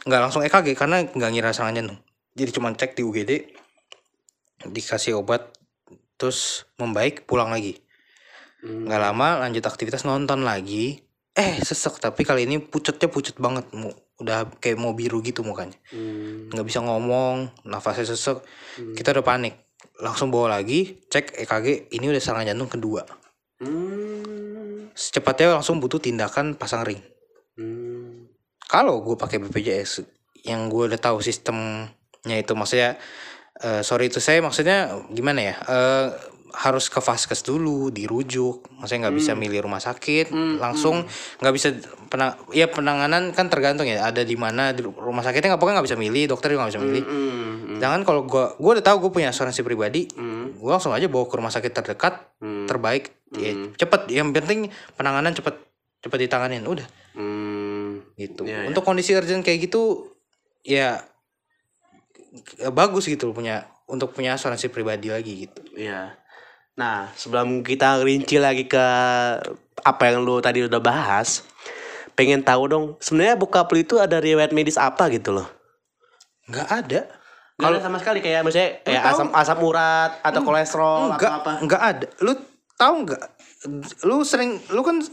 Nggak 0.10 0.22
langsung 0.22 0.42
EKG 0.42 0.74
karena 0.74 1.06
nggak 1.06 1.30
ngira 1.30 1.54
serangan 1.54 1.78
jantung. 1.78 2.00
Jadi 2.34 2.50
cuma 2.58 2.74
cek 2.74 2.98
di 2.98 3.02
UGD 3.06 3.32
dikasih 4.66 5.22
obat 5.22 5.54
terus 6.18 6.66
membaik 6.82 7.30
pulang 7.30 7.54
lagi. 7.54 7.78
Hmm. 8.60 8.92
nggak 8.92 9.00
lama 9.00 9.46
lanjut 9.46 9.64
aktivitas 9.64 10.04
nonton 10.10 10.42
lagi. 10.42 11.06
Eh 11.38 11.62
sesek 11.62 12.02
tapi 12.02 12.26
kali 12.26 12.50
ini 12.50 12.58
pucetnya 12.58 13.08
pucet 13.08 13.38
banget 13.38 13.70
udah 14.20 14.60
kayak 14.60 14.78
mau 14.80 14.92
biru 14.92 15.24
gitu 15.24 15.42
mukanya. 15.42 15.76
Hmm. 15.92 16.52
nggak 16.52 16.68
bisa 16.68 16.84
ngomong 16.84 17.52
nafasnya 17.64 18.12
sesek. 18.12 18.44
Kita 18.96 19.16
udah 19.16 19.26
panik. 19.26 19.56
Langsung 20.00 20.32
bawa 20.32 20.60
lagi 20.60 21.00
cek 21.08 21.40
EKG 21.44 21.92
ini 21.96 22.06
udah 22.12 22.22
serangan 22.22 22.52
jantung 22.54 22.72
kedua. 22.72 23.04
Hmm. 23.60 24.88
secepatnya 24.96 25.60
langsung 25.60 25.84
butuh 25.84 26.00
tindakan 26.00 26.56
pasang 26.56 26.88
ring. 26.88 27.04
Hmm. 27.60 28.32
kalau 28.72 29.04
gue 29.04 29.20
pakai 29.20 29.36
BPJS 29.44 30.08
yang 30.48 30.72
gue 30.72 30.88
udah 30.88 30.96
tahu 30.96 31.20
sistemnya 31.20 32.40
itu 32.40 32.56
maksudnya 32.56 32.96
eh, 33.60 33.84
sorry 33.84 34.08
itu 34.08 34.24
saya 34.24 34.40
maksudnya 34.40 34.96
gimana 35.12 35.40
ya? 35.44 35.56
Eh, 35.60 36.08
harus 36.50 36.90
ke 36.90 36.98
vaskes 36.98 37.46
dulu 37.46 37.94
dirujuk 37.94 38.66
maksudnya 38.78 39.08
nggak 39.08 39.18
bisa 39.22 39.32
milih 39.38 39.70
rumah 39.70 39.78
sakit 39.78 40.34
langsung 40.58 41.06
nggak 41.38 41.54
bisa 41.54 41.74
penang 42.10 42.34
ya 42.50 42.66
penanganan 42.66 43.30
kan 43.38 43.54
tergantung 43.54 43.86
ya 43.86 44.10
ada 44.10 44.26
di 44.26 44.34
mana 44.34 44.74
di 44.74 44.82
rumah 44.82 45.22
sakitnya 45.22 45.54
nggak 45.54 45.62
pokoknya 45.62 45.76
nggak 45.78 45.88
bisa 45.94 46.00
milih 46.02 46.24
dokter 46.26 46.50
juga 46.50 46.66
nggak 46.66 46.74
bisa 46.74 46.84
milih 46.84 47.04
Hmm. 47.70 47.78
Jangan 47.80 48.02
kalau 48.04 48.28
gua 48.28 48.58
gua 48.60 48.76
udah 48.76 48.84
tahu 48.84 49.08
gue 49.08 49.12
punya 49.22 49.32
asuransi 49.32 49.64
pribadi, 49.64 50.10
Hmm. 50.12 50.58
gua 50.60 50.76
langsung 50.76 50.92
aja 50.92 51.08
bawa 51.08 51.30
ke 51.30 51.36
rumah 51.40 51.54
sakit 51.54 51.72
terdekat, 51.72 52.18
Hmm. 52.42 52.68
terbaik, 52.68 53.14
ya, 53.32 53.56
cepet. 53.78 54.10
Yang 54.12 54.36
penting 54.36 54.60
penanganan 55.00 55.32
cepet, 55.32 55.56
cepet 56.04 56.28
ditanganin, 56.28 56.66
udah 56.68 56.84
Hmm. 57.16 58.04
gitu. 58.20 58.44
Iya, 58.44 58.68
Untuk 58.68 58.84
kondisi 58.84 59.16
urgent 59.16 59.46
kayak 59.46 59.72
gitu, 59.72 60.12
ya 60.66 61.08
bagus 62.74 63.08
gitu 63.08 63.32
punya 63.32 63.66
untuk 63.90 64.14
punya 64.14 64.36
asuransi 64.36 64.70
pribadi 64.70 65.10
lagi 65.10 65.48
gitu. 65.48 65.62
Iya. 65.74 66.14
Nah, 66.80 67.12
sebelum 67.12 67.60
kita 67.60 68.00
rinci 68.00 68.40
lagi 68.40 68.64
ke 68.64 68.86
apa 69.84 70.02
yang 70.08 70.24
lu 70.24 70.40
tadi 70.40 70.64
udah 70.64 70.80
bahas, 70.80 71.44
pengen 72.16 72.40
tahu 72.40 72.72
dong, 72.72 72.86
sebenarnya 73.04 73.36
bokap 73.36 73.68
lu 73.76 73.84
itu 73.84 74.00
ada 74.00 74.24
riwayat 74.24 74.56
medis 74.56 74.80
apa 74.80 75.12
gitu 75.12 75.36
loh? 75.36 75.48
Nggak 76.48 76.68
ada. 76.72 77.02
Kalau 77.60 77.76
sama 77.84 78.00
sekali 78.00 78.24
kayak 78.24 78.48
misalnya 78.48 78.80
kayak 78.88 79.04
asam 79.04 79.28
asam 79.36 79.60
urat 79.60 80.24
atau 80.24 80.40
kolesterol 80.48 81.12
Enggak, 81.12 81.28
atau 81.28 81.40
apa? 81.44 81.52
enggak 81.60 81.82
ada. 81.84 82.08
Lu 82.24 82.32
tahu 82.80 82.94
nggak? 83.04 83.24
Lu 84.08 84.24
sering, 84.24 84.64
lu 84.72 84.80
kan, 84.80 85.04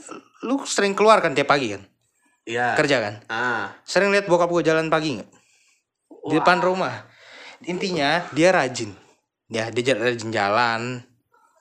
lu 0.47 0.63
sering 0.63 0.95
keluar 0.95 1.19
kan 1.19 1.35
tiap 1.35 1.51
pagi 1.51 1.75
kan, 1.75 1.83
Iya. 2.47 2.79
kerja 2.79 3.03
kan? 3.03 3.15
Ah. 3.27 3.75
Sering 3.83 4.15
lihat 4.15 4.31
bokap 4.31 4.47
gue 4.47 4.63
jalan 4.63 4.87
pagi 4.87 5.19
nggak? 5.19 5.31
Di 6.31 6.35
depan 6.39 6.63
rumah. 6.63 7.11
Intinya 7.67 8.23
dia 8.31 8.55
rajin. 8.55 8.95
Ya, 9.51 9.67
dia 9.75 9.99
rajin 9.99 10.31
jalan. 10.31 11.03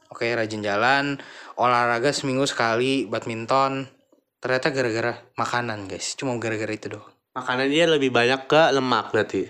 Oke, 0.09 0.31
rajin 0.31 0.61
jalan. 0.61 1.17
Olahraga 1.57 2.13
seminggu 2.13 2.45
sekali, 2.45 3.09
badminton. 3.09 3.89
Ternyata 4.39 4.69
gara-gara 4.69 5.13
makanan, 5.35 5.89
guys. 5.89 6.13
Cuma 6.13 6.37
gara-gara 6.37 6.69
itu 6.69 6.93
doang. 6.93 7.09
Makanan 7.35 7.67
dia 7.67 7.89
lebih 7.89 8.13
banyak 8.13 8.47
ke 8.47 8.61
lemak 8.71 9.11
berarti. 9.11 9.49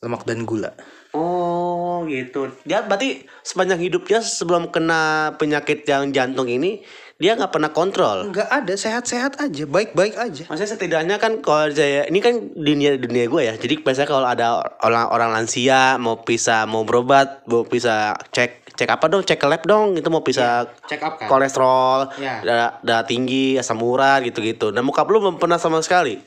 Lemak 0.00 0.22
dan 0.24 0.46
gula. 0.46 0.72
Oh, 1.10 2.06
gitu. 2.06 2.52
Dia 2.62 2.86
berarti 2.86 3.26
sepanjang 3.42 3.82
hidupnya 3.82 4.22
sebelum 4.22 4.70
kena 4.70 5.34
penyakit 5.36 5.82
yang 5.88 6.14
jantung 6.14 6.46
ini, 6.46 6.86
dia 7.18 7.34
nggak 7.34 7.50
pernah 7.50 7.74
kontrol. 7.74 8.30
Enggak 8.30 8.46
ada, 8.46 8.74
sehat-sehat 8.78 9.42
aja, 9.42 9.64
baik-baik 9.66 10.14
aja. 10.14 10.46
Maksudnya 10.46 10.70
setidaknya 10.70 11.16
kan 11.18 11.42
kalau 11.42 11.66
saya 11.74 12.06
ini 12.06 12.22
kan 12.22 12.54
dunia 12.54 12.94
dunia 12.94 13.26
gue 13.26 13.42
ya. 13.42 13.54
Jadi 13.58 13.82
biasanya 13.82 14.06
kalau 14.06 14.22
ada 14.22 14.62
orang 14.86 15.10
orang 15.10 15.30
lansia 15.34 15.98
mau 15.98 16.22
bisa 16.22 16.62
mau 16.70 16.86
berobat, 16.86 17.42
mau 17.50 17.66
bisa 17.66 18.14
cek 18.30 18.57
cek 18.78 18.86
apa 18.88 19.10
dong, 19.10 19.26
cek 19.26 19.36
ke 19.36 19.46
lab 19.46 19.62
dong, 19.62 19.98
itu 19.98 20.06
mau 20.06 20.22
bisa 20.22 20.70
Check 20.86 21.02
up 21.02 21.18
kan? 21.18 21.26
kolesterol, 21.26 22.14
Iya. 22.14 22.34
darah, 22.40 22.70
darah 22.80 23.02
tinggi, 23.02 23.58
asam 23.58 23.82
urat 23.82 24.22
gitu-gitu. 24.22 24.70
Nah, 24.70 24.80
muka 24.80 25.02
lu 25.02 25.18
belum 25.18 25.36
pernah 25.36 25.58
sama 25.58 25.82
sekali. 25.82 26.22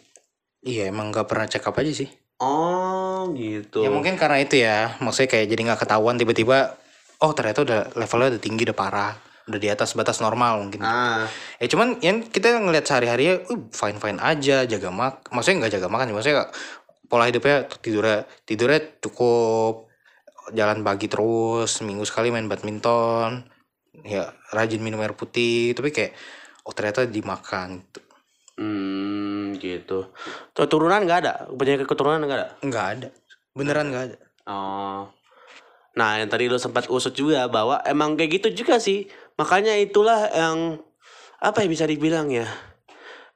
Iya, 0.60 0.92
emang 0.92 1.10
nggak 1.10 1.26
pernah 1.26 1.48
check 1.48 1.64
up 1.64 1.74
aja 1.74 1.90
sih. 1.90 2.12
Oh, 2.38 3.32
gitu. 3.32 3.82
Ya 3.82 3.90
mungkin 3.90 4.20
karena 4.20 4.38
itu 4.38 4.60
ya, 4.60 5.00
maksudnya 5.00 5.32
kayak 5.32 5.48
jadi 5.48 5.62
nggak 5.64 5.80
ketahuan 5.80 6.20
tiba-tiba, 6.20 6.76
oh 7.18 7.32
ternyata 7.32 7.64
udah 7.64 7.80
levelnya 7.96 8.36
udah 8.36 8.42
tinggi, 8.42 8.68
udah 8.68 8.78
parah. 8.78 9.14
udah 9.42 9.58
di 9.58 9.68
atas 9.68 9.98
batas 9.98 10.22
normal 10.22 10.62
mungkin 10.62 10.86
Ah, 10.86 11.26
ya 11.58 11.66
cuman 11.66 11.98
yang 12.00 12.22
kita 12.24 12.62
ngelihat 12.62 12.86
sehari-hari 12.86 13.24
ya 13.26 13.36
uh, 13.42 13.60
fine 13.74 13.98
fine 13.98 14.22
aja 14.22 14.64
jaga 14.64 14.94
mak 14.94 15.28
maksudnya 15.28 15.66
nggak 15.66 15.74
jaga 15.76 15.88
makan 15.90 16.14
maksudnya 16.14 16.46
pola 17.10 17.26
hidupnya 17.26 17.66
tidurnya 17.82 18.30
tidurnya 18.46 18.80
cukup 19.02 19.91
jalan 20.52 20.86
pagi 20.86 21.08
terus 21.12 21.80
seminggu 21.82 22.04
sekali 22.08 22.30
main 22.32 22.48
badminton 22.48 23.48
ya 24.06 24.32
rajin 24.56 24.82
minum 24.84 25.04
air 25.04 25.16
putih 25.16 25.76
tapi 25.76 25.92
kayak 25.92 26.16
oh 26.64 26.74
ternyata 26.74 27.08
dimakan 27.08 27.82
gitu. 27.82 28.00
hmm, 28.62 29.58
gitu. 29.58 30.00
Tuh, 30.54 30.68
turunan 30.70 31.02
nggak 31.04 31.20
ada? 31.26 31.34
Penyakit 31.50 31.88
keturunan 31.90 32.22
nggak 32.24 32.40
ada? 32.40 32.50
nggak 32.62 32.86
ada 32.98 33.10
beneran 33.52 33.92
nggak 33.92 34.06
ada 34.14 34.18
Oh. 34.48 35.06
Nah, 35.92 36.12
yang 36.18 36.30
tadi 36.32 36.48
lu 36.48 36.56
sempat 36.56 36.88
usut 36.88 37.12
juga 37.12 37.46
bahwa 37.52 37.84
emang 37.84 38.16
kayak 38.16 38.42
gitu 38.42 38.64
juga 38.64 38.80
sih. 38.80 39.12
Makanya 39.36 39.76
itulah 39.78 40.32
yang 40.32 40.80
apa 41.42 41.66
ya 41.66 41.68
bisa 41.68 41.86
dibilang 41.86 42.32
ya. 42.32 42.48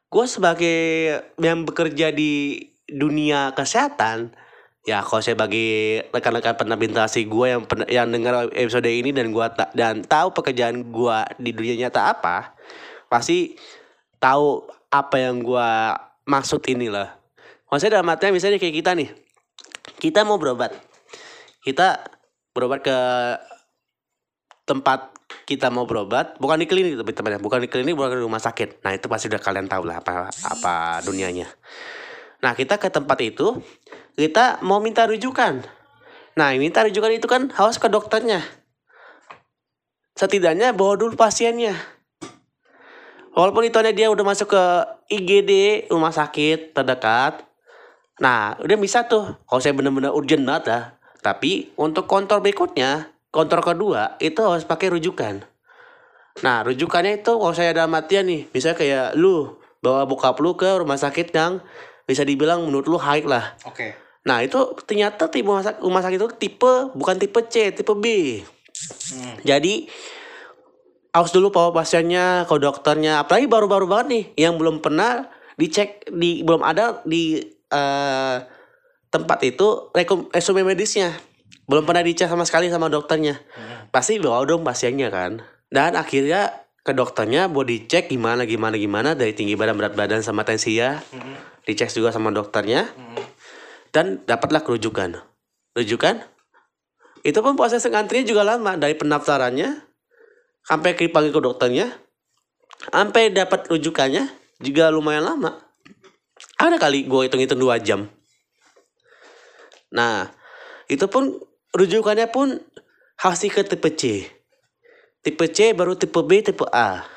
Gue 0.08 0.26
sebagai 0.30 0.80
yang 1.36 1.68
bekerja 1.68 2.16
di 2.16 2.64
dunia 2.88 3.52
kesehatan, 3.58 4.32
ya 4.86 5.02
kalau 5.02 5.20
saya 5.20 5.34
bagi 5.34 5.98
rekan-rekan 6.14 6.54
penabintasi 6.54 7.26
gue 7.26 7.46
yang 7.50 7.62
yang 7.90 8.08
dengar 8.14 8.54
episode 8.54 8.86
ini 8.86 9.10
dan 9.10 9.34
gua 9.34 9.50
ta- 9.50 9.74
dan 9.74 10.06
tahu 10.06 10.30
pekerjaan 10.32 10.94
gue 10.94 11.18
di 11.42 11.52
dunia 11.52 11.76
nyata 11.76 12.14
apa, 12.14 12.54
pasti 13.10 13.58
tahu 14.22 14.62
apa 14.94 15.16
yang 15.18 15.42
gua 15.42 15.98
maksud 16.30 16.62
inilah. 16.70 17.18
Maksudnya 17.68 18.00
dalam 18.00 18.14
artinya 18.14 18.38
misalnya 18.38 18.62
kayak 18.62 18.76
kita 18.78 18.92
nih, 18.94 19.10
kita 19.98 20.22
mau 20.22 20.38
berobat, 20.38 20.78
kita 21.66 22.06
berobat 22.54 22.86
ke 22.86 22.98
tempat 24.70 25.14
kita 25.46 25.70
mau 25.70 25.86
berobat 25.86 26.38
bukan 26.42 26.58
di 26.58 26.66
klinik 26.66 26.98
tapi 26.98 27.14
teman 27.14 27.38
bukan 27.38 27.62
di 27.62 27.70
klinik 27.70 27.94
bukan 27.98 28.18
di 28.18 28.22
rumah 28.22 28.42
sakit. 28.42 28.86
Nah 28.86 28.94
itu 28.94 29.10
pasti 29.10 29.30
udah 29.30 29.42
kalian 29.42 29.66
tahu 29.66 29.90
lah 29.90 30.02
apa 30.02 30.30
apa 30.30 31.02
dunianya. 31.06 31.50
Nah 32.42 32.54
kita 32.54 32.78
ke 32.78 32.90
tempat 32.94 33.18
itu 33.26 33.58
kita 34.16 34.64
mau 34.64 34.80
minta 34.80 35.08
rujukan 35.08 35.64
nah 36.36 36.52
minta 36.56 36.84
rujukan 36.84 37.16
itu 37.16 37.28
kan 37.28 37.52
harus 37.56 37.80
ke 37.80 37.88
dokternya 37.88 38.44
setidaknya 40.16 40.76
bawa 40.76 41.00
dulu 41.00 41.16
pasiennya 41.16 41.76
walaupun 43.36 43.68
itu 43.68 43.80
dia 43.92 44.08
udah 44.12 44.26
masuk 44.28 44.52
ke 44.52 44.64
IGD 45.12 45.52
rumah 45.92 46.12
sakit 46.12 46.76
terdekat 46.76 47.46
Nah, 48.24 48.56
udah 48.64 48.78
bisa 48.80 49.12
tuh. 49.12 49.36
Kalau 49.44 49.60
saya 49.60 49.76
bener-bener 49.76 50.12
urgent 50.16 50.48
banget 50.48 50.64
ya. 50.72 50.80
Tapi 51.20 51.76
untuk 51.76 52.08
kontrol 52.08 52.40
berikutnya, 52.40 53.12
kontrol 53.34 53.66
kedua 53.66 54.16
itu 54.22 54.40
harus 54.40 54.64
pakai 54.64 54.94
rujukan. 54.94 55.44
Nah, 56.46 56.64
rujukannya 56.64 57.24
itu 57.24 57.32
kalau 57.36 57.56
saya 57.56 57.74
ada 57.76 57.90
matian 57.90 58.28
nih, 58.28 58.48
misalnya 58.52 58.78
kayak 58.78 59.08
lu 59.18 59.58
bawa 59.84 60.06
bokap 60.08 60.38
lu 60.40 60.56
ke 60.56 60.80
rumah 60.80 61.00
sakit 61.00 61.34
yang 61.34 61.60
bisa 62.06 62.22
dibilang 62.22 62.64
menurut 62.64 62.86
lu 62.86 62.98
high 63.02 63.26
lah. 63.26 63.58
oke 63.66 64.05
Nah, 64.26 64.42
itu 64.42 64.58
ternyata 64.90 65.30
tipe 65.30 65.46
rumah 65.46 65.62
sakit, 65.62 65.82
rumah 65.86 66.02
sakit 66.02 66.18
itu 66.18 66.30
tipe 66.42 66.74
bukan 66.98 67.16
tipe 67.22 67.40
C, 67.46 67.70
tipe 67.70 67.94
B. 67.94 68.06
Jadi 69.46 69.86
harus 71.14 71.32
dulu 71.32 71.54
bawa 71.54 71.72
pasiennya 71.72 72.44
ke 72.50 72.56
dokternya, 72.58 73.24
apalagi 73.24 73.48
baru-baru 73.48 73.86
banget 73.88 74.08
nih 74.12 74.24
yang 74.50 74.58
belum 74.58 74.82
pernah 74.82 75.30
dicek 75.56 76.10
di 76.12 76.44
belum 76.44 76.66
ada 76.66 77.06
di 77.08 77.40
eh, 77.72 78.38
tempat 79.14 79.40
itu 79.46 79.94
rekom, 79.94 80.28
resume 80.34 80.66
medisnya. 80.66 81.14
Belum 81.70 81.86
pernah 81.86 82.02
dicek 82.02 82.28
sama 82.28 82.44
sekali 82.50 82.68
sama 82.74 82.90
dokternya. 82.90 83.40
Pasti 83.94 84.18
bawa 84.20 84.44
dong 84.44 84.66
pasiennya 84.66 85.08
kan. 85.14 85.40
Dan 85.70 85.96
akhirnya 85.96 86.66
ke 86.86 86.94
dokternya 86.94 87.50
buat 87.50 87.66
dicek 87.66 88.10
gimana 88.10 88.46
gimana 88.46 88.78
gimana 88.78 89.18
dari 89.18 89.34
tinggi 89.34 89.58
badan 89.58 89.78
berat 89.78 89.94
badan 89.98 90.22
sama 90.22 90.46
tensi 90.46 90.78
ya. 90.78 91.02
Dicek 91.66 91.90
juga 91.90 92.14
sama 92.14 92.30
dokternya 92.30 92.86
dan 93.96 94.20
dapatlah 94.28 94.60
kerujukan. 94.60 95.24
Rujukan 95.72 96.20
itu 97.24 97.40
pun 97.40 97.56
proses 97.56 97.88
ngantrinya 97.88 98.28
juga 98.28 98.44
lama 98.44 98.76
dari 98.76 98.92
pendaftarannya 99.00 99.80
sampai 100.68 100.92
dipanggil 101.00 101.32
ke 101.32 101.40
dokternya 101.40 101.88
sampai 102.92 103.32
dapat 103.32 103.72
rujukannya 103.72 104.28
juga 104.60 104.92
lumayan 104.92 105.32
lama. 105.32 105.56
Ada 106.60 106.76
kali 106.76 107.08
gue 107.08 107.22
hitung-hitung 107.32 107.64
dua 107.64 107.80
jam. 107.80 108.12
Nah, 109.96 110.28
itu 110.92 111.08
pun 111.08 111.40
rujukannya 111.72 112.28
pun 112.28 112.60
hasil 113.16 113.48
ke 113.56 113.64
tipe 113.64 113.90
C. 113.96 114.28
Tipe 115.24 115.46
C 115.50 115.72
baru 115.72 115.96
tipe 115.96 116.20
B, 116.20 116.44
tipe 116.44 116.68
A. 116.70 117.08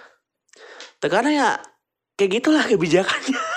Terkadang 1.02 1.34
ya 1.34 1.58
kayak 2.14 2.30
gitulah 2.38 2.62
kebijakannya. 2.62 3.47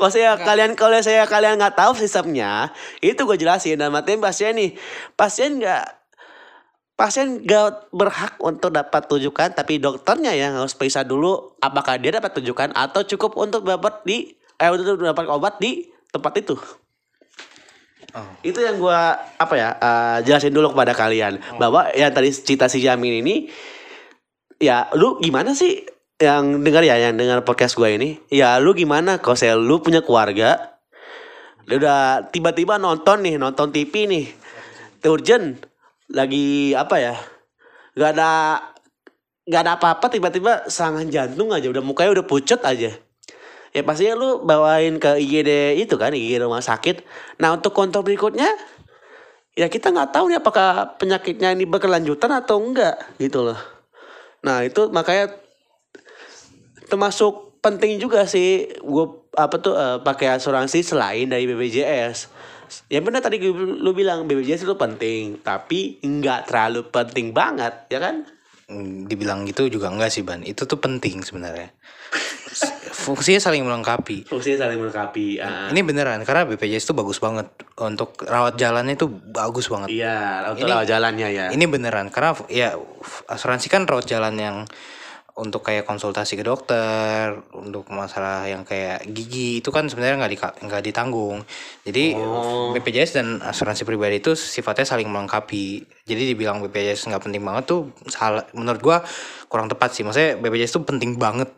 Kalau 0.00 0.08
saya 0.08 0.32
kalian 0.40 0.72
kalau 0.72 0.96
saya 1.04 1.28
kalian 1.28 1.60
nggak 1.60 1.76
tahu 1.76 1.92
sistemnya, 1.92 2.72
itu 3.04 3.20
gue 3.20 3.36
jelasin. 3.36 3.76
Dan 3.76 3.92
matiin 3.92 4.16
pasien 4.16 4.56
nih, 4.56 4.72
pasien 5.12 5.60
nggak 5.60 5.84
pasien 6.96 7.44
nggak 7.44 7.92
berhak 7.92 8.40
untuk 8.40 8.72
dapat 8.72 9.04
tujukan, 9.12 9.52
tapi 9.52 9.76
dokternya 9.76 10.32
yang 10.32 10.56
harus 10.56 10.72
periksa 10.72 11.04
dulu 11.04 11.52
apakah 11.60 12.00
dia 12.00 12.16
dapat 12.16 12.32
tujukan 12.40 12.72
atau 12.72 13.04
cukup 13.04 13.36
untuk 13.36 13.68
dapat 13.68 14.00
di 14.08 14.32
eh 14.56 14.72
untuk 14.72 14.96
dapat 14.96 15.28
obat 15.28 15.60
di 15.60 15.84
tempat 16.08 16.32
itu. 16.40 16.56
oh 18.16 18.28
Itu 18.40 18.64
yang 18.64 18.80
gua 18.80 19.20
apa 19.36 19.54
ya 19.56 19.68
eh, 19.76 20.18
jelasin 20.24 20.56
dulu 20.56 20.72
kepada 20.72 20.96
kalian 20.96 21.36
bahwa 21.60 21.92
yang 21.92 22.08
tadi 22.08 22.32
cerita 22.32 22.72
si 22.72 22.80
Jamin 22.80 23.20
ini 23.20 23.52
ya 24.60 24.88
lu 24.96 25.20
gimana 25.20 25.52
sih 25.52 25.99
yang 26.20 26.60
dengar 26.60 26.84
ya 26.84 27.00
yang 27.00 27.16
dengar 27.16 27.40
podcast 27.48 27.80
gue 27.80 27.88
ini. 27.96 28.20
Ya 28.28 28.60
lu 28.60 28.76
gimana 28.76 29.16
kalau 29.16 29.40
saya 29.40 29.56
lu 29.56 29.80
punya 29.80 30.04
keluarga. 30.04 30.76
Lu 31.64 31.80
udah 31.80 32.28
tiba-tiba 32.28 32.76
nonton 32.76 33.24
nih 33.24 33.40
nonton 33.40 33.72
TV 33.72 34.04
nih. 34.04 34.26
Urgent. 35.08 35.64
Lagi 36.12 36.76
apa 36.76 36.96
ya? 37.00 37.14
Gak 37.96 38.20
ada 38.20 38.30
gak 39.48 39.60
ada 39.64 39.72
apa-apa 39.80 40.12
tiba-tiba 40.12 40.68
serangan 40.68 41.08
jantung 41.08 41.56
aja. 41.56 41.72
Udah 41.72 41.80
mukanya 41.80 42.20
udah 42.20 42.26
pucet 42.28 42.60
aja. 42.68 42.92
Ya 43.70 43.80
pastinya 43.86 44.18
lu 44.18 44.44
bawain 44.44 45.00
ke 45.00 45.16
IGD 45.24 45.80
itu 45.80 45.96
kan 45.96 46.12
IGD 46.12 46.44
rumah 46.44 46.60
sakit. 46.60 47.00
Nah 47.40 47.56
untuk 47.56 47.72
kontrol 47.72 48.04
berikutnya 48.04 48.50
ya 49.56 49.72
kita 49.72 49.88
nggak 49.88 50.12
tahu 50.12 50.28
nih 50.28 50.38
apakah 50.42 51.00
penyakitnya 51.00 51.56
ini 51.56 51.64
berkelanjutan 51.64 52.28
atau 52.44 52.60
enggak 52.60 53.00
gitu 53.16 53.40
loh. 53.40 53.58
Nah 54.44 54.66
itu 54.66 54.90
makanya 54.92 55.32
termasuk 56.90 57.62
penting 57.62 58.02
juga 58.02 58.26
sih 58.26 58.66
gue 58.82 59.06
apa 59.38 59.56
tuh 59.62 59.78
eh, 59.78 59.98
pakai 60.02 60.34
asuransi 60.34 60.82
selain 60.82 61.30
dari 61.30 61.46
BPJS 61.46 62.40
yang 62.90 63.02
benar 63.02 63.22
tadi 63.22 63.42
lu 63.52 63.90
bilang 63.90 64.26
BPJS 64.30 64.66
itu 64.66 64.74
penting 64.78 65.42
tapi 65.42 65.98
nggak 66.02 66.46
terlalu 66.46 66.86
penting 66.86 67.34
banget 67.34 67.90
ya 67.90 67.98
kan? 67.98 68.22
Mm, 68.70 69.10
dibilang 69.10 69.42
gitu 69.50 69.66
juga 69.66 69.90
enggak 69.90 70.14
sih 70.14 70.22
ban. 70.22 70.46
Itu 70.46 70.70
tuh 70.70 70.78
penting 70.78 71.26
sebenarnya. 71.26 71.74
Fungsinya 72.94 73.42
saling 73.42 73.66
melengkapi. 73.66 74.30
Fungsinya 74.30 74.66
saling 74.66 74.78
melengkapi 74.78 75.42
ah. 75.42 75.70
ini 75.70 75.82
beneran 75.82 76.22
karena 76.22 76.46
BPJS 76.46 76.90
itu 76.90 76.94
bagus 76.94 77.18
banget. 77.18 77.50
Untuk 77.74 78.14
rawat 78.22 78.54
jalannya 78.54 78.94
itu 78.94 79.10
bagus 79.10 79.66
banget. 79.66 79.90
Iya 79.90 80.54
untuk 80.54 80.66
Ini- 80.66 80.70
lewat 80.70 80.86
jalannya 80.86 81.28
ya. 81.34 81.46
ini 81.50 81.64
beneran 81.66 82.14
karena 82.14 82.38
ya 82.46 82.78
asuransi 83.26 83.66
kan 83.66 83.86
rawat 83.90 84.06
jalan 84.06 84.38
yang 84.38 84.56
untuk 85.40 85.64
kayak 85.64 85.88
konsultasi 85.88 86.36
ke 86.36 86.44
dokter 86.44 87.32
untuk 87.56 87.88
masalah 87.88 88.44
yang 88.44 88.60
kayak 88.60 89.08
gigi 89.08 89.64
itu 89.64 89.72
kan 89.72 89.88
sebenarnya 89.88 90.20
nggak 90.20 90.32
di, 90.36 90.38
nggak 90.38 90.82
ditanggung. 90.84 91.40
Jadi 91.88 92.12
Oh. 92.12 92.76
BPJS 92.76 93.16
dan 93.16 93.40
asuransi 93.40 93.88
pribadi 93.88 94.20
itu 94.20 94.36
sifatnya 94.36 94.84
saling 94.84 95.08
melengkapi. 95.08 95.80
Jadi 96.04 96.22
dibilang 96.36 96.60
BPJS 96.60 97.08
nggak 97.08 97.24
penting 97.24 97.40
banget 97.40 97.64
tuh 97.64 97.88
salah 98.12 98.44
menurut 98.52 98.80
gua 98.84 99.00
kurang 99.48 99.72
tepat 99.72 99.96
sih. 99.96 100.04
Maksudnya 100.04 100.36
BPJS 100.36 100.76
itu 100.76 100.82
penting 100.84 101.16
banget. 101.16 101.48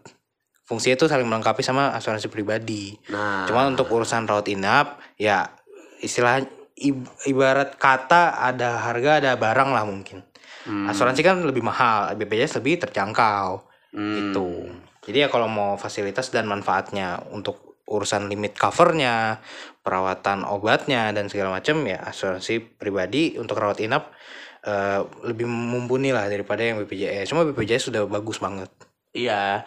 Fungsinya 0.62 0.94
itu 0.94 1.10
saling 1.10 1.26
melengkapi 1.26 1.66
sama 1.66 1.90
asuransi 1.90 2.30
pribadi. 2.30 2.94
Nah. 3.10 3.50
Cuma 3.50 3.66
untuk 3.66 3.90
urusan 3.90 4.30
rawat 4.30 4.46
inap 4.46 5.02
ya 5.18 5.50
istilah 5.98 6.38
ib- 6.78 7.10
ibarat 7.26 7.74
kata 7.74 8.38
ada 8.38 8.78
harga 8.78 9.18
ada 9.18 9.34
barang 9.34 9.74
lah 9.74 9.82
mungkin. 9.82 10.22
Hmm. 10.62 10.86
Asuransi 10.86 11.26
kan 11.26 11.42
lebih 11.42 11.66
mahal, 11.66 12.14
BPJS 12.14 12.62
lebih 12.62 12.78
terjangkau 12.78 13.71
Hmm. 13.92 14.16
gitu. 14.16 14.48
Jadi 15.02 15.26
ya 15.26 15.28
kalau 15.28 15.46
mau 15.50 15.76
fasilitas 15.76 16.32
dan 16.32 16.48
manfaatnya 16.48 17.20
untuk 17.32 17.72
urusan 17.86 18.30
limit 18.30 18.56
covernya, 18.56 19.42
perawatan 19.84 20.48
obatnya 20.48 21.12
dan 21.12 21.28
segala 21.28 21.60
macam 21.60 21.84
ya 21.84 22.00
asuransi 22.00 22.62
pribadi 22.80 23.36
untuk 23.36 23.58
rawat 23.60 23.82
inap 23.84 24.14
eh, 24.64 25.02
lebih 25.26 25.44
mumpuni 25.44 26.14
lah 26.14 26.30
daripada 26.30 26.62
yang 26.64 26.80
BPJS. 26.80 27.34
Cuma 27.34 27.44
BPJS 27.44 27.92
sudah 27.92 28.06
bagus 28.08 28.40
banget. 28.40 28.70
Iya. 29.12 29.66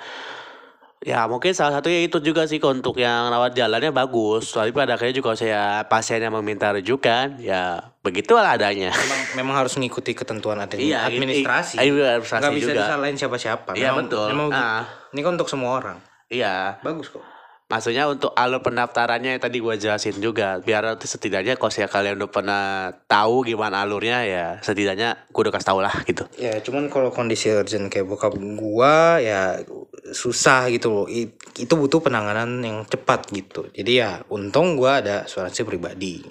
Ya 1.05 1.29
mungkin 1.29 1.53
salah 1.53 1.77
satunya 1.77 2.01
itu 2.01 2.17
juga 2.17 2.49
sih 2.49 2.57
untuk 2.57 2.97
yang 2.97 3.29
rawat 3.29 3.53
jalannya 3.53 3.93
bagus. 3.93 4.49
Tapi 4.49 4.73
pada 4.73 4.97
akhirnya 4.97 5.13
juga 5.13 5.37
saya 5.37 5.85
pasien 5.85 6.17
yang 6.17 6.33
meminta 6.33 6.73
rujukan, 6.73 7.37
ya 7.37 7.93
begitulah 8.01 8.57
adanya. 8.57 8.89
memang, 8.89 9.21
memang 9.37 9.55
harus 9.61 9.77
mengikuti 9.77 10.17
ketentuan 10.17 10.57
admin- 10.57 10.81
Iya, 10.89 11.05
administrasi. 11.05 11.77
administrasi 11.77 12.41
Nggak 12.41 12.55
bisa 12.57 12.71
juga. 12.73 12.81
disalahin 12.81 13.17
siapa-siapa. 13.21 13.69
Iya, 13.77 13.93
betul. 13.93 14.33
memang 14.33 14.49
Ah. 14.49 14.81
Ini 15.13 15.21
kan 15.21 15.37
untuk 15.37 15.45
semua 15.45 15.77
orang. 15.77 15.97
Iya, 16.25 16.81
Bagus 16.81 17.13
kok. 17.13 17.21
Maksudnya 17.65 18.06
untuk 18.06 18.30
alur 18.38 18.62
pendaftarannya 18.62 19.38
yang 19.38 19.41
tadi 19.41 19.58
gua 19.58 19.75
jelasin 19.75 20.21
juga. 20.21 20.62
Biar 20.62 20.86
nanti 20.86 21.10
setidaknya 21.10 21.58
kalau 21.58 21.73
saya 21.73 21.89
kalian 21.89 22.21
udah 22.21 22.30
pernah 22.30 22.63
tahu 23.10 23.45
gimana 23.45 23.82
alurnya 23.82 24.21
ya 24.25 24.47
setidaknya 24.62 25.30
gua 25.34 25.49
udah 25.49 25.54
kasih 25.54 25.67
tau 25.67 25.80
lah 25.82 25.95
gitu. 26.06 26.23
Ya 26.38 26.62
cuman 26.62 26.88
kalau 26.93 27.10
kondisi 27.10 27.49
urgent 27.49 27.89
kayak 27.89 28.06
bokap 28.06 28.38
gua 28.38 29.17
ya 29.17 29.62
susah 30.13 30.69
gitu 30.69 30.88
loh. 30.93 31.06
Itu 31.58 31.73
butuh 31.73 31.99
penanganan 32.01 32.62
yang 32.62 32.86
cepat 32.86 33.30
gitu. 33.34 33.69
Jadi 33.73 33.91
ya 33.97 34.21
untung 34.30 34.78
gua 34.78 35.01
ada 35.01 35.25
asuransi 35.25 35.65
pribadi. 35.65 36.21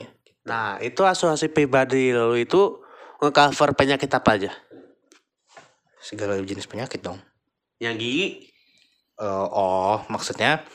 Nah 0.46 0.78
itu 0.78 1.02
asuransi 1.02 1.50
pribadi 1.50 2.14
lalu 2.14 2.46
itu 2.46 2.84
nge-cover 3.18 3.72
penyakit 3.74 4.10
apa 4.12 4.30
aja? 4.36 4.52
Segala 6.04 6.36
jenis 6.36 6.68
penyakit 6.68 7.00
dong. 7.00 7.16
Yang 7.80 7.94
gigi? 8.04 8.26
Eh, 9.14 9.46
oh, 9.54 10.02
maksudnya 10.10 10.66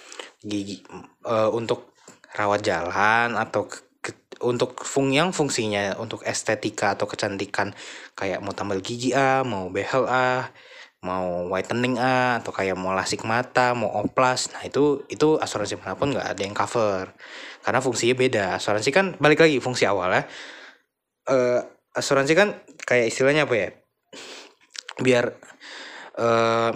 gigi 0.43 0.83
eh, 1.27 1.49
untuk 1.51 1.91
rawat 2.35 2.61
jalan 2.63 3.35
atau 3.35 3.67
ke- 3.67 3.83
ke- 3.99 4.39
untuk 4.45 4.79
fung 4.85 5.11
yang 5.11 5.33
fungsinya 5.35 5.97
untuk 5.99 6.23
estetika 6.23 6.95
atau 6.95 7.09
kecantikan 7.09 7.73
kayak 8.15 8.39
mau 8.39 8.53
tambal 8.55 8.79
gigi 8.79 9.11
A, 9.11 9.41
mau 9.43 9.67
behel 9.73 10.05
A, 10.07 10.53
mau 11.03 11.47
whitening 11.51 11.95
A 11.99 12.39
atau 12.43 12.51
kayak 12.51 12.75
mau 12.75 12.91
lasik 12.95 13.23
mata, 13.27 13.71
mau 13.75 13.89
oplas. 13.91 14.51
Nah, 14.55 14.63
itu 14.67 15.03
itu 15.11 15.39
asuransi 15.39 15.79
mana 15.79 15.95
pun 15.95 16.11
nggak 16.11 16.27
ada 16.35 16.41
yang 16.43 16.55
cover. 16.55 17.11
Karena 17.63 17.79
fungsinya 17.83 18.15
beda. 18.15 18.45
Asuransi 18.59 18.89
kan 18.95 19.05
balik 19.19 19.39
lagi 19.43 19.57
fungsi 19.63 19.83
awalnya 19.87 20.27
eh 21.29 21.61
asuransi 21.93 22.33
kan 22.33 22.49
kayak 22.87 23.11
istilahnya 23.11 23.45
apa 23.47 23.55
ya? 23.55 23.69
Biar 24.99 25.25
eh 26.19 26.71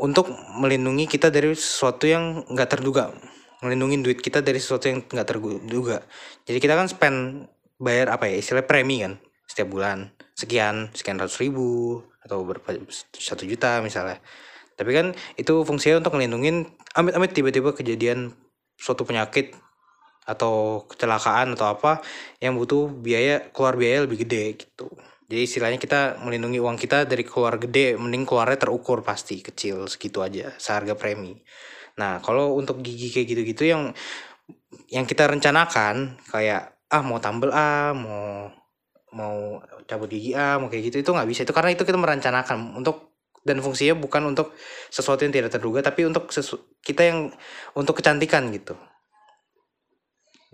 untuk 0.00 0.30
melindungi 0.58 1.06
kita 1.06 1.30
dari 1.30 1.54
sesuatu 1.54 2.08
yang 2.08 2.42
nggak 2.50 2.68
terduga. 2.78 3.14
Melindungi 3.62 4.02
duit 4.04 4.18
kita 4.20 4.44
dari 4.44 4.60
sesuatu 4.60 4.90
yang 4.90 5.06
nggak 5.06 5.28
terduga. 5.28 6.02
Jadi 6.44 6.58
kita 6.58 6.74
kan 6.74 6.86
spend 6.90 7.48
bayar 7.78 8.12
apa 8.12 8.28
ya 8.28 8.36
istilah 8.38 8.66
premi 8.66 9.02
kan? 9.06 9.16
Setiap 9.46 9.70
bulan. 9.70 10.10
Sekian 10.34 10.90
sekian 10.92 11.16
ratus 11.16 11.38
ribu 11.38 12.02
atau 12.24 12.42
berapa 12.42 12.74
satu 13.14 13.46
juta 13.46 13.78
misalnya. 13.80 14.18
Tapi 14.74 14.90
kan 14.90 15.06
itu 15.38 15.62
fungsinya 15.62 16.02
untuk 16.02 16.18
melindungi 16.18 16.66
amit-amit 16.98 17.30
tiba-tiba 17.30 17.70
kejadian 17.70 18.34
suatu 18.74 19.06
penyakit 19.06 19.54
atau 20.24 20.84
kecelakaan 20.88 21.52
atau 21.54 21.68
apa 21.68 22.00
yang 22.40 22.56
butuh 22.56 22.88
biaya 22.88 23.52
keluar 23.52 23.76
biaya 23.76 24.08
lebih 24.08 24.24
gede 24.24 24.56
gitu 24.56 24.88
jadi 25.34 25.50
istilahnya 25.50 25.82
kita 25.82 26.22
melindungi 26.22 26.62
uang 26.62 26.78
kita 26.78 27.10
dari 27.10 27.26
keluar 27.26 27.58
gede 27.58 27.98
mending 27.98 28.22
keluarnya 28.22 28.54
terukur 28.54 29.02
pasti 29.02 29.42
kecil 29.42 29.90
segitu 29.90 30.22
aja 30.22 30.54
seharga 30.62 30.94
premi. 30.94 31.34
Nah 31.98 32.22
kalau 32.22 32.54
untuk 32.54 32.78
gigi 32.86 33.10
kayak 33.10 33.26
gitu-gitu 33.34 33.66
yang 33.66 33.90
yang 34.94 35.02
kita 35.02 35.26
rencanakan 35.26 36.22
kayak 36.30 36.78
ah 36.86 37.02
mau 37.02 37.18
tambel 37.18 37.50
A 37.50 37.90
mau 37.90 38.46
mau 39.10 39.58
cabut 39.90 40.06
gigi 40.06 40.38
A 40.38 40.62
mau 40.62 40.70
kayak 40.70 40.94
gitu 40.94 41.02
itu 41.02 41.10
nggak 41.10 41.26
bisa. 41.26 41.42
Itu 41.42 41.50
karena 41.50 41.74
itu 41.74 41.82
kita 41.82 41.98
merencanakan 41.98 42.78
untuk 42.78 43.18
dan 43.42 43.58
fungsinya 43.58 43.98
bukan 43.98 44.30
untuk 44.30 44.54
sesuatu 44.94 45.26
yang 45.26 45.34
tidak 45.34 45.50
terduga 45.50 45.82
tapi 45.82 46.06
untuk 46.06 46.30
sesu- 46.30 46.78
kita 46.78 47.10
yang 47.10 47.34
untuk 47.74 47.98
kecantikan 47.98 48.54
gitu. 48.54 48.78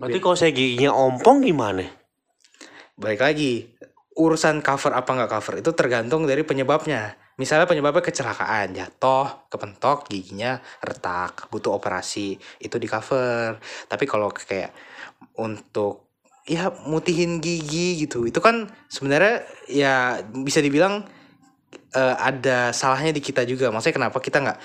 Berarti 0.01 0.17
kalau 0.17 0.33
saya 0.33 0.49
giginya 0.49 0.89
ompong 0.89 1.45
gimana? 1.45 2.01
balik 3.01 3.21
lagi 3.25 3.70
urusan 4.17 4.59
cover 4.59 4.91
apa 4.91 5.07
nggak 5.07 5.31
cover 5.31 5.53
itu 5.63 5.71
tergantung 5.71 6.27
dari 6.27 6.43
penyebabnya. 6.43 7.15
Misalnya 7.39 7.65
penyebabnya 7.65 8.03
kecelakaan 8.03 8.75
jatuh 8.75 9.47
kepentok 9.47 10.11
giginya 10.11 10.59
retak 10.83 11.47
butuh 11.49 11.73
operasi 11.79 12.35
itu 12.59 12.75
di 12.75 12.87
cover. 12.91 13.57
Tapi 13.87 14.03
kalau 14.05 14.29
kayak 14.29 14.75
untuk 15.39 16.11
ya 16.45 16.73
mutihin 16.89 17.37
gigi 17.39 18.01
gitu 18.01 18.25
itu 18.25 18.41
kan 18.41 18.67
sebenarnya 18.89 19.45
ya 19.69 20.19
bisa 20.25 20.59
dibilang 20.59 21.05
eh, 21.95 22.15
ada 22.19 22.75
salahnya 22.75 23.15
di 23.15 23.21
kita 23.23 23.47
juga. 23.47 23.71
Maksudnya 23.71 23.97
kenapa 23.97 24.17
kita 24.19 24.37
nggak 24.43 24.59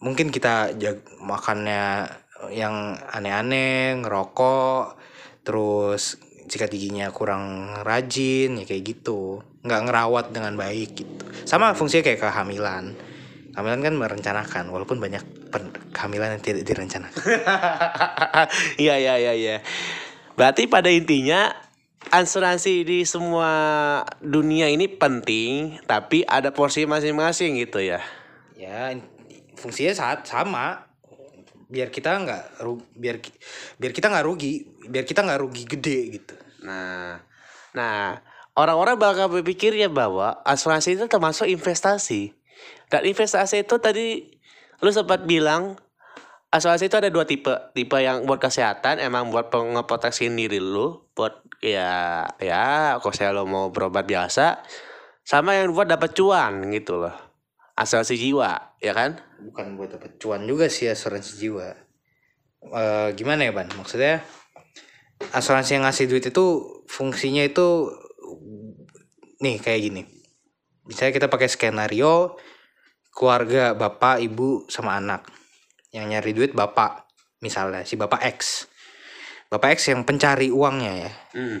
mungkin 0.00 0.30
kita 0.30 0.78
jag- 0.78 1.04
makannya 1.20 2.08
yang 2.54 2.94
aneh-aneh 3.10 3.98
ngerokok 3.98 4.94
terus 5.42 6.20
sikat 6.48 6.72
giginya 6.72 7.12
kurang 7.12 7.76
rajin 7.84 8.58
ya 8.58 8.64
kayak 8.64 8.82
gitu. 8.96 9.44
Nggak 9.62 9.80
ngerawat 9.88 10.26
dengan 10.32 10.56
baik 10.56 10.90
gitu. 10.96 11.24
Sama 11.44 11.76
fungsinya 11.76 12.04
kayak 12.08 12.20
kehamilan. 12.24 12.96
Kehamilan 13.52 13.80
kan 13.84 13.94
merencanakan 13.94 14.64
walaupun 14.72 14.98
banyak 14.98 15.22
kehamilan 15.92 16.36
yang 16.38 16.42
tidak 16.42 16.62
direncanakan. 16.64 17.22
Iya 18.78 18.94
iya 18.96 19.14
iya 19.18 19.32
iya. 19.34 19.56
Berarti 20.38 20.70
pada 20.70 20.86
intinya 20.88 21.50
asuransi 22.14 22.86
di 22.86 23.02
semua 23.02 23.50
dunia 24.22 24.70
ini 24.70 24.86
penting, 24.86 25.82
tapi 25.90 26.22
ada 26.22 26.54
porsi 26.54 26.86
masing-masing 26.86 27.58
gitu 27.58 27.82
ya. 27.82 27.98
ya 28.54 28.94
in- 28.94 29.04
fungsinya 29.58 29.92
saat 29.92 30.22
sama. 30.24 30.86
Biar 31.68 31.92
kita 31.92 32.16
nggak 32.16 32.64
biar 32.96 33.20
biar 33.76 33.92
kita 33.92 34.08
nggak 34.08 34.24
rugi 34.24 34.64
biar 34.88 35.04
kita 35.04 35.22
nggak 35.22 35.40
rugi 35.44 35.64
gede 35.68 35.98
gitu 36.18 36.34
Nah, 36.58 37.22
nah 37.70 38.18
orang-orang 38.58 38.98
bakal 38.98 39.30
berpikir 39.30 39.70
ya 39.78 39.86
bahwa 39.86 40.42
asuransi 40.42 40.98
itu 40.98 41.06
termasuk 41.06 41.46
investasi. 41.46 42.34
Dan 42.90 43.06
investasi 43.06 43.62
itu 43.62 43.78
tadi 43.78 44.26
lu 44.82 44.90
sempat 44.90 45.22
bilang 45.22 45.78
asuransi 46.50 46.90
itu 46.90 46.98
ada 46.98 47.14
dua 47.14 47.22
tipe. 47.30 47.54
Tipe 47.78 47.94
yang 48.02 48.26
buat 48.26 48.42
kesehatan 48.42 48.98
emang 48.98 49.30
buat 49.30 49.54
ngeproteksiin 49.54 50.34
diri 50.34 50.58
lu, 50.58 51.06
buat 51.14 51.46
ya 51.62 52.26
ya 52.42 52.98
kalau 52.98 53.14
saya 53.14 53.30
lo 53.30 53.46
mau 53.46 53.70
berobat 53.70 54.02
biasa, 54.02 54.66
sama 55.22 55.54
yang 55.54 55.70
buat 55.70 55.86
dapat 55.86 56.10
cuan 56.18 56.66
gitu 56.74 56.98
loh. 57.06 57.14
Asuransi 57.78 58.18
jiwa, 58.18 58.74
ya 58.82 58.90
kan? 58.90 59.22
bukan 59.38 59.78
buat 59.78 59.94
dapat 59.94 60.18
cuan 60.18 60.42
juga 60.50 60.66
sih 60.66 60.90
asuransi 60.90 61.38
jiwa 61.38 61.68
Eh 62.58 63.08
gimana 63.14 63.46
ya 63.46 63.54
ban 63.54 63.70
maksudnya 63.70 64.18
asuransi 65.34 65.78
yang 65.78 65.84
ngasih 65.84 66.06
duit 66.06 66.24
itu 66.30 66.44
fungsinya 66.86 67.42
itu 67.44 67.90
nih 69.42 69.58
kayak 69.58 69.80
gini. 69.90 70.02
Misalnya 70.88 71.12
kita 71.14 71.26
pakai 71.28 71.48
skenario 71.50 72.38
keluarga 73.12 73.74
bapak 73.76 74.22
ibu 74.24 74.64
sama 74.70 74.96
anak. 74.96 75.26
Yang 75.92 76.04
nyari 76.06 76.30
duit 76.34 76.52
bapak 76.54 77.06
misalnya 77.42 77.84
si 77.84 77.98
bapak 77.98 78.24
X. 78.38 78.66
Bapak 79.48 79.78
X 79.80 79.92
yang 79.92 80.04
pencari 80.04 80.52
uangnya 80.52 80.92
ya. 81.08 81.12
Hmm. 81.34 81.60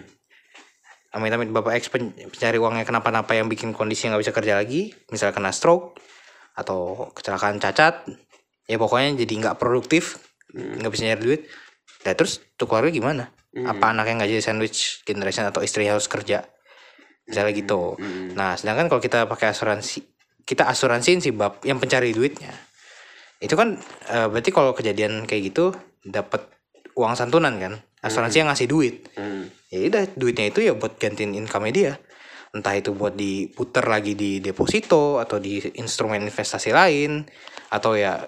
amit-amit 1.08 1.48
bapak 1.48 1.80
X 1.80 1.88
pen- 1.88 2.12
pencari 2.12 2.60
uangnya 2.60 2.84
kenapa-napa 2.84 3.32
yang 3.32 3.48
bikin 3.48 3.72
kondisi 3.72 4.12
nggak 4.12 4.28
bisa 4.28 4.36
kerja 4.36 4.60
lagi 4.60 4.92
misalnya 5.08 5.40
kena 5.40 5.56
stroke 5.56 5.96
atau 6.52 7.08
kecelakaan 7.16 7.56
cacat 7.56 8.04
ya 8.68 8.76
pokoknya 8.76 9.16
jadi 9.24 9.34
nggak 9.40 9.56
produktif 9.56 10.20
nggak 10.52 10.92
bisa 10.92 11.08
nyari 11.08 11.22
duit. 11.24 11.42
Ya 12.04 12.12
terus 12.12 12.44
tuh 12.60 12.68
keluarga 12.68 12.92
gimana 12.92 13.32
apa 13.66 13.84
anaknya 13.90 14.22
nggak 14.22 14.30
jadi 14.30 14.42
sandwich 14.44 15.02
generation 15.08 15.48
atau 15.48 15.64
istrinya 15.64 15.96
harus 15.96 16.06
kerja? 16.06 16.44
Misalnya 17.24 17.52
gitu. 17.56 17.96
Nah 18.36 18.54
sedangkan 18.54 18.86
kalau 18.92 19.02
kita 19.02 19.24
pakai 19.26 19.52
asuransi 19.52 20.04
kita 20.48 20.64
asuransiin 20.64 21.20
si 21.20 21.30
bab 21.34 21.60
yang 21.64 21.76
pencari 21.76 22.16
duitnya. 22.16 22.52
Itu 23.38 23.54
kan 23.54 23.76
eh, 24.08 24.26
berarti 24.28 24.50
kalau 24.50 24.72
kejadian 24.72 25.28
kayak 25.28 25.52
gitu 25.52 25.76
dapat 26.04 26.48
uang 26.96 27.14
santunan 27.14 27.54
kan? 27.60 27.74
Asuransi 28.00 28.42
yang 28.42 28.48
ngasih 28.48 28.68
duit. 28.70 28.94
Hmm. 29.18 29.50
ya 29.68 29.84
udah 29.84 30.08
duitnya 30.16 30.48
itu 30.48 30.64
ya 30.64 30.72
buat 30.72 30.96
gantiin 30.96 31.36
income 31.36 31.68
dia. 31.68 32.00
Entah 32.56 32.72
itu 32.72 32.96
buat 32.96 33.12
diputer 33.12 33.84
lagi 33.84 34.16
di 34.16 34.40
deposito 34.40 35.20
atau 35.20 35.36
di 35.36 35.60
instrumen 35.76 36.24
investasi 36.24 36.72
lain 36.72 37.28
atau 37.68 37.92
ya 37.92 38.24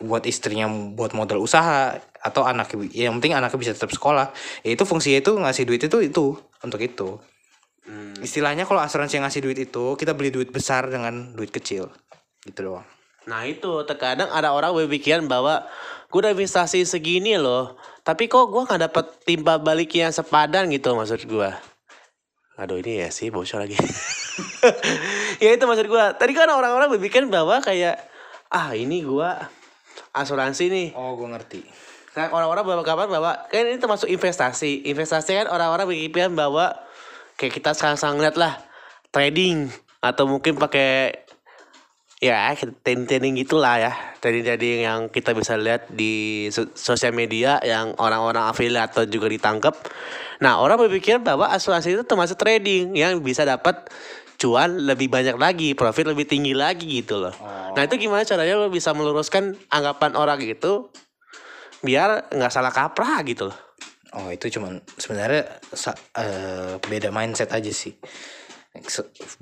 buat 0.00 0.24
istrinya 0.24 0.66
buat 0.96 1.12
modal 1.12 1.38
usaha 1.44 2.00
atau 2.20 2.42
anak 2.44 2.72
ya 2.92 3.08
yang 3.08 3.20
penting 3.20 3.36
anaknya 3.36 3.58
bisa 3.60 3.72
tetap 3.76 3.92
sekolah 3.92 4.32
ya 4.64 4.72
itu 4.72 4.84
fungsinya 4.88 5.20
itu 5.20 5.32
ngasih 5.36 5.64
duit 5.68 5.82
itu 5.84 5.98
itu 6.00 6.24
untuk 6.64 6.80
itu 6.80 7.20
Hmm. 7.80 8.12
istilahnya 8.20 8.68
kalau 8.68 8.78
asuransi 8.84 9.18
yang 9.18 9.24
ngasih 9.24 9.40
duit 9.40 9.56
itu 9.56 9.96
kita 9.96 10.12
beli 10.12 10.28
duit 10.28 10.52
besar 10.52 10.86
dengan 10.92 11.32
duit 11.32 11.48
kecil 11.48 11.88
gitu 12.44 12.70
doang 12.70 12.86
Nah 13.28 13.44
itu 13.44 13.84
terkadang 13.84 14.32
ada 14.32 14.54
orang 14.56 14.72
berpikiran 14.72 15.28
bahwa 15.28 15.68
gue 16.08 16.18
udah 16.18 16.32
investasi 16.32 16.88
segini 16.88 17.36
loh, 17.36 17.76
tapi 18.00 18.26
kok 18.26 18.48
gue 18.48 18.64
nggak 18.64 18.90
dapet 18.90 19.04
timbal 19.28 19.60
balik 19.60 19.92
yang 19.92 20.10
sepadan 20.10 20.72
gitu 20.72 20.96
maksud 20.96 21.28
gue. 21.28 21.50
Aduh 22.56 22.80
ini 22.80 23.04
ya 23.04 23.08
sih 23.12 23.28
bocor 23.28 23.64
lagi. 23.64 23.76
ya 25.44 25.50
itu 25.52 25.64
maksud 25.68 25.86
gue. 25.86 26.04
Tadi 26.16 26.32
kan 26.32 26.48
orang-orang 26.48 26.88
berpikir 26.96 27.28
bahwa 27.28 27.60
kayak 27.60 28.00
ah 28.48 28.72
ini 28.72 29.04
gue 29.04 29.30
asuransi 30.14 30.64
nih. 30.70 30.88
Oh, 30.94 31.14
gue 31.14 31.28
ngerti. 31.30 31.60
Kan 32.10 32.34
orang-orang 32.34 32.66
beranggapan 32.66 33.06
bahwa 33.06 33.32
kan 33.46 33.62
ini 33.66 33.78
termasuk 33.78 34.10
investasi. 34.10 34.90
Investasi 34.90 35.30
kan 35.44 35.46
orang-orang 35.46 35.86
berpikiran 35.86 36.34
bahwa 36.34 36.74
kayak 37.38 37.54
kita 37.54 37.70
sekarang 37.72 38.18
lihat 38.18 38.34
lah 38.34 38.58
trading 39.14 39.70
atau 40.02 40.26
mungkin 40.26 40.58
pakai 40.58 41.22
ya 42.20 42.52
trading-trading 42.84 43.46
gitulah 43.46 43.78
ya. 43.78 43.92
Trading-trading 44.18 44.84
yang 44.84 45.00
kita 45.08 45.32
bisa 45.32 45.54
lihat 45.56 45.88
di 45.88 46.46
so- 46.52 46.68
sosial 46.74 47.14
media 47.14 47.62
yang 47.62 47.94
orang-orang 47.96 48.50
affiliate 48.50 48.92
atau 48.92 49.06
juga 49.06 49.30
ditangkap. 49.30 49.72
Nah, 50.40 50.60
orang 50.60 50.76
berpikir 50.88 51.20
bahwa 51.20 51.48
asuransi 51.48 51.96
itu 51.96 52.04
termasuk 52.04 52.36
trading 52.36 52.96
yang 52.96 53.20
bisa 53.20 53.44
dapat 53.44 53.88
cuan 54.40 54.88
lebih 54.88 55.12
banyak 55.12 55.36
lagi, 55.36 55.76
profit 55.76 56.08
lebih 56.08 56.24
tinggi 56.24 56.56
lagi 56.56 57.04
gitu 57.04 57.20
loh. 57.20 57.34
Nah, 57.76 57.82
itu 57.84 58.00
gimana 58.00 58.24
caranya 58.24 58.56
lo 58.56 58.72
bisa 58.72 58.96
meluruskan 58.96 59.52
anggapan 59.68 60.16
orang 60.16 60.40
gitu 60.40 60.88
biar 61.84 62.32
nggak 62.32 62.52
salah 62.52 62.72
kaprah 62.72 63.20
gitu 63.28 63.52
loh. 63.52 63.58
Oh 64.16 64.32
itu 64.32 64.50
cuman 64.50 64.80
sebenarnya 64.98 65.60
sa- 65.70 65.96
eh, 66.18 66.80
beda 66.82 67.12
mindset 67.14 67.52
aja 67.52 67.70
sih. 67.70 67.94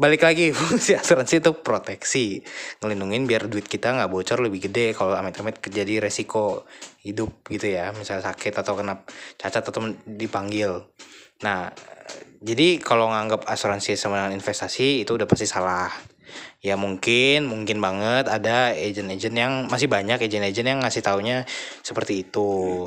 Balik 0.00 0.24
lagi 0.24 0.50
fungsi 0.56 0.96
asuransi 0.96 1.40
itu 1.40 1.52
proteksi, 1.62 2.40
ngelindungin 2.80 3.24
biar 3.28 3.46
duit 3.46 3.64
kita 3.64 3.94
nggak 3.94 4.10
bocor 4.10 4.40
lebih 4.40 4.68
gede 4.68 4.96
kalau 4.96 5.14
amit-amit 5.14 5.60
terjadi 5.62 6.04
resiko 6.04 6.64
hidup 7.04 7.44
gitu 7.48 7.70
ya, 7.70 7.92
misalnya 7.96 8.28
sakit 8.28 8.54
atau 8.60 8.74
kena 8.76 9.04
cacat 9.36 9.62
atau 9.62 9.94
dipanggil. 10.04 10.84
Nah, 11.44 11.70
jadi 12.38 12.78
kalau 12.78 13.10
nganggap 13.10 13.46
asuransi 13.50 13.98
sama 13.98 14.22
dengan 14.22 14.38
investasi 14.38 15.02
itu 15.02 15.10
udah 15.14 15.26
pasti 15.26 15.46
salah. 15.46 15.90
Ya 16.62 16.78
mungkin, 16.78 17.50
mungkin 17.50 17.82
banget 17.82 18.28
ada 18.30 18.74
agent-agent 18.74 19.34
yang 19.34 19.52
masih 19.66 19.90
banyak 19.90 20.22
agent-agent 20.22 20.68
yang 20.76 20.80
ngasih 20.82 21.02
taunya 21.02 21.42
seperti 21.82 22.26
itu. 22.26 22.86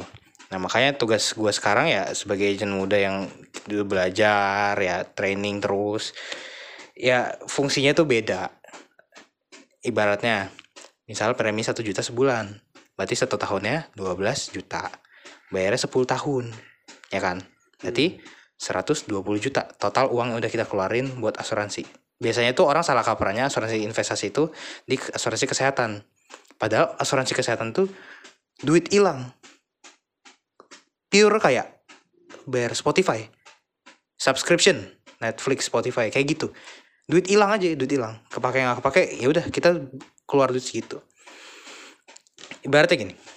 Nah 0.51 0.59
makanya 0.59 0.95
tugas 0.95 1.35
gue 1.35 1.51
sekarang 1.51 1.87
ya 1.91 2.11
sebagai 2.11 2.47
agent 2.47 2.75
muda 2.75 2.99
yang 2.99 3.27
dulu 3.67 3.95
belajar 3.97 4.75
ya 4.79 5.03
training 5.03 5.63
terus 5.63 6.15
ya 6.95 7.35
fungsinya 7.47 7.91
tuh 7.91 8.07
beda. 8.07 8.51
Ibaratnya 9.81 10.53
misal 11.11 11.35
premi 11.35 11.59
1 11.59 11.75
juta 11.83 11.99
sebulan 11.99 12.55
berarti 12.95 13.19
satu 13.19 13.35
tahunnya 13.35 13.91
12 13.99 14.55
juta 14.55 14.87
bayarnya 15.51 15.83
10 15.83 15.91
tahun 16.07 16.45
ya 17.11 17.19
kan 17.19 17.43
berarti 17.83 18.21
120 18.61 19.09
juta. 19.41 19.65
Total 19.65 20.05
uang 20.05 20.33
yang 20.33 20.37
udah 20.37 20.51
kita 20.53 20.69
keluarin 20.69 21.09
buat 21.17 21.33
asuransi. 21.41 21.81
Biasanya 22.21 22.53
tuh 22.53 22.69
orang 22.69 22.85
salah 22.85 23.01
kaprahnya 23.01 23.49
asuransi 23.49 23.81
investasi 23.81 24.29
itu 24.29 24.53
di 24.85 25.01
asuransi 25.01 25.49
kesehatan. 25.49 26.05
Padahal 26.61 26.93
asuransi 27.01 27.33
kesehatan 27.33 27.73
tuh 27.73 27.89
duit 28.61 28.85
hilang. 28.93 29.33
Pure 31.09 31.41
kayak 31.41 31.81
bayar 32.45 32.77
Spotify. 32.77 33.25
Subscription 34.21 34.85
Netflix 35.17 35.65
Spotify 35.65 36.13
kayak 36.13 36.37
gitu. 36.37 36.53
Duit 37.09 37.25
hilang 37.25 37.57
aja 37.57 37.73
duit 37.73 37.89
hilang. 37.89 38.21
Kepake 38.29 38.61
nggak 38.61 38.77
kepake 38.85 39.01
ya 39.17 39.25
udah 39.25 39.45
kita 39.49 39.81
keluar 40.29 40.53
duit 40.53 40.61
segitu. 40.61 41.01
Ibaratnya 42.61 43.09
gini 43.09 43.30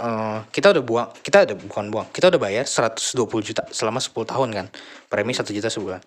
eh, 0.00 0.38
kita 0.48 0.72
udah 0.72 0.82
buang 0.84 1.08
kita 1.20 1.44
udah 1.44 1.56
bukan 1.58 1.84
buang 1.92 2.08
kita 2.14 2.32
udah 2.32 2.40
bayar 2.40 2.64
120 2.64 3.12
juta 3.44 3.62
selama 3.68 3.98
10 4.00 4.12
tahun 4.24 4.48
kan? 4.54 4.66
Premi 5.12 5.36
1 5.36 5.44
juta 5.52 5.68
sebulan. 5.68 6.00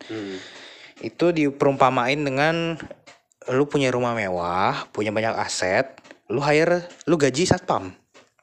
Itu 1.03 1.35
diperumpamain 1.35 2.17
dengan 2.17 2.79
lu 3.45 3.69
punya 3.69 3.93
rumah 3.93 4.17
mewah 4.17 4.89
punya 4.89 5.13
banyak 5.13 5.37
aset 5.37 6.01
lu 6.33 6.41
hire 6.41 6.89
lu 7.05 7.19
gaji 7.19 7.45
satpam. 7.45 7.93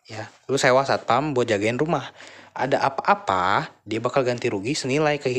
Ya 0.06 0.30
lu 0.46 0.54
sewa 0.58 0.86
satpam 0.86 1.34
buat 1.34 1.50
jagain 1.50 1.78
rumah. 1.78 2.06
Ada 2.52 2.84
apa-apa 2.84 3.72
dia 3.82 3.98
bakal 3.98 4.22
ganti 4.28 4.52
rugi 4.52 4.76
senilai 4.76 5.16
ke 5.18 5.32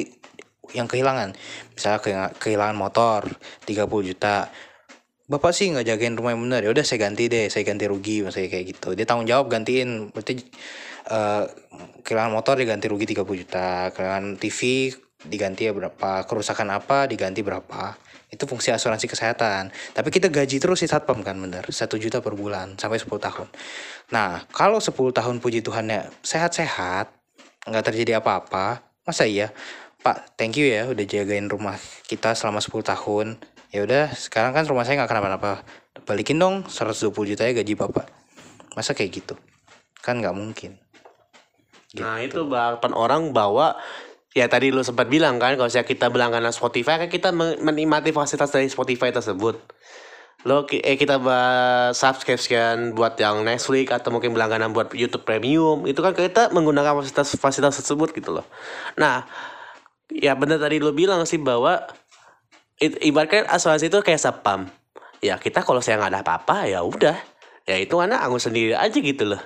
yang 0.73 0.89
kehilangan. 0.89 1.37
Misalnya 1.77 1.99
kehilangan, 2.01 2.31
kehilangan 2.41 2.77
motor 2.77 3.21
30 3.67 4.09
juta 4.09 4.49
bapak 5.33 5.49
sih 5.49 5.73
nggak 5.73 5.89
jagain 5.89 6.13
rumah 6.13 6.37
yang 6.37 6.45
benar. 6.45 6.61
Ya 6.61 6.69
udah 6.69 6.85
saya 6.85 7.09
ganti 7.09 7.25
deh. 7.25 7.49
Saya 7.49 7.65
ganti 7.65 7.89
rugi 7.89 8.21
maksudnya 8.21 8.53
kayak 8.53 8.65
gitu. 8.77 8.93
Dia 8.93 9.05
tanggung 9.09 9.25
jawab 9.25 9.49
gantiin. 9.49 10.13
Berarti 10.13 10.45
eh 11.09 11.43
kehilangan 12.05 12.31
motor 12.31 12.61
diganti 12.61 12.85
rugi 12.85 13.09
30 13.09 13.41
juta. 13.41 13.89
Kehilangan 13.89 14.37
TV 14.37 14.93
diganti 15.25 15.65
ya 15.65 15.73
berapa. 15.73 16.29
Kerusakan 16.29 16.69
apa 16.77 17.09
diganti 17.09 17.41
berapa. 17.41 17.97
Itu 18.29 18.45
fungsi 18.45 18.69
asuransi 18.69 19.09
kesehatan. 19.09 19.73
Tapi 19.97 20.09
kita 20.13 20.29
gaji 20.29 20.61
terus 20.61 20.81
si 20.81 20.87
satpam 20.89 21.25
kan? 21.25 21.33
Bener 21.41 21.65
satu 21.73 21.97
juta 21.97 22.21
per 22.21 22.37
bulan 22.37 22.77
sampai 22.77 23.01
10 23.01 23.09
tahun. 23.17 23.47
Nah 24.13 24.45
kalau 24.53 24.77
10 24.77 24.93
tahun 24.93 25.41
puji 25.41 25.65
Tuhan 25.65 25.89
ya 25.89 26.05
sehat-sehat 26.21 27.09
nggak 27.65 27.85
terjadi 27.89 28.21
apa-apa 28.21 28.85
masa 29.05 29.25
iya? 29.25 29.49
Pak 30.03 30.35
thank 30.35 30.59
you 30.59 30.67
ya 30.67 30.83
udah 30.91 31.05
jagain 31.07 31.47
rumah 31.47 31.79
kita 32.11 32.35
selama 32.35 32.59
10 32.59 32.83
tahun 32.83 33.39
ya 33.73 33.81
udah 33.81 34.13
sekarang 34.13 34.53
kan 34.53 34.69
rumah 34.69 34.85
saya 34.85 35.01
nggak 35.01 35.09
kenapa-napa. 35.09 35.65
Balikin 36.05 36.37
dong 36.37 36.69
120 36.69 37.09
juta 37.33 37.41
ya 37.41 37.57
gaji 37.57 37.73
bapak. 37.73 38.05
Masa 38.77 38.93
kayak 38.93 39.11
gitu? 39.17 39.35
Kan 40.05 40.21
nggak 40.21 40.37
mungkin. 40.37 40.77
Nah 41.97 42.21
itu 42.21 42.45
balapan 42.45 42.93
orang 42.93 43.33
bahwa 43.33 43.73
ya 44.37 44.45
tadi 44.45 44.69
lu 44.69 44.85
sempat 44.85 45.09
bilang 45.09 45.41
kan 45.41 45.57
kalau 45.57 45.69
saya 45.69 45.85
kita 45.85 46.09
berlangganan 46.13 46.53
Spotify 46.53 47.01
kan 47.01 47.09
kita 47.09 47.29
men- 47.33 47.61
menikmati 47.61 48.13
fasilitas 48.13 48.53
dari 48.53 48.69
Spotify 48.69 49.09
tersebut. 49.09 49.57
Lo 50.43 50.67
eh 50.69 50.97
kita 50.99 51.17
bahas 51.17 51.97
subscription 51.97 52.93
buat 52.93 53.17
yang 53.17 53.41
Netflix 53.41 53.89
atau 53.89 54.13
mungkin 54.13 54.37
berlangganan 54.37 54.69
buat 54.69 54.93
YouTube 54.93 55.25
Premium 55.25 55.89
itu 55.89 55.97
kan 56.03 56.13
kita 56.13 56.53
menggunakan 56.53 56.99
fasilitas 56.99 57.37
fasilitas 57.41 57.81
tersebut 57.81 58.13
gitu 58.13 58.37
loh. 58.37 58.45
Nah 59.01 59.25
ya 60.13 60.37
bener 60.37 60.61
tadi 60.61 60.77
lu 60.77 60.91
bilang 60.91 61.25
sih 61.25 61.39
bahwa 61.39 61.81
it, 62.83 62.99
ibaratkan 62.99 63.47
asuransi 63.47 63.87
itu 63.87 63.99
kayak 64.03 64.19
sapam. 64.19 64.67
Ya 65.23 65.39
kita 65.39 65.63
kalau 65.63 65.79
saya 65.79 66.03
nggak 66.03 66.11
ada 66.11 66.19
apa-apa 66.19 66.67
ya 66.67 66.83
udah. 66.83 67.15
Ya 67.63 67.79
itu 67.79 67.95
anak 68.03 68.27
anggun 68.27 68.43
sendiri 68.43 68.75
aja 68.75 68.97
gitu 68.99 69.23
loh. 69.23 69.39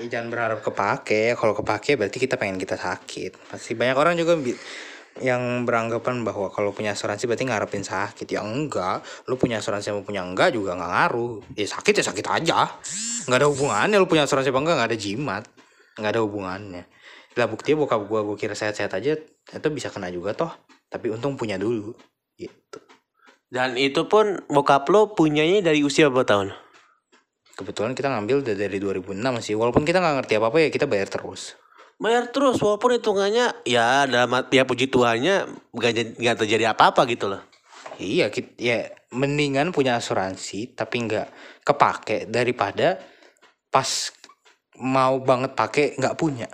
Ya, 0.00 0.16
jangan 0.16 0.32
berharap 0.32 0.64
kepake. 0.64 1.36
Kalau 1.36 1.52
kepake 1.52 2.00
berarti 2.00 2.16
kita 2.16 2.40
pengen 2.40 2.56
kita 2.56 2.80
sakit. 2.80 3.36
Pasti 3.52 3.76
banyak 3.76 3.96
orang 4.00 4.16
juga 4.16 4.40
yang 5.20 5.68
beranggapan 5.68 6.24
bahwa 6.24 6.48
kalau 6.48 6.72
punya 6.72 6.96
asuransi 6.96 7.28
berarti 7.28 7.44
ngarepin 7.44 7.84
sakit. 7.84 8.24
Ya 8.32 8.40
enggak. 8.40 9.04
Lu 9.28 9.36
punya 9.36 9.60
asuransi 9.60 9.92
sama 9.92 10.00
punya 10.00 10.24
enggak 10.24 10.56
juga 10.56 10.72
nggak 10.72 10.88
ngaruh. 10.88 11.44
Ya 11.52 11.68
sakit 11.68 12.00
ya 12.00 12.04
sakit 12.08 12.26
aja. 12.32 12.58
Nggak 13.28 13.38
ada 13.44 13.48
hubungannya 13.52 13.96
lu 14.00 14.08
punya 14.08 14.24
asuransi 14.24 14.48
apa 14.48 14.60
enggak 14.64 14.76
nggak 14.80 14.90
ada 14.96 14.98
jimat. 14.98 15.44
Nggak 16.00 16.10
ada 16.16 16.20
hubungannya. 16.24 16.82
Lah 17.36 17.44
buktinya 17.44 17.84
bokap 17.84 18.08
gua 18.08 18.24
gua 18.24 18.40
kira 18.40 18.56
sehat-sehat 18.56 18.96
aja 18.96 19.20
itu 19.20 19.68
bisa 19.68 19.92
kena 19.92 20.08
juga 20.08 20.32
toh. 20.32 20.56
Tapi 20.88 21.12
untung 21.12 21.36
punya 21.36 21.60
dulu 21.60 21.92
gitu 22.40 22.78
Dan 23.50 23.74
itu 23.74 24.06
pun 24.06 24.40
bokap 24.46 24.86
lo 24.88 25.12
punyanya 25.12 25.60
dari 25.60 25.82
usia 25.82 26.06
berapa 26.08 26.24
tahun? 26.24 26.48
kebetulan 27.60 27.92
kita 27.92 28.08
ngambil 28.08 28.40
udah 28.40 28.54
dari 28.56 28.80
2006 28.80 29.20
sih 29.44 29.52
walaupun 29.52 29.84
kita 29.84 30.00
nggak 30.00 30.24
ngerti 30.24 30.32
apa 30.40 30.46
apa 30.48 30.58
ya 30.64 30.68
kita 30.72 30.88
bayar 30.88 31.12
terus 31.12 31.60
Bayar 32.00 32.32
terus 32.32 32.56
walaupun 32.64 32.96
hitungannya 32.96 33.60
ya 33.68 34.08
dalam 34.08 34.48
ya 34.48 34.64
puji 34.64 34.88
Tuhannya 34.88 35.44
gak, 35.76 35.92
jadi- 35.92 36.16
gak 36.16 36.36
terjadi 36.40 36.72
apa-apa 36.72 37.04
gitu 37.04 37.28
loh. 37.28 37.44
Iya, 38.00 38.32
kit- 38.32 38.56
ya 38.56 38.88
mendingan 39.12 39.68
punya 39.68 40.00
asuransi 40.00 40.72
tapi 40.72 41.04
nggak 41.04 41.28
kepake 41.60 42.24
daripada 42.24 42.96
pas 43.68 43.84
mau 44.80 45.20
banget 45.20 45.52
pakai 45.52 46.00
nggak 46.00 46.16
punya. 46.16 46.48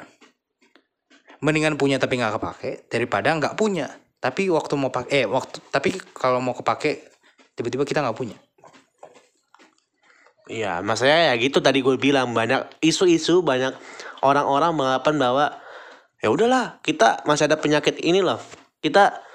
Mendingan 1.46 1.78
punya 1.78 2.02
tapi 2.02 2.18
nggak 2.18 2.42
kepake 2.42 2.70
daripada 2.90 3.30
nggak 3.30 3.54
punya 3.54 3.86
tapi 4.20 4.48
waktu 4.48 4.74
mau 4.74 4.88
pakai 4.90 5.22
eh 5.22 5.26
waktu 5.28 5.60
tapi 5.68 5.96
kalau 6.16 6.40
mau 6.40 6.56
kepake 6.56 7.12
tiba-tiba 7.56 7.84
kita 7.88 8.04
nggak 8.04 8.18
punya. 8.18 8.36
Iya, 10.46 10.78
maksudnya 10.78 11.32
ya 11.32 11.34
gitu 11.42 11.58
tadi 11.58 11.82
gue 11.82 11.98
bilang 11.98 12.30
banyak 12.30 12.78
isu-isu 12.78 13.42
banyak 13.42 13.74
orang-orang 14.22 14.78
mengatakan 14.78 15.18
bahwa 15.18 15.58
ya 16.22 16.30
udahlah 16.30 16.78
kita 16.86 17.26
masih 17.26 17.50
ada 17.50 17.58
penyakit 17.58 17.98
ini 17.98 18.22
loh. 18.22 18.38
Kita 18.78 19.25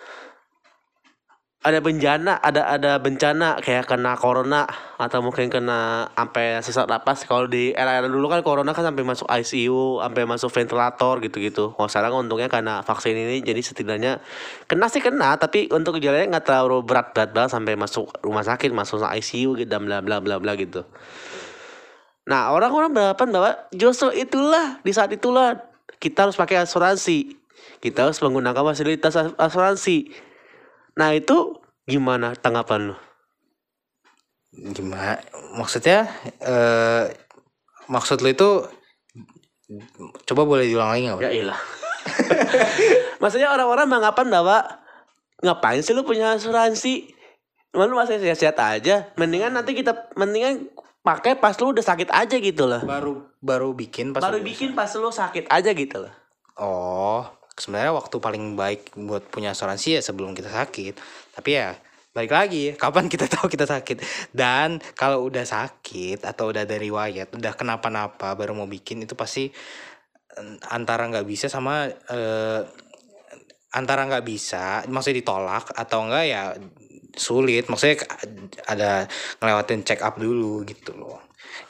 ada 1.62 1.78
bencana, 1.78 2.42
ada 2.42 2.74
ada 2.74 2.98
bencana 2.98 3.62
kayak 3.62 3.86
kena 3.86 4.18
corona 4.18 4.66
atau 4.98 5.22
mungkin 5.22 5.46
kena 5.46 6.10
sampai 6.18 6.58
sesak 6.66 6.90
napas. 6.90 7.22
Kalau 7.30 7.46
di 7.46 7.70
era-era 7.78 8.10
dulu 8.10 8.34
kan 8.34 8.42
corona 8.42 8.74
kan 8.74 8.82
sampai 8.82 9.06
masuk 9.06 9.30
ICU, 9.30 10.02
sampai 10.02 10.26
masuk 10.26 10.50
ventilator 10.50 11.22
gitu-gitu. 11.22 11.78
Kalau 11.78 11.86
sekarang 11.86 12.18
untungnya 12.18 12.50
karena 12.50 12.82
vaksin 12.82 13.14
ini 13.14 13.46
jadi 13.46 13.62
setidaknya 13.62 14.26
kena 14.66 14.90
sih 14.90 15.06
kena, 15.06 15.38
tapi 15.38 15.70
untuk 15.70 16.02
gejalanya 16.02 16.42
nggak 16.42 16.46
terlalu 16.50 16.82
berat-berat 16.82 17.30
banget 17.30 17.54
sampai 17.54 17.78
masuk 17.78 18.10
rumah 18.26 18.42
sakit, 18.42 18.74
masuk 18.74 19.06
ICU 19.06 19.54
gitu 19.62 19.70
dan 19.70 19.86
bla 19.86 20.02
bla 20.02 20.18
bla 20.18 20.42
bla 20.42 20.58
gitu. 20.58 20.82
Nah 22.26 22.58
orang-orang 22.58 22.90
beranggapan 22.90 23.28
bahwa 23.30 23.52
justru 23.70 24.10
itulah 24.18 24.82
di 24.82 24.98
saat 24.98 25.14
itulah 25.14 25.62
kita 26.02 26.26
harus 26.26 26.34
pakai 26.34 26.58
asuransi, 26.66 27.38
kita 27.86 28.10
harus 28.10 28.18
menggunakan 28.18 28.66
fasilitas 28.66 29.14
as- 29.14 29.38
asuransi. 29.38 30.31
Nah 30.98 31.16
itu 31.16 31.60
gimana 31.88 32.36
tanggapan 32.36 32.94
lu? 32.94 32.98
Gimana? 34.76 35.20
Maksudnya 35.56 36.12
eh 36.44 37.12
maksud 37.88 38.20
lu 38.24 38.30
itu 38.32 38.50
coba 40.28 40.42
boleh 40.44 40.68
diulang 40.68 40.92
lagi 40.92 41.08
nggak? 41.08 41.20
Ya 41.24 41.32
ilah. 41.32 41.60
Maksudnya 43.22 43.54
orang-orang 43.54 43.88
menganggapan 43.88 44.28
bahwa 44.28 44.58
ngapain 45.40 45.80
sih 45.80 45.96
lu 45.96 46.04
punya 46.04 46.36
asuransi? 46.36 47.14
Lu 47.72 47.88
masih 47.96 48.20
sehat-sehat 48.20 48.58
aja. 48.60 49.08
Mendingan 49.16 49.56
nanti 49.56 49.72
kita 49.72 50.12
mendingan 50.20 50.68
pakai 51.02 51.40
pas 51.40 51.56
lu 51.58 51.74
udah 51.74 51.86
sakit 51.86 52.10
aja 52.14 52.36
gitu 52.38 52.70
loh. 52.70 52.82
baru 52.86 53.26
baru 53.42 53.74
bikin 53.74 54.14
pas 54.14 54.22
Baru 54.22 54.38
bikin 54.44 54.78
pas 54.78 54.92
lu 54.94 55.10
sakit 55.10 55.50
aja 55.50 55.70
gitu 55.74 55.98
loh. 56.06 56.14
Oh, 56.60 57.26
sebenarnya 57.58 57.94
waktu 57.96 58.16
paling 58.18 58.56
baik 58.56 58.96
buat 58.96 59.28
punya 59.28 59.52
asuransi 59.52 60.00
ya 60.00 60.02
sebelum 60.04 60.32
kita 60.32 60.52
sakit. 60.52 60.96
Tapi 61.36 61.50
ya 61.52 61.76
balik 62.12 62.32
lagi, 62.32 62.64
kapan 62.76 63.08
kita 63.12 63.28
tahu 63.28 63.48
kita 63.52 63.68
sakit. 63.68 64.04
Dan 64.32 64.80
kalau 64.96 65.28
udah 65.28 65.44
sakit 65.44 66.24
atau 66.24 66.52
udah 66.52 66.64
ada 66.68 66.78
riwayat, 66.78 67.32
udah 67.32 67.54
kenapa-napa 67.56 68.36
baru 68.36 68.56
mau 68.56 68.68
bikin 68.68 69.04
itu 69.04 69.16
pasti 69.16 69.52
eh, 70.38 70.56
antara 70.72 71.08
nggak 71.08 71.28
bisa 71.28 71.48
sama 71.52 71.88
eh, 71.88 72.62
antara 73.72 74.04
nggak 74.08 74.26
bisa, 74.28 74.84
maksudnya 74.92 75.24
ditolak 75.24 75.72
atau 75.76 76.08
enggak 76.08 76.26
ya 76.28 76.42
sulit. 77.16 77.68
Maksudnya 77.68 78.08
ada 78.68 79.08
ngelewatin 79.40 79.84
check 79.88 80.04
up 80.04 80.20
dulu 80.20 80.64
gitu 80.68 80.96
loh. 80.96 81.20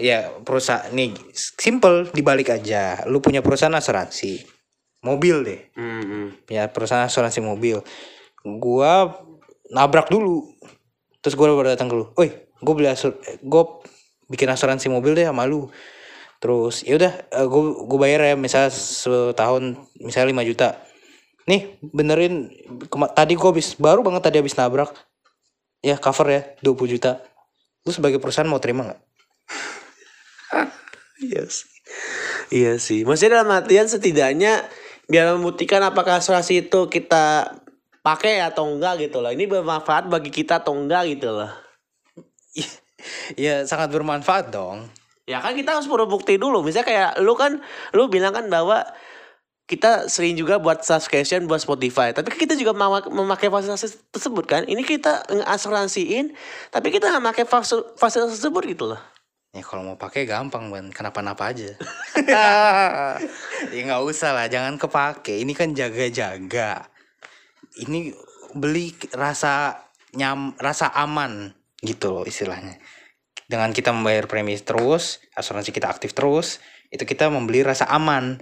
Ya 0.02 0.30
perusahaan 0.46 0.90
nih 0.94 1.14
simple 1.34 2.10
dibalik 2.14 2.50
aja. 2.54 3.06
Lu 3.06 3.22
punya 3.22 3.46
perusahaan 3.46 3.74
asuransi 3.74 4.51
mobil 5.02 5.36
deh. 5.44 5.62
Hmm. 5.76 6.34
punya 6.46 6.70
perusahaan 6.70 7.06
asuransi 7.06 7.42
mobil. 7.42 7.82
Gua 8.42 9.12
nabrak 9.70 10.10
dulu. 10.10 10.50
Terus 11.22 11.38
gua 11.38 11.54
baru 11.54 11.74
datang 11.74 11.90
ke 11.90 11.96
lu. 11.98 12.06
Oi 12.18 12.30
gue 12.62 12.74
beli 12.78 12.86
asur 12.94 13.18
gue 13.42 13.64
bikin 14.30 14.46
asuransi 14.54 14.88
mobil 14.88 15.18
deh 15.18 15.26
sama 15.26 15.50
lu. 15.50 15.68
Terus 16.42 16.86
ya 16.86 16.98
udah 16.98 17.14
gue 17.46 17.64
gue 17.90 17.98
bayar 18.02 18.34
ya 18.34 18.36
misal 18.38 18.70
setahun 18.70 19.78
misalnya 19.98 20.46
5 20.46 20.50
juta. 20.54 20.78
Nih 21.50 21.78
benerin 21.82 22.54
kema- 22.90 23.12
tadi 23.12 23.34
gue 23.34 23.50
habis 23.50 23.74
baru 23.78 24.06
banget 24.06 24.30
tadi 24.30 24.38
habis 24.38 24.54
nabrak. 24.54 24.94
Ya 25.82 25.98
cover 25.98 26.28
ya 26.30 26.42
20 26.62 26.94
juta. 26.98 27.26
Lu 27.82 27.90
sebagai 27.90 28.22
perusahaan 28.22 28.46
mau 28.50 28.62
terima 28.62 28.86
nggak? 28.94 29.02
Iya 31.22 31.46
sih. 31.46 31.70
Iya 32.50 32.74
sih. 32.82 33.06
Maksudnya 33.06 33.46
dalam 33.46 33.54
artian 33.54 33.86
setidaknya 33.86 34.66
biar 35.10 35.38
membuktikan 35.38 35.82
apakah 35.86 36.20
asuransi 36.20 36.68
itu 36.70 36.90
kita 36.92 37.56
pakai 38.02 38.42
atau 38.42 38.70
enggak 38.70 39.10
gitu 39.10 39.22
loh. 39.22 39.32
Ini 39.34 39.46
bermanfaat 39.46 40.10
bagi 40.10 40.34
kita 40.34 40.62
atau 40.62 40.74
enggak 40.74 41.18
gitu 41.18 41.32
loh. 41.32 41.52
ya 43.40 43.66
sangat 43.66 43.90
bermanfaat 43.90 44.54
dong 44.54 44.86
Ya 45.30 45.40
kan 45.40 45.56
kita 45.56 45.78
harus 45.78 45.88
perlu 45.88 46.10
bukti 46.10 46.36
dulu. 46.36 46.60
Misalnya 46.66 46.88
kayak 46.88 47.12
lu 47.24 47.38
kan 47.38 47.62
lu 47.94 48.10
bilang 48.10 48.36
kan 48.36 48.52
bahwa 48.52 48.84
kita 49.70 50.12
sering 50.12 50.36
juga 50.36 50.60
buat 50.60 50.84
subscription 50.84 51.48
buat 51.48 51.64
Spotify. 51.64 52.12
Tapi 52.12 52.34
kita 52.36 52.58
juga 52.60 52.76
mema- 52.76 53.08
memakai 53.08 53.48
fasilitas 53.48 54.02
tersebut 54.12 54.44
kan. 54.44 54.62
Ini 54.68 54.84
kita 54.84 55.24
ngasuransiin 55.32 56.36
tapi 56.74 56.92
kita 56.92 57.08
nggak 57.08 57.24
pakai 57.32 57.46
fasil- 57.48 57.88
fasilitas 57.96 58.42
tersebut 58.42 58.64
gitu 58.68 58.92
loh. 58.92 59.00
Ya 59.52 59.68
kalau 59.68 59.84
mau 59.84 60.00
pakai 60.00 60.24
gampang 60.24 60.72
ban, 60.72 60.88
kenapa-napa 60.96 61.52
aja. 61.52 61.68
ya 63.76 63.82
nggak 63.84 64.04
usah 64.08 64.32
lah, 64.32 64.48
jangan 64.48 64.80
kepake. 64.80 65.44
Ini 65.44 65.52
kan 65.52 65.76
jaga-jaga. 65.76 66.88
Ini 67.76 68.16
beli 68.56 68.96
rasa 69.12 69.76
nyam, 70.16 70.56
rasa 70.56 70.96
aman 70.96 71.52
gitu 71.84 72.16
loh 72.16 72.24
istilahnya. 72.24 72.80
Dengan 73.44 73.76
kita 73.76 73.92
membayar 73.92 74.24
premi 74.32 74.56
terus, 74.56 75.20
asuransi 75.36 75.76
kita 75.76 75.92
aktif 75.92 76.16
terus, 76.16 76.64
itu 76.88 77.04
kita 77.04 77.28
membeli 77.28 77.68
rasa 77.68 77.92
aman. 77.92 78.40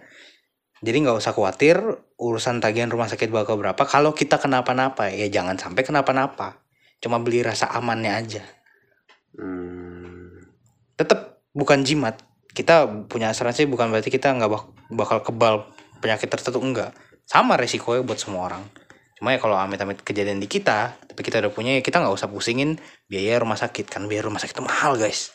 Jadi 0.85 1.09
nggak 1.09 1.17
usah 1.17 1.33
khawatir 1.33 1.81
urusan 2.21 2.61
tagihan 2.61 2.93
rumah 2.93 3.09
sakit 3.09 3.33
bakal 3.33 3.57
berapa. 3.57 3.81
Kalau 3.81 4.13
kita 4.13 4.37
kenapa-napa 4.37 5.09
ya 5.09 5.25
jangan 5.25 5.57
sampai 5.57 5.81
kenapa-napa. 5.81 6.61
Cuma 7.01 7.17
beli 7.17 7.41
rasa 7.41 7.65
amannya 7.73 8.13
aja. 8.13 8.45
Hmm. 9.33 9.88
Tetap 10.99 11.39
bukan 11.55 11.87
jimat. 11.87 12.19
Kita 12.51 12.83
punya 13.07 13.31
asuransi 13.31 13.71
bukan 13.71 13.87
berarti 13.87 14.11
kita 14.11 14.35
nggak 14.35 14.51
bak- 14.51 14.69
bakal 14.91 15.17
kebal 15.23 15.55
penyakit 16.03 16.27
tertentu 16.27 16.59
enggak. 16.59 16.91
Sama 17.23 17.55
resikonya 17.55 18.03
buat 18.03 18.19
semua 18.19 18.51
orang. 18.51 18.67
Cuma 19.15 19.31
ya 19.31 19.39
kalau 19.39 19.55
amit-amit 19.55 20.03
kejadian 20.03 20.43
di 20.43 20.47
kita 20.51 20.95
tapi 21.07 21.21
kita 21.23 21.39
udah 21.39 21.51
punya 21.51 21.79
ya 21.79 21.81
kita 21.83 21.99
nggak 22.03 22.15
usah 22.15 22.31
pusingin 22.31 22.79
biaya 23.07 23.39
rumah 23.39 23.59
sakit 23.59 23.87
kan 23.87 24.07
biaya 24.07 24.27
rumah 24.27 24.43
sakit 24.43 24.59
itu 24.59 24.63
mahal 24.63 24.99
guys. 24.99 25.31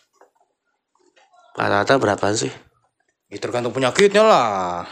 Rata-rata 1.56 1.96
berapa 1.96 2.26
sih? 2.34 2.52
itu 3.34 3.42
tergantung 3.42 3.74
penyakitnya 3.74 4.22
lah. 4.22 4.86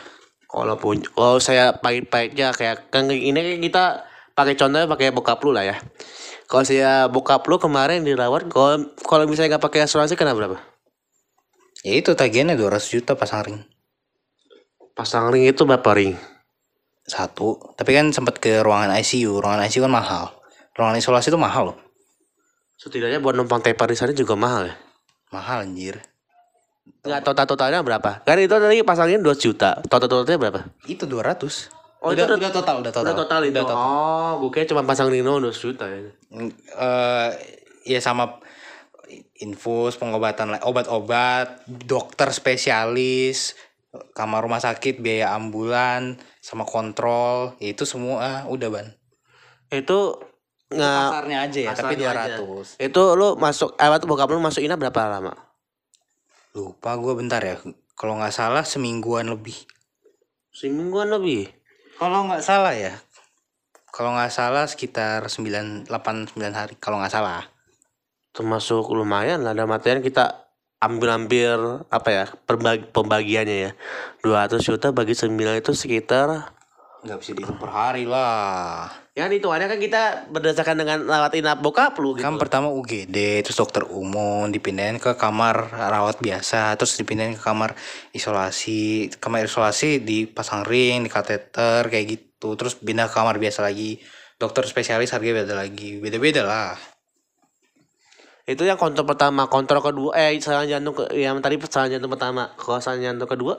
Kalau 0.50 0.76
pun 0.76 1.00
kalau 1.00 1.38
saya 1.38 1.78
pahit-pahitnya 1.78 2.52
kayak 2.52 2.92
kan 2.92 3.08
ini 3.08 3.62
kita 3.62 4.04
pakai 4.34 4.58
contohnya 4.58 4.90
pakai 4.90 5.14
bokap 5.14 5.40
lu 5.46 5.54
lah 5.54 5.64
ya. 5.64 5.76
Kalau 6.52 6.68
saya 6.68 7.08
bokap 7.08 7.48
lu 7.48 7.56
kemarin 7.56 8.04
dirawat 8.04 8.44
kalau 8.52 8.92
kalau 9.08 9.24
misalnya 9.24 9.56
nggak 9.56 9.64
pakai 9.64 9.88
asuransi 9.88 10.20
kena 10.20 10.36
berapa? 10.36 10.60
ya 11.82 11.96
itu 11.98 12.12
tagihannya 12.12 12.54
200 12.60 12.92
juta 12.92 13.16
pasang 13.16 13.42
ring 13.48 13.58
Pasang 14.92 15.32
ring 15.32 15.48
itu 15.48 15.64
berapa 15.64 15.90
ring? 15.96 16.14
satu 17.02 17.58
tapi 17.74 17.96
kan 17.96 18.12
sempat 18.14 18.38
ke 18.38 18.62
ruangan 18.62 18.92
ICU 19.00 19.40
ruangan 19.42 19.66
ICU 19.66 19.82
kan 19.82 19.90
mahal 19.90 20.24
ruangan 20.78 21.00
isolasi 21.00 21.32
itu 21.32 21.40
mahal 21.40 21.72
loh 21.72 21.78
Setidaknya 22.78 23.18
buat 23.18 23.34
numpang 23.34 23.64
tepar 23.64 23.90
di 23.90 23.96
sana 23.98 24.12
juga 24.14 24.36
mahal 24.38 24.70
ya. 24.70 24.74
mahal 25.34 25.64
anjir 25.66 25.98
Nggak 27.02 27.22
total 27.22 27.46
totalnya 27.46 27.80
berapa? 27.82 28.22
Kan 28.26 28.38
itu 28.42 28.50
tadi 28.58 28.82
pasangnya 28.82 29.22
2 29.22 29.34
juta. 29.38 29.78
Total 29.86 30.06
totalnya 30.10 30.38
berapa? 30.38 30.60
itu 30.90 31.06
200 31.06 31.81
Oh, 32.02 32.10
udah, 32.10 32.26
itu 32.26 32.34
udah 32.34 32.50
total 32.50 32.82
udah 32.82 32.90
total 32.90 33.06
Udah 33.06 33.14
total 33.14 33.40
itu. 33.46 33.54
Udah 33.54 33.62
total. 33.62 33.78
Oh, 33.78 34.30
gue 34.42 34.50
kira 34.50 34.66
cuma 34.66 34.82
pasang 34.82 35.06
doang 35.06 35.38
2 35.38 35.54
juta 35.54 35.86
ya. 35.86 36.02
eh 36.02 37.30
ya 37.86 38.00
sama 38.02 38.42
infus 39.38 39.94
pengobatan 39.98 40.58
obat-obat 40.62 41.62
dokter 41.66 42.32
spesialis 42.32 43.54
kamar 44.16 44.40
rumah 44.40 44.56
sakit 44.58 44.98
biaya 44.98 45.36
ambulan 45.36 46.16
sama 46.40 46.64
kontrol 46.64 47.52
ya 47.60 47.76
itu 47.76 47.84
semua 47.84 48.48
udah 48.48 48.68
ban 48.72 48.88
Itu 49.68 50.16
nggak 50.72 51.00
kasarnya 51.12 51.38
aja 51.44 51.58
ya 51.60 51.70
tapi 51.76 51.94
kasarnya 52.00 52.24
aja. 52.24 52.36
200 52.80 52.88
itu 52.88 53.02
lu 53.12 53.28
masuk 53.36 53.76
eh 53.76 53.88
waktu 53.92 54.06
bokap 54.08 54.32
lu 54.32 54.40
masuk 54.40 54.64
ina 54.64 54.80
berapa 54.80 55.00
lama? 55.04 55.36
lupa 56.56 56.96
gue 56.96 57.12
bentar 57.12 57.44
ya 57.44 57.60
kalau 57.92 58.16
nggak 58.16 58.32
salah 58.32 58.64
semingguan 58.64 59.28
lebih 59.28 59.56
Semingguan 60.52 61.08
lebih. 61.08 61.48
Kalau 62.02 62.26
nggak 62.26 62.42
salah 62.42 62.74
ya. 62.74 62.98
Kalau 63.94 64.10
nggak 64.18 64.34
salah 64.34 64.66
sekitar 64.66 65.22
9 65.30 65.86
8 65.86 66.34
9 66.34 66.58
hari 66.58 66.74
kalau 66.82 66.98
nggak 66.98 67.14
salah. 67.14 67.46
Termasuk 68.34 68.90
lumayan 68.90 69.46
lah 69.46 69.54
dalam 69.54 69.70
artian 69.70 70.02
kita 70.02 70.50
ambil 70.82 71.14
hampir 71.14 71.54
apa 71.94 72.08
ya 72.10 72.24
perbagi, 72.26 72.90
pembagiannya 72.90 73.56
ya. 73.70 73.70
200 74.26 74.58
juta 74.58 74.90
bagi 74.90 75.14
9 75.14 75.30
itu 75.62 75.70
sekitar 75.78 76.50
nggak 77.02 77.18
bisa 77.18 77.34
dihitung 77.34 77.58
per 77.58 77.70
hari 77.70 78.06
lah 78.06 79.01
ya 79.12 79.28
hitungannya 79.28 79.68
kan 79.68 79.76
kita 79.76 80.02
berdasarkan 80.32 80.76
dengan 80.80 81.04
lewat 81.04 81.36
inap 81.36 81.60
bokap 81.60 81.92
lu 82.00 82.16
gitu. 82.16 82.24
Kan 82.24 82.40
pertama 82.40 82.72
UGD 82.72 83.44
terus 83.44 83.60
dokter 83.60 83.84
umum 83.84 84.48
dipindahin 84.48 84.96
ke 84.96 85.12
kamar 85.20 85.68
rawat 85.68 86.16
biasa 86.24 86.72
terus 86.80 86.96
dipindahin 86.96 87.36
ke 87.36 87.42
kamar 87.44 87.76
isolasi 88.16 89.12
kamar 89.20 89.44
isolasi 89.44 90.00
dipasang 90.00 90.64
ring 90.64 91.04
di 91.04 91.10
kateter 91.12 91.92
kayak 91.92 92.06
gitu. 92.08 92.56
Terus 92.56 92.80
pindah 92.80 93.12
ke 93.12 93.14
kamar 93.14 93.36
biasa 93.36 93.60
lagi. 93.60 94.00
Dokter 94.40 94.64
spesialis 94.64 95.12
harganya 95.12 95.44
beda 95.44 95.54
lagi. 95.60 96.00
Beda 96.00 96.16
beda 96.16 96.42
lah. 96.42 96.74
Itu 98.48 98.64
yang 98.66 98.80
kontrol 98.80 99.06
pertama. 99.06 99.46
Kontrol 99.46 99.84
kedua 99.84 100.16
eh 100.18 100.34
serangan 100.40 100.66
jantung 100.66 100.94
ke, 100.98 101.04
yang 101.14 101.38
tadi 101.44 101.60
serangan 101.60 102.00
jantung 102.00 102.10
pertama. 102.10 102.50
Kalau 102.58 102.80
serangan 102.80 103.14
jantung 103.14 103.30
kedua? 103.30 103.54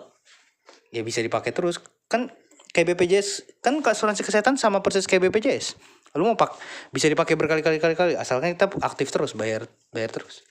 Ya 0.91 1.05
bisa 1.05 1.23
dipakai 1.23 1.55
terus. 1.55 1.79
Kan 2.11 2.33
kayak 2.73 2.97
BPJS 2.97 3.61
kan 3.61 3.79
asuransi 3.79 4.25
kesehatan 4.25 4.57
sama 4.57 4.81
persis 4.81 5.05
kayak 5.05 5.29
BPJS 5.29 5.77
lu 6.13 6.29
mau 6.29 6.37
pak 6.37 6.53
bisa 6.93 7.09
dipakai 7.09 7.33
berkali-kali 7.33 7.81
kali 7.81 7.95
kali 7.97 8.13
asalkan 8.13 8.53
kita 8.53 8.69
aktif 8.85 9.09
terus 9.09 9.33
bayar 9.33 9.65
bayar 9.89 10.13
terus. 10.13 10.45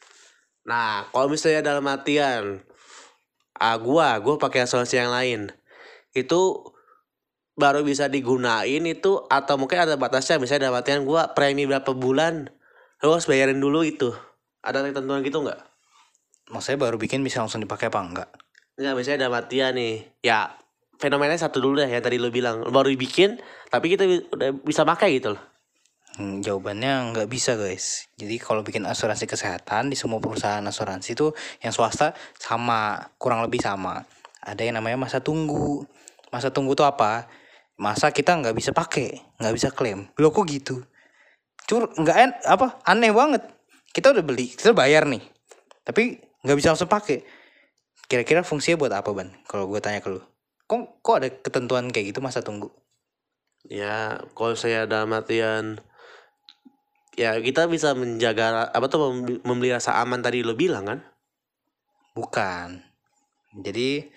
Nah 0.66 1.06
kalau 1.14 1.30
misalnya 1.30 1.62
dalam 1.62 1.86
artian 1.86 2.66
ah 3.54 3.78
gua 3.78 4.18
gua 4.18 4.42
pakai 4.42 4.66
asuransi 4.66 4.98
yang 4.98 5.14
lain. 5.14 5.40
Itu 6.10 6.66
baru 7.54 7.86
bisa 7.86 8.10
digunain 8.10 8.82
itu 8.82 9.22
atau 9.30 9.54
mungkin 9.54 9.86
ada 9.86 9.94
batasnya. 9.94 10.42
Misalnya 10.42 10.66
dalam 10.66 10.82
artian 10.82 11.06
gua 11.06 11.30
premi 11.30 11.62
berapa 11.62 11.94
bulan 11.94 12.50
lu 13.06 13.14
harus 13.14 13.30
bayarin 13.30 13.62
dulu 13.62 13.86
itu. 13.86 14.10
Ada 14.66 14.82
ketentuan 14.82 15.22
gitu 15.22 15.46
nggak? 15.46 15.62
Maksudnya 16.50 16.78
baru 16.90 16.98
bikin 16.98 17.22
bisa 17.22 17.38
langsung 17.38 17.62
dipakai 17.62 17.86
apa 17.86 18.02
enggak? 18.02 18.30
Enggak, 18.78 18.94
misalnya 18.98 19.18
dalam 19.26 19.38
artian 19.38 19.72
nih 19.78 19.94
ya 20.26 20.58
fenomenanya 21.02 21.50
satu 21.50 21.58
dulu 21.58 21.82
deh 21.82 21.90
yang 21.90 21.98
tadi 21.98 22.22
lu 22.22 22.30
bilang 22.30 22.62
baru 22.70 22.86
dibikin 22.86 23.42
tapi 23.66 23.90
kita 23.90 24.06
udah 24.30 24.54
bisa 24.62 24.86
pakai 24.86 25.18
gitu 25.18 25.34
loh 25.34 25.42
Hmm, 26.12 26.44
jawabannya 26.44 27.16
nggak 27.16 27.28
bisa 27.32 27.56
guys. 27.56 28.04
Jadi 28.20 28.36
kalau 28.36 28.60
bikin 28.60 28.84
asuransi 28.84 29.24
kesehatan 29.24 29.88
di 29.88 29.96
semua 29.96 30.20
perusahaan 30.20 30.60
asuransi 30.60 31.16
itu 31.16 31.32
yang 31.64 31.72
swasta 31.72 32.12
sama 32.36 33.00
kurang 33.16 33.40
lebih 33.40 33.64
sama. 33.64 34.04
Ada 34.44 34.68
yang 34.68 34.76
namanya 34.76 35.00
masa 35.00 35.24
tunggu. 35.24 35.88
Masa 36.28 36.52
tunggu 36.52 36.76
itu 36.76 36.84
apa? 36.84 37.32
Masa 37.80 38.12
kita 38.12 38.36
nggak 38.36 38.52
bisa 38.52 38.76
pakai, 38.76 39.24
nggak 39.40 39.54
bisa 39.56 39.68
klaim. 39.72 40.04
Lo 40.20 40.28
kok 40.28 40.44
gitu? 40.52 40.84
Cur 41.64 41.88
nggak 41.96 42.16
en 42.20 42.30
apa 42.44 42.76
aneh 42.84 43.08
banget. 43.08 43.48
Kita 43.96 44.12
udah 44.12 44.20
beli, 44.20 44.52
kita 44.52 44.72
udah 44.72 44.78
bayar 44.84 45.08
nih, 45.08 45.24
tapi 45.84 46.20
nggak 46.44 46.56
bisa 46.60 46.76
langsung 46.76 46.92
pakai. 46.92 47.24
Kira-kira 48.04 48.44
fungsinya 48.44 48.76
buat 48.76 48.92
apa 48.92 49.08
ban? 49.16 49.32
Kalau 49.48 49.64
gue 49.64 49.80
tanya 49.80 50.04
ke 50.04 50.12
lu, 50.12 50.20
kok 50.66 51.02
kok 51.04 51.16
ada 51.22 51.28
ketentuan 51.28 51.90
kayak 51.92 52.14
gitu 52.14 52.20
masa 52.24 52.40
tunggu? 52.40 52.72
Ya, 53.66 54.18
kalau 54.34 54.58
saya 54.58 54.90
dalam 54.90 55.14
artian 55.14 55.78
ya 57.14 57.36
kita 57.38 57.68
bisa 57.68 57.92
menjaga 57.92 58.72
apa 58.72 58.86
tuh 58.88 59.12
mem- 59.12 59.44
membeli 59.44 59.70
rasa 59.70 60.00
aman 60.00 60.24
tadi 60.24 60.42
lo 60.42 60.58
bilang 60.58 60.88
kan? 60.88 61.00
Bukan. 62.16 62.82
Jadi 63.52 64.08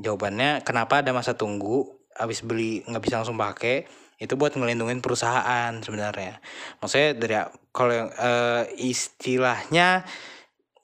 jawabannya 0.00 0.64
kenapa 0.66 1.04
ada 1.04 1.14
masa 1.14 1.36
tunggu 1.38 1.86
habis 2.16 2.42
beli 2.42 2.82
nggak 2.86 3.02
bisa 3.02 3.20
langsung 3.22 3.38
pakai 3.38 3.86
itu 4.18 4.34
buat 4.38 4.54
ngelindungin 4.54 5.02
perusahaan 5.02 5.74
sebenarnya. 5.82 6.38
Maksudnya 6.80 7.10
dari 7.18 7.36
kalau 7.74 7.92
yang 7.92 8.10
eh, 8.14 8.62
istilahnya 8.78 10.06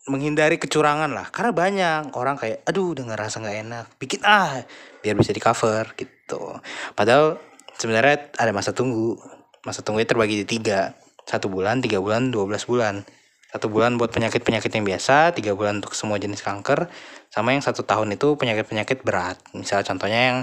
menghindari 0.09 0.57
kecurangan 0.57 1.11
lah. 1.13 1.29
Karena 1.29 1.53
banyak 1.53 2.17
orang 2.17 2.41
kayak 2.41 2.65
aduh 2.65 2.97
udah 2.97 3.05
ngerasa 3.13 3.43
nggak 3.43 3.59
enak 3.67 3.85
bikin 4.01 4.21
ah 4.25 4.65
biar 5.05 5.15
bisa 5.19 5.35
di 5.35 5.43
cover 5.43 5.93
gitu. 5.99 6.57
Padahal 6.97 7.37
sebenarnya 7.77 8.33
ada 8.41 8.53
masa 8.55 8.73
tunggu. 8.73 9.21
Masa 9.61 9.85
tunggunya 9.85 10.09
terbagi 10.09 10.41
di 10.41 10.47
tiga. 10.49 10.97
Satu 11.29 11.53
bulan 11.53 11.85
tiga 11.85 12.01
bulan 12.01 12.33
12 12.33 12.65
bulan. 12.65 13.05
Satu 13.51 13.67
bulan 13.67 13.99
buat 13.99 14.15
penyakit 14.15 14.47
penyakit 14.47 14.71
yang 14.73 14.87
biasa 14.87 15.35
tiga 15.37 15.53
bulan 15.53 15.83
untuk 15.83 15.93
semua 15.93 16.23
jenis 16.23 16.41
kanker 16.41 16.87
sama 17.35 17.51
yang 17.51 17.61
satu 17.61 17.83
tahun 17.83 18.15
itu 18.15 18.39
penyakit 18.39 18.65
penyakit 18.65 19.03
berat. 19.03 19.37
Misalnya 19.53 19.85
contohnya 19.91 20.21
yang 20.33 20.39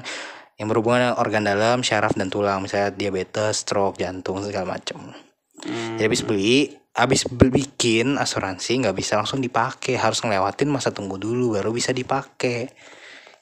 yang 0.57 0.67
berhubungan 0.67 0.99
dengan 1.07 1.17
organ 1.17 1.43
dalam 1.47 1.81
syaraf 1.81 2.13
dan 2.13 2.29
tulang. 2.29 2.61
Misalnya 2.61 2.93
diabetes 2.93 3.63
stroke 3.63 3.97
jantung 3.97 4.43
segala 4.43 4.77
macam 4.77 5.15
Hmm, 5.57 5.97
jadi 5.97 6.05
habis 6.05 6.21
beli 6.21 6.69
habis 6.97 7.29
bikin 7.29 8.17
asuransi 8.17 8.81
nggak 8.81 8.97
bisa 8.97 9.15
langsung 9.21 9.37
dipakai 9.37 9.95
harus 9.95 10.19
ngelewatin 10.25 10.67
masa 10.73 10.89
tunggu 10.89 11.21
dulu 11.21 11.53
baru 11.53 11.69
bisa 11.69 11.93
dipakai. 11.93 12.73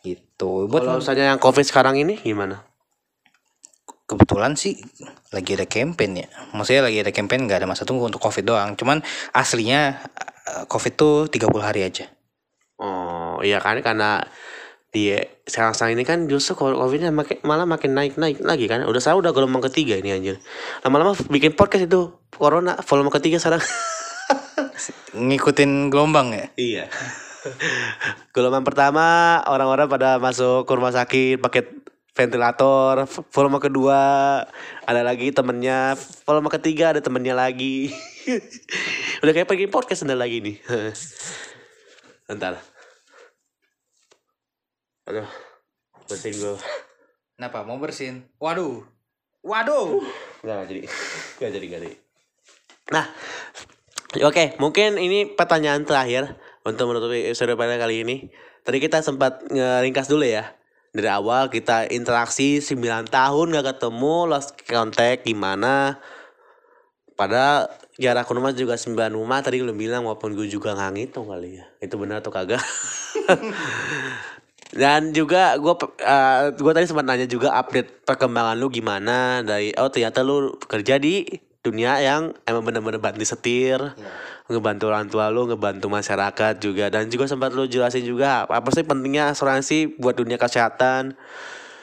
Gitu. 0.03 0.67
Buat 0.67 0.83
Kalau 0.83 0.99
misalnya 0.99 1.33
yang 1.33 1.41
covid 1.41 1.65
sekarang 1.65 1.95
ini 1.95 2.19
gimana? 2.19 2.75
kebetulan 4.05 4.53
sih 4.53 4.77
lagi 5.33 5.57
ada 5.57 5.65
campaign 5.65 6.25
ya. 6.25 6.27
Maksudnya 6.53 6.85
lagi 6.85 6.97
ada 7.01 7.11
campaign 7.11 7.49
nggak 7.49 7.65
ada 7.65 7.69
masa 7.69 7.83
tunggu 7.83 8.05
untuk 8.05 8.21
covid 8.21 8.45
doang. 8.45 8.77
Cuman 8.77 9.01
aslinya 9.33 9.97
eh, 10.45 10.63
covid 10.69 10.93
tuh 10.93 11.15
30 11.27 11.49
hari 11.61 11.81
aja. 11.85 12.05
Oh 12.77 13.41
iya 13.41 13.57
kan? 13.57 13.81
Karena 13.81 14.21
di 14.95 15.11
sekarang-sekarang 15.43 15.99
ini 15.99 16.03
kan 16.07 16.19
justru 16.31 16.55
covidnya 16.55 17.11
makin, 17.11 17.43
malah 17.43 17.67
makin 17.67 17.91
naik-naik 17.91 18.39
lagi 18.39 18.71
kan. 18.71 18.87
Udah 18.87 19.03
saya 19.03 19.19
udah 19.19 19.35
gelombang 19.35 19.67
ketiga 19.67 19.99
ini 19.99 20.15
anjir. 20.15 20.39
Lama-lama 20.87 21.11
bikin 21.27 21.51
podcast 21.51 21.91
itu 21.91 22.15
corona 22.31 22.79
volume 22.79 23.11
ketiga 23.11 23.35
sekarang. 23.35 23.59
Ngikutin 25.27 25.91
gelombang 25.91 26.31
ya? 26.31 26.47
Iya. 26.55 26.85
Gelombang 28.31 28.63
pertama 28.63 29.37
orang-orang 29.51 29.91
pada 29.91 30.15
masuk 30.15 30.63
ke 30.63 30.71
rumah 30.71 30.95
sakit 30.95 31.43
pakai 31.43 31.67
ventilator. 32.15 33.03
Volume 33.35 33.59
kedua 33.59 33.99
ada 34.87 35.01
lagi 35.03 35.35
temennya. 35.35 35.99
Volume 36.23 36.47
ketiga 36.47 36.95
ada 36.95 37.03
temennya 37.03 37.35
lagi. 37.35 37.91
Udah 39.21 39.31
kayak 39.35 39.51
bikin 39.51 39.69
podcast 39.69 40.07
sebentar 40.07 40.23
lagi 40.23 40.39
nih. 40.39 40.57
Bentar. 42.31 42.74
Aduh. 45.05 45.29
Bersihin 46.05 46.37
gue. 46.37 46.55
kenapa 47.35 47.67
mau 47.67 47.75
bersin 47.81 48.23
waduh 48.39 48.79
waduh 49.43 49.99
Enggak, 50.45 50.55
nggak 50.61 50.67
jadi. 50.69 50.81
Enggak 51.41 51.51
jadi, 51.51 51.65
enggak 51.65 51.81
jadi. 51.81 51.97
Nah, 52.93 53.05
oke, 54.29 54.43
mungkin 54.61 55.01
ini 55.01 55.25
pertanyaan 55.33 55.81
terakhir 55.89 56.37
untuk 56.61 56.93
menutupi 56.93 57.25
episode 57.25 57.57
pada 57.57 57.81
kali 57.81 58.05
ini. 58.05 58.29
Tadi 58.61 58.77
kita 58.77 59.01
sempat 59.01 59.41
ngeringkas 59.49 60.05
dulu 60.05 60.21
ya. 60.21 60.53
Dari 60.93 61.09
awal 61.09 61.49
kita 61.49 61.89
interaksi 61.89 62.61
9 62.61 63.09
tahun 63.09 63.45
gak 63.57 63.67
ketemu, 63.73 64.15
lost 64.29 64.53
contact 64.69 65.25
gimana. 65.25 65.97
Padahal 67.17 67.73
jarak 67.97 68.29
rumah 68.29 68.53
juga 68.53 68.77
9 68.77 69.17
rumah 69.17 69.41
tadi 69.41 69.65
lu 69.65 69.73
bilang 69.73 70.05
walaupun 70.05 70.37
gue 70.37 70.45
juga 70.45 70.77
nggak 70.77 70.91
ngitung 70.93 71.25
kali 71.25 71.57
ya. 71.57 71.65
Itu 71.81 71.97
benar 71.97 72.21
atau 72.21 72.29
kagak? 72.29 72.61
Dan 74.73 75.13
juga 75.13 75.53
gue 75.61 75.73
uh, 75.77 76.43
gue 76.51 76.71
tadi 76.73 76.85
sempat 76.89 77.05
nanya 77.05 77.29
juga 77.29 77.53
update 77.53 78.01
perkembangan 78.01 78.57
lu 78.57 78.67
gimana 78.73 79.45
dari 79.45 79.69
oh 79.77 79.87
ternyata 79.87 80.25
lu 80.25 80.57
kerja 80.57 80.97
di 80.97 81.21
dunia 81.61 81.97
yang 81.97 82.29
emang 82.45 82.61
bener-bener 82.61 83.01
bantu 83.01 83.25
setir, 83.25 83.81
ngebantu 84.45 84.85
orang 84.93 85.09
tua 85.09 85.33
lu, 85.33 85.49
ngebantu 85.49 85.89
masyarakat 85.89 86.61
juga. 86.61 86.93
Dan 86.93 87.09
juga 87.09 87.25
sempat 87.25 87.57
lu 87.57 87.65
jelasin 87.65 88.05
juga 88.05 88.45
apa 88.45 88.69
sih 88.69 88.85
pentingnya 88.85 89.33
asuransi 89.33 89.97
buat 89.97 90.13
dunia 90.13 90.37
kesehatan. 90.37 91.17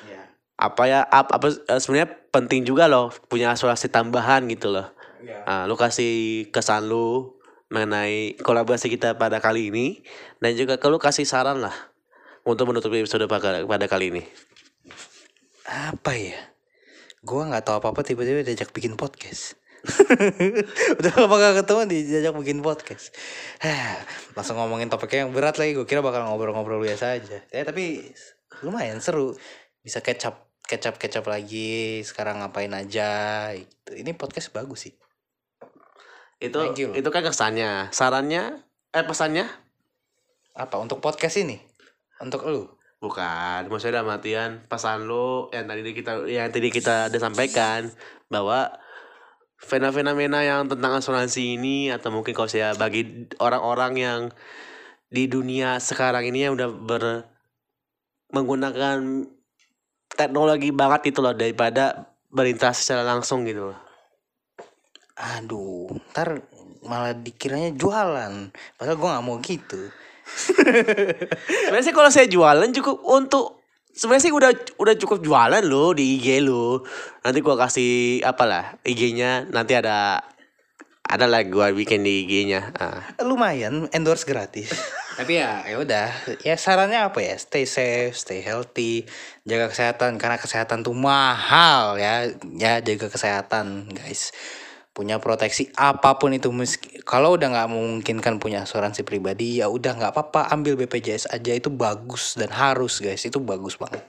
ya 0.07 0.23
Apa 0.55 0.83
ya 0.87 1.03
ap- 1.03 1.35
apa 1.35 1.51
eh, 1.51 1.81
sebenarnya 1.83 2.15
penting 2.31 2.63
juga 2.63 2.87
loh 2.87 3.11
punya 3.27 3.51
asuransi 3.51 3.91
tambahan 3.91 4.47
gitu 4.47 4.71
loh. 4.71 4.87
ya 5.23 5.43
Ah, 5.43 5.65
lu 5.67 5.75
kasih 5.75 6.47
kesan 6.55 6.87
lu 6.87 7.35
mengenai 7.67 8.39
kolaborasi 8.39 8.87
kita 8.87 9.19
pada 9.19 9.43
kali 9.43 9.75
ini 9.75 10.05
dan 10.39 10.55
juga 10.55 10.77
kalau 10.79 11.01
kasih 11.03 11.25
saran 11.27 11.59
lah 11.59 11.75
untuk 12.43 12.71
menutupi 12.71 13.03
episode 13.03 13.27
pada, 13.31 13.87
kali 13.87 14.11
ini. 14.11 14.23
apa 15.63 16.13
ya? 16.19 16.39
Gua 17.23 17.47
nggak 17.47 17.63
tahu 17.63 17.77
apa 17.79 17.89
apa 17.95 18.01
tiba-tiba 18.03 18.43
diajak 18.43 18.75
bikin 18.75 18.99
podcast. 18.99 19.55
Udah 20.99 21.13
lama 21.19 21.35
gak 21.43 21.67
ketemu 21.67 21.81
diajak 21.91 22.35
bikin 22.39 22.63
podcast. 22.63 23.11
Langsung 24.35 24.59
ngomongin 24.59 24.87
topiknya 24.87 25.27
yang 25.27 25.35
berat 25.35 25.59
lagi. 25.59 25.75
Gue 25.75 25.87
kira 25.91 25.99
bakal 26.03 26.23
ngobrol-ngobrol 26.23 26.79
biasa 26.79 27.19
aja. 27.19 27.43
Ya 27.51 27.63
tapi 27.67 28.15
lumayan 28.63 29.03
seru. 29.03 29.35
Bisa 29.83 29.99
kecap 29.99 30.51
kecap 30.67 31.03
kecap 31.03 31.27
lagi. 31.27 32.03
Sekarang 32.07 32.43
ngapain 32.43 32.71
aja 32.71 33.51
gitu. 33.59 33.91
Ini 33.99 34.15
podcast 34.15 34.55
bagus 34.55 34.87
sih. 34.87 34.95
Itu 36.39 36.75
itu 36.75 37.09
kan 37.11 37.23
kesannya, 37.23 37.91
sarannya 37.91 38.63
eh 38.95 39.03
pesannya? 39.07 39.47
Apa 40.55 40.79
untuk 40.79 41.03
podcast 41.03 41.43
ini 41.43 41.72
untuk 42.23 42.47
lu? 42.47 42.71
Bukan 43.03 43.67
maksudnya 43.67 43.99
dalam 43.99 44.15
artian 44.15 44.63
pesan 44.71 45.11
lu 45.11 45.51
yang 45.51 45.67
tadi 45.67 45.91
kita 45.91 46.23
yang 46.31 46.55
tadi 46.55 46.71
kita 46.71 47.11
udah 47.11 47.21
sampaikan 47.21 47.91
bahwa 48.31 48.71
fenomena-fenomena 49.59 50.47
yang 50.47 50.71
tentang 50.71 51.03
asuransi 51.03 51.59
ini 51.59 51.91
atau 51.91 52.15
mungkin 52.15 52.31
kalau 52.31 52.47
saya 52.47 52.79
bagi 52.79 53.27
orang-orang 53.43 53.93
yang 53.99 54.21
di 55.11 55.27
dunia 55.27 55.83
sekarang 55.83 56.31
ini 56.31 56.47
yang 56.47 56.55
udah 56.55 56.71
ber 56.71 57.05
menggunakan 58.31 59.27
teknologi 60.15 60.71
banget 60.71 61.11
itu 61.11 61.19
loh 61.19 61.35
daripada 61.35 62.15
berinteraksi 62.31 62.87
secara 62.87 63.03
langsung 63.03 63.43
gitu 63.43 63.75
loh. 63.75 63.79
aduh 65.13 65.93
ntar 66.15 66.41
malah 66.83 67.15
dikiranya 67.15 67.75
jualan. 67.79 68.51
Padahal 68.75 68.97
gue 68.99 69.09
nggak 69.11 69.25
mau 69.27 69.39
gitu 69.39 69.93
Sebenarnya 71.67 71.85
sih 71.85 71.95
kalau 71.95 72.11
saya 72.11 72.27
jualan 72.29 72.71
cukup 72.73 72.97
untuk 73.07 73.63
sebenarnya 73.93 74.25
sih 74.25 74.35
udah 74.35 74.51
udah 74.81 74.95
cukup 74.97 75.19
jualan 75.21 75.63
lo 75.65 75.93
di 75.93 76.19
IG 76.19 76.41
lo. 76.45 76.83
Nanti 77.23 77.39
gua 77.45 77.57
kasih 77.61 78.25
apalah 78.25 78.81
IG-nya 78.83 79.51
nanti 79.53 79.77
ada 79.77 80.23
ada 81.03 81.27
lah 81.29 81.45
gua 81.45 81.69
bikin 81.75 82.01
di 82.01 82.25
IG-nya. 82.25 82.73
Ah. 82.79 83.05
lumayan 83.27 83.91
endorse 83.93 84.25
gratis 84.25 84.73
tapi 85.19 85.37
ya 85.37 85.61
ya 85.69 85.77
udah 85.77 86.09
ya 86.41 86.57
sarannya 86.57 87.05
apa 87.05 87.21
ya 87.21 87.37
stay 87.37 87.69
safe 87.69 88.17
stay 88.17 88.41
healthy 88.41 89.05
jaga 89.45 89.69
kesehatan 89.69 90.17
karena 90.17 90.41
kesehatan 90.41 90.81
tuh 90.81 90.97
mahal 90.97 92.01
ya 92.01 92.33
ya 92.57 92.81
jaga 92.81 93.13
kesehatan 93.13 93.93
guys 93.93 94.33
punya 94.93 95.17
proteksi 95.17 95.73
apa 95.73 96.21
pun 96.21 96.37
itu 96.37 96.53
meski 96.53 97.01
kalau 97.01 97.41
udah 97.41 97.49
nggak 97.49 97.69
memungkinkan 97.73 98.37
punya 98.37 98.69
asuransi 98.69 99.09
pribadi 99.09 99.65
ya 99.65 99.73
udah 99.73 99.97
nggak 99.97 100.13
apa-apa 100.13 100.53
ambil 100.53 100.77
BPJS 100.77 101.33
aja 101.33 101.57
itu 101.57 101.73
bagus 101.73 102.37
dan 102.37 102.53
harus 102.53 103.01
guys 103.01 103.25
itu 103.25 103.41
bagus 103.41 103.81
banget 103.81 104.05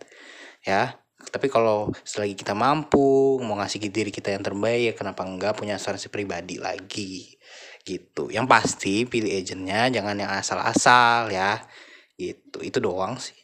ya. 0.64 1.00
Tapi 1.24 1.48
kalau 1.48 1.88
selagi 2.04 2.36
kita 2.36 2.52
mampu 2.52 3.40
mau 3.40 3.56
ngasih 3.56 3.80
diri 3.88 4.12
kita 4.12 4.36
yang 4.36 4.44
terbaik 4.44 4.92
ya 4.92 4.94
kenapa 4.94 5.24
enggak 5.24 5.56
punya 5.56 5.80
asuransi 5.80 6.12
pribadi 6.12 6.60
lagi 6.60 7.40
gitu. 7.88 8.28
Yang 8.28 8.46
pasti 8.52 9.08
pilih 9.08 9.32
agentnya 9.32 9.88
jangan 9.88 10.20
yang 10.20 10.32
asal-asal 10.36 11.32
ya 11.32 11.64
gitu. 12.20 12.60
Itu 12.60 12.84
doang 12.84 13.16
sih 13.24 13.43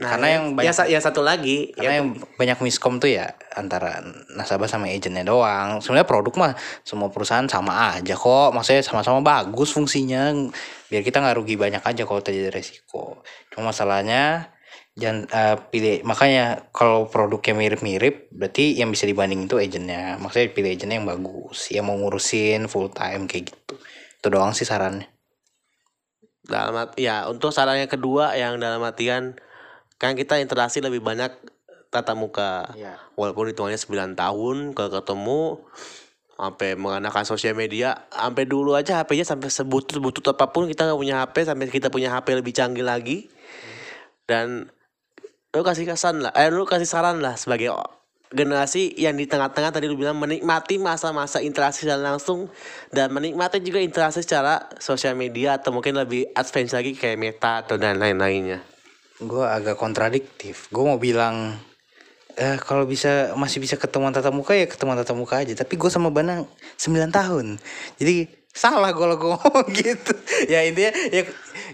karena 0.00 0.26
yang 0.32 0.44
ya, 0.48 0.56
banyak 0.56 0.74
sa- 0.74 0.88
ya 0.88 0.96
satu 0.96 1.20
lagi 1.20 1.76
karena 1.76 1.92
ya, 1.92 1.98
yang 2.00 2.08
banyak 2.40 2.58
miskom 2.64 2.96
tuh 2.96 3.12
ya 3.12 3.36
antara 3.52 4.00
nasabah 4.32 4.64
sama 4.64 4.88
agentnya 4.88 5.28
doang. 5.28 5.84
Sebenarnya 5.84 6.08
produk 6.08 6.34
mah 6.40 6.52
semua 6.88 7.12
perusahaan 7.12 7.44
sama 7.44 7.92
aja 7.92 8.16
kok. 8.16 8.56
Maksudnya 8.56 8.80
sama-sama 8.80 9.20
bagus 9.20 9.76
fungsinya. 9.76 10.32
Biar 10.88 11.04
kita 11.04 11.20
nggak 11.20 11.36
rugi 11.36 11.60
banyak 11.60 11.84
aja 11.84 12.02
kalau 12.08 12.24
terjadi 12.24 12.48
resiko. 12.48 13.20
Cuma 13.52 13.76
masalahnya 13.76 14.48
jangan 14.96 15.28
eh, 15.28 15.56
pilih 15.68 16.00
makanya 16.08 16.64
kalau 16.72 17.04
produknya 17.06 17.52
mirip-mirip 17.52 18.32
berarti 18.32 18.80
yang 18.80 18.88
bisa 18.88 19.04
dibanding 19.04 19.44
itu 19.44 19.60
agentnya. 19.60 20.16
Maksudnya 20.16 20.48
pilih 20.56 20.70
agentnya 20.80 20.96
yang 20.96 21.08
bagus, 21.12 21.68
yang 21.68 21.84
mau 21.84 22.00
ngurusin 22.00 22.72
full 22.72 22.88
time 22.88 23.28
kayak 23.28 23.52
gitu. 23.52 23.76
Itu 24.16 24.32
doang 24.32 24.56
sih 24.56 24.64
sarannya. 24.64 25.12
dalam 26.40 26.88
ya 26.98 27.30
untuk 27.30 27.54
saran 27.54 27.78
yang 27.78 27.86
kedua 27.86 28.34
yang 28.34 28.58
dalam 28.58 28.82
artian 28.82 29.38
kan 30.00 30.16
kita 30.16 30.40
interaksi 30.40 30.80
lebih 30.80 31.04
banyak 31.04 31.28
tatap 31.92 32.16
muka. 32.16 32.72
Iya. 32.72 32.96
walaupun 33.18 33.52
hitungannya 33.52 33.76
9 33.76 34.16
tahun 34.16 34.56
kalau 34.72 34.90
ketemu 34.96 35.40
sampai 36.40 36.72
menggunakan 36.72 37.24
sosial 37.28 37.52
media 37.52 38.08
sampai 38.08 38.48
dulu 38.48 38.72
aja 38.72 39.04
HP-nya 39.04 39.28
sampai 39.28 39.52
sebutut 39.52 40.00
butut 40.00 40.24
apa 40.32 40.48
pun 40.48 40.64
kita 40.64 40.88
nggak 40.88 41.00
punya 41.04 41.16
HP 41.20 41.36
sampai 41.44 41.68
kita 41.68 41.92
punya 41.92 42.08
HP 42.08 42.40
lebih 42.40 42.56
canggih 42.56 42.86
lagi. 42.86 43.28
Dan 44.24 44.72
lu 45.50 45.60
kasih 45.66 45.84
kesan 45.84 46.24
lah 46.24 46.32
eh 46.32 46.48
lu 46.48 46.62
kasih 46.62 46.86
saran 46.86 47.18
lah 47.18 47.34
sebagai 47.34 47.74
generasi 48.30 48.94
yang 48.94 49.18
di 49.18 49.26
tengah-tengah 49.26 49.74
tadi 49.74 49.90
lu 49.90 49.98
bilang 49.98 50.14
menikmati 50.14 50.78
masa-masa 50.78 51.42
interaksi 51.42 51.82
secara 51.82 52.14
langsung 52.14 52.46
dan 52.94 53.10
menikmati 53.10 53.58
juga 53.58 53.82
interaksi 53.82 54.22
secara 54.22 54.70
sosial 54.78 55.18
media 55.18 55.58
atau 55.58 55.74
mungkin 55.74 55.98
lebih 55.98 56.30
advance 56.38 56.70
lagi 56.70 56.94
kayak 56.94 57.18
meta 57.18 57.66
atau 57.66 57.74
dan 57.74 57.98
lain-lainnya 57.98 58.62
gue 59.20 59.44
agak 59.44 59.76
kontradiktif. 59.76 60.72
Gue 60.72 60.84
mau 60.84 60.96
bilang 60.96 61.56
eh 62.40 62.56
kalau 62.62 62.88
bisa 62.88 63.36
masih 63.36 63.60
bisa 63.60 63.76
ketemuan 63.76 64.14
tatap 64.14 64.32
muka 64.32 64.56
ya 64.56 64.64
ketemuan 64.64 64.96
tatap 64.96 65.16
muka 65.16 65.40
aja. 65.40 65.52
Tapi 65.52 65.76
gue 65.76 65.90
sama 65.92 66.08
Banang 66.08 66.48
9 66.80 67.12
tahun. 67.12 67.60
Jadi 68.00 68.28
salah 68.50 68.90
gue 68.96 69.06
ngomong 69.20 69.68
gitu. 69.76 70.12
Ya 70.48 70.64
intinya 70.64 70.92
ya 71.12 71.22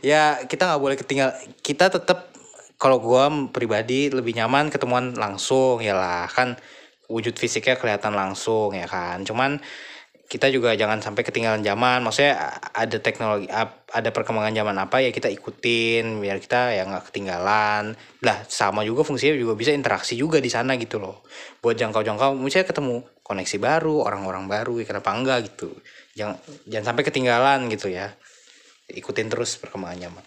ya 0.03 0.23
kita 0.45 0.67
nggak 0.67 0.83
boleh 0.83 0.97
ketinggal 0.99 1.31
kita 1.63 1.89
tetap 1.89 2.35
kalau 2.77 3.01
gue 3.01 3.25
pribadi 3.55 4.13
lebih 4.13 4.37
nyaman 4.37 4.69
ketemuan 4.69 5.15
langsung 5.15 5.79
ya 5.81 5.95
lah. 5.95 6.27
Kan 6.27 6.59
wujud 7.07 7.39
fisiknya 7.39 7.79
kelihatan 7.79 8.13
langsung 8.19 8.75
ya 8.75 8.91
kan. 8.91 9.23
Cuman 9.23 9.63
kita 10.27 10.51
juga 10.51 10.75
jangan 10.75 10.99
sampai 10.99 11.23
ketinggalan 11.23 11.63
zaman. 11.63 12.03
Maksudnya 12.03 12.59
ada 12.75 12.99
teknologi 12.99 13.47
ada 13.87 14.11
perkembangan 14.11 14.51
zaman 14.51 14.77
apa 14.83 14.99
ya 14.99 15.15
kita 15.15 15.31
ikutin 15.31 16.19
biar 16.19 16.43
kita 16.43 16.75
ya 16.75 16.83
nggak 16.83 17.11
ketinggalan. 17.11 17.95
Lah 18.27 18.39
sama 18.51 18.83
juga 18.83 19.07
fungsinya 19.07 19.39
juga 19.39 19.55
bisa 19.55 19.71
interaksi 19.71 20.19
juga 20.19 20.43
di 20.43 20.51
sana 20.51 20.75
gitu 20.75 20.99
loh. 20.99 21.23
Buat 21.63 21.79
jangkau-jangkau 21.79 22.35
misalnya 22.35 22.67
ketemu 22.75 23.07
koneksi 23.23 23.57
baru 23.63 24.03
orang-orang 24.03 24.51
baru 24.51 24.83
ya 24.83 24.87
kenapa 24.91 25.15
enggak 25.15 25.39
gitu. 25.47 25.71
Jangan 26.19 26.43
jangan 26.67 26.85
sampai 26.93 27.03
ketinggalan 27.07 27.59
gitu 27.71 27.87
ya. 27.87 28.11
Ikutin 28.91 29.31
terus 29.31 29.55
perkembangan 29.63 30.11
zaman. 30.11 30.25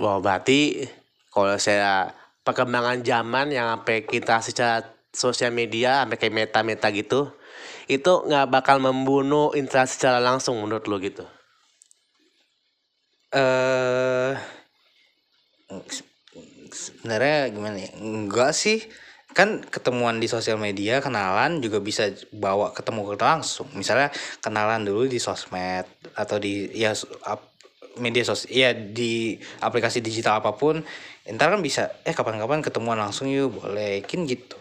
Wah 0.00 0.20
berarti 0.20 0.84
kalau 1.32 1.56
saya 1.56 2.12
perkembangan 2.44 3.00
zaman 3.00 3.52
yang 3.52 3.80
sampai 3.80 4.04
kita 4.04 4.44
secara 4.44 4.84
sosial 5.10 5.56
media 5.56 6.04
sampai 6.04 6.16
kayak 6.20 6.34
meta-meta 6.36 6.88
gitu 6.92 7.39
itu 7.90 8.12
nggak 8.26 8.46
bakal 8.50 8.78
membunuh 8.78 9.52
interaksi 9.56 9.98
secara 9.98 10.18
langsung 10.22 10.58
menurut 10.60 10.84
lo 10.86 10.96
gitu. 11.02 11.24
eh 13.30 14.34
sebenarnya 16.74 17.50
gimana 17.50 17.76
ya? 17.78 17.90
Enggak 17.98 18.52
sih. 18.54 18.86
Kan 19.30 19.62
ketemuan 19.62 20.18
di 20.18 20.26
sosial 20.26 20.58
media 20.58 20.98
kenalan 20.98 21.62
juga 21.62 21.78
bisa 21.78 22.10
bawa 22.34 22.74
ketemu 22.74 23.14
kita 23.14 23.38
langsung. 23.38 23.70
Misalnya 23.78 24.10
kenalan 24.42 24.82
dulu 24.82 25.06
di 25.06 25.22
sosmed 25.22 25.86
atau 26.18 26.42
di 26.42 26.66
ya 26.74 26.90
media 28.02 28.26
sos 28.26 28.50
ya 28.50 28.74
di 28.74 29.38
aplikasi 29.62 30.02
digital 30.02 30.42
apa 30.42 30.54
pun 30.54 30.82
ntar 31.30 31.52
kan 31.52 31.62
bisa 31.62 32.02
eh 32.02 32.14
kapan-kapan 32.14 32.58
ketemuan 32.58 32.98
langsung 32.98 33.30
yuk 33.30 33.62
boleh. 33.62 34.02
Kan 34.02 34.26
gitu. 34.26 34.58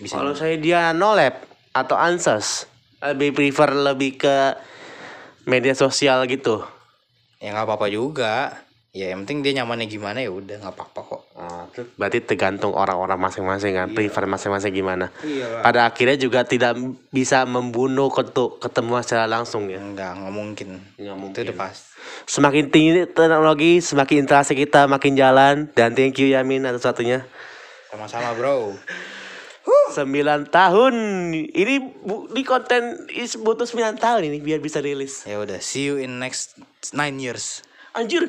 Bisa 0.00 0.20
Kalau 0.20 0.32
saya 0.32 0.56
dia 0.56 0.96
no 0.96 1.12
lab 1.12 1.55
atau 1.76 1.96
answers 2.00 2.64
lebih 3.04 3.36
prefer 3.36 3.76
lebih 3.76 4.16
ke 4.16 4.56
media 5.44 5.76
sosial 5.76 6.24
gitu. 6.24 6.64
ya 7.36 7.52
nggak 7.52 7.68
apa-apa 7.68 7.92
juga 7.92 8.56
ya 8.96 9.12
yang 9.12 9.28
penting 9.28 9.44
dia 9.44 9.60
nyamannya 9.60 9.86
gimana 9.92 10.24
ya 10.24 10.32
udah 10.32 10.56
nggak 10.56 10.72
apa-apa 10.72 11.00
kok 11.04 11.22
Berarti 12.00 12.24
tergantung 12.24 12.72
orang-orang 12.72 13.20
masing-masing 13.20 13.76
kan, 13.76 13.88
prefer 13.92 14.24
masing-masing 14.24 14.72
gimana. 14.72 15.12
Iya, 15.20 15.60
Pada 15.60 15.84
akhirnya 15.84 16.16
juga 16.16 16.44
tidak 16.48 16.76
bisa 17.12 17.44
membunuh 17.44 18.08
ketu- 18.08 18.56
ketemuan 18.56 19.04
secara 19.04 19.28
langsung 19.28 19.68
ya. 19.68 19.76
Enggak, 19.76 20.16
nggak 20.16 20.32
mungkin. 20.32 20.68
Nggak 20.96 21.16
Itu 21.36 21.40
udah 21.44 21.56
pas. 21.56 21.76
Semakin 22.24 22.64
tinggi 22.72 23.04
teknologi, 23.12 23.84
semakin 23.84 24.24
interaksi 24.24 24.56
kita 24.56 24.88
makin 24.88 25.12
jalan. 25.12 25.68
Dan 25.76 25.92
thank 25.92 26.16
you 26.16 26.32
Yamin 26.32 26.64
atas 26.64 26.84
satunya. 26.84 27.24
Sama-sama, 27.92 28.32
Bro. 28.32 28.72
9 29.66 30.46
tahun. 30.50 30.94
Ini 31.32 31.74
bu, 32.02 32.30
di 32.30 32.42
konten 32.46 33.10
is 33.10 33.34
butuh 33.34 33.66
9 33.66 33.98
tahun 33.98 34.30
ini 34.30 34.38
biar 34.38 34.62
bisa 34.62 34.78
rilis. 34.78 35.26
Ya 35.26 35.42
udah, 35.42 35.58
see 35.58 35.90
you 35.90 35.98
in 35.98 36.22
next 36.22 36.58
nine 36.94 37.18
years. 37.18 37.66
Anjir. 37.96 38.28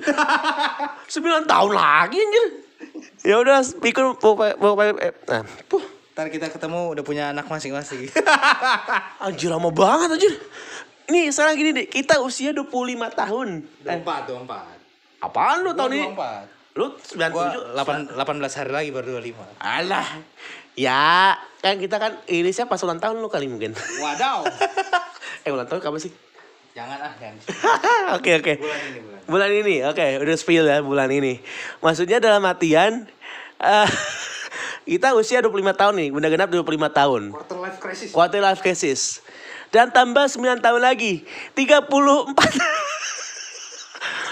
9 1.14 1.46
tahun 1.46 1.72
lagi 1.76 2.18
anjir. 2.18 2.46
Ya 3.26 3.36
udah, 3.42 3.62
pokoknya 4.18 4.56
pokoknya 4.58 4.94
eh, 5.02 5.14
nah, 5.28 5.44
puh. 5.68 5.84
Ntar 6.18 6.34
kita 6.34 6.50
ketemu 6.50 6.98
udah 6.98 7.04
punya 7.06 7.30
anak 7.30 7.46
masing-masing. 7.46 8.10
Anjir 9.26 9.54
lama 9.54 9.70
banget 9.70 10.18
anjir. 10.18 10.34
Nih 11.14 11.30
sekarang 11.30 11.62
gini 11.62 11.72
deh, 11.78 11.86
kita 11.86 12.18
usia 12.26 12.58
25 12.58 12.74
tahun. 13.14 13.48
Eh, 13.86 14.02
24, 14.02 14.26
24. 14.26 15.22
apaan 15.22 15.62
lu 15.62 15.78
tahun 15.78 15.92
ini? 15.94 16.06
24. 16.18 16.58
Lu 16.78 16.86
Gua 17.34 17.74
97? 17.74 18.18
8, 18.18 18.18
18 18.18 18.58
hari 18.58 18.72
lagi 18.74 18.90
baru 18.90 19.08
25. 19.22 19.46
Alah. 19.62 20.08
Ya, 20.78 21.34
kan 21.66 21.82
kita 21.82 21.98
kan 21.98 22.22
rilisnya 22.30 22.70
pas 22.70 22.78
ulang 22.86 23.02
tahun 23.02 23.18
lu 23.18 23.34
kali 23.34 23.50
mungkin. 23.50 23.74
Wadaw. 23.74 24.46
eh 25.46 25.50
ulang 25.50 25.66
tahun 25.66 25.82
kapan 25.82 26.02
sih? 26.06 26.14
jangan 26.78 26.98
ah, 27.02 27.14
jangan. 27.18 27.42
Oke 28.22 28.38
oke. 28.38 28.54
Bulan 28.62 28.82
ini, 28.86 29.00
bulan. 29.02 29.22
Bulan 29.26 29.50
ini, 29.50 29.76
oke, 29.82 30.06
udah 30.22 30.38
spill 30.38 30.70
ya 30.70 30.86
bulan 30.86 31.10
ini. 31.10 31.42
Maksudnya 31.82 32.22
dalam 32.22 32.46
artian 32.46 33.10
eh 33.58 33.90
kita 34.94 35.18
usia 35.18 35.42
25 35.42 35.74
tahun 35.74 35.94
nih, 35.98 36.10
udah 36.14 36.30
genap 36.30 36.50
25 36.54 36.94
tahun. 36.94 37.22
Quarter 37.34 37.58
life 37.58 37.80
crisis. 37.82 38.10
Quarter 38.14 38.42
life 38.46 38.62
crisis. 38.62 39.02
Dan 39.74 39.90
tambah 39.90 40.30
9 40.30 40.62
tahun 40.62 40.82
lagi, 40.86 41.26
34. 41.58 41.90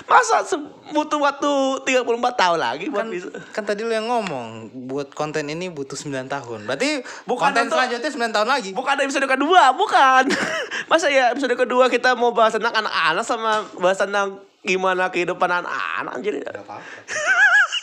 Masa 0.05 0.45
butuh 0.93 1.17
waktu 1.17 1.51
34 1.81 2.05
tahun 2.37 2.59
lagi 2.61 2.93
buat 2.93 3.03
Kan, 3.03 3.09
bisa. 3.09 3.29
kan 3.49 3.65
tadi 3.65 3.81
lu 3.81 3.89
yang 3.89 4.05
ngomong 4.05 4.69
buat 4.85 5.09
konten 5.11 5.49
ini 5.49 5.65
butuh 5.67 5.97
9 5.97 6.29
tahun. 6.29 6.61
Berarti 6.63 7.01
Bukan 7.25 7.41
konten 7.41 7.65
untuk- 7.65 7.81
selanjutnya 7.81 8.09
9 8.13 8.29
tahun 8.29 8.47
lagi. 8.47 8.69
Bukan 8.69 8.95
episode 9.01 9.25
kedua, 9.25 9.73
bukan. 9.73 10.29
Masa 10.93 11.09
ya 11.09 11.33
episode 11.33 11.57
kedua 11.57 11.89
kita 11.89 12.13
mau 12.13 12.29
bahas 12.29 12.53
tentang 12.53 12.69
anak-anak 12.71 13.25
sama 13.25 13.65
bahas 13.81 13.97
tentang 13.97 14.45
gimana 14.61 15.09
kehidupan 15.09 15.49
anak-anak 15.49 16.21
anjir. 16.21 16.37
Gak 16.37 16.53
apa-apa. 16.53 16.77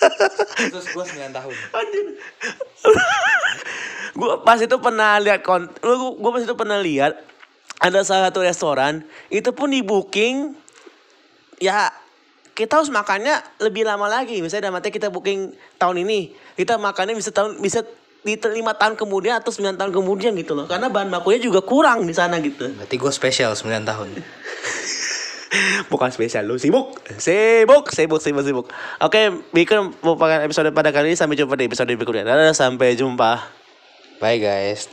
Terus 0.71 0.87
gua 0.95 1.03
9 1.03 1.27
tahun. 1.27 1.55
Anjir. 1.75 2.07
gua 4.19 4.45
pas 4.45 4.63
itu 4.63 4.77
pernah 4.79 5.19
lihat 5.19 5.43
kon 5.43 5.67
gua, 5.83 5.97
gua 6.15 6.31
pas 6.39 6.43
itu 6.45 6.55
pernah 6.55 6.79
lihat 6.79 7.19
ada 7.83 8.07
salah 8.07 8.31
satu 8.31 8.47
restoran 8.47 9.03
itu 9.27 9.51
pun 9.51 9.73
di 9.73 9.83
booking 9.83 10.55
ya 11.59 11.91
kita 12.53 12.81
harus 12.81 12.93
makannya 12.93 13.41
lebih 13.61 13.89
lama 13.89 14.09
lagi. 14.09 14.41
Misalnya 14.45 14.69
dalam 14.69 14.79
arti 14.81 14.93
kita 14.93 15.09
booking 15.09 15.53
tahun 15.81 15.97
ini 16.05 16.33
kita 16.57 16.77
makannya 16.77 17.17
bisa 17.17 17.33
tahun 17.33 17.59
bisa 17.61 17.85
di 18.23 18.39
lima 18.39 18.71
tahun 18.79 18.95
kemudian 18.95 19.43
atau 19.43 19.51
9 19.51 19.75
tahun 19.75 19.91
kemudian 19.91 20.31
gitu 20.39 20.55
loh. 20.55 20.71
Karena 20.71 20.87
bahan 20.87 21.11
bakunya 21.11 21.43
juga 21.43 21.59
kurang 21.59 22.07
di 22.07 22.15
sana 22.15 22.39
gitu. 22.39 22.71
Berarti 22.71 22.95
gue 22.95 23.13
spesial 23.13 23.51
9 23.59 23.83
tahun. 23.83 24.09
bukan 25.93 26.09
spesial 26.15 26.47
lu 26.47 26.57
sibuk. 26.57 26.97
Sibuk 27.19 27.91
sibuk 27.91 28.21
sibuk 28.23 28.45
sibuk. 28.47 28.67
Oke 29.03 29.43
bikin 29.51 29.93
merupakan 30.01 30.39
episode 30.41 30.71
pada 30.71 30.95
kali 30.95 31.13
ini. 31.13 31.19
Sampai 31.19 31.35
jumpa 31.35 31.59
di 31.59 31.67
episode 31.67 31.91
berikutnya. 31.93 32.25
Dadah, 32.25 32.55
sampai 32.55 32.95
jumpa. 32.95 33.43
Bye 34.23 34.39
guys. 34.39 34.87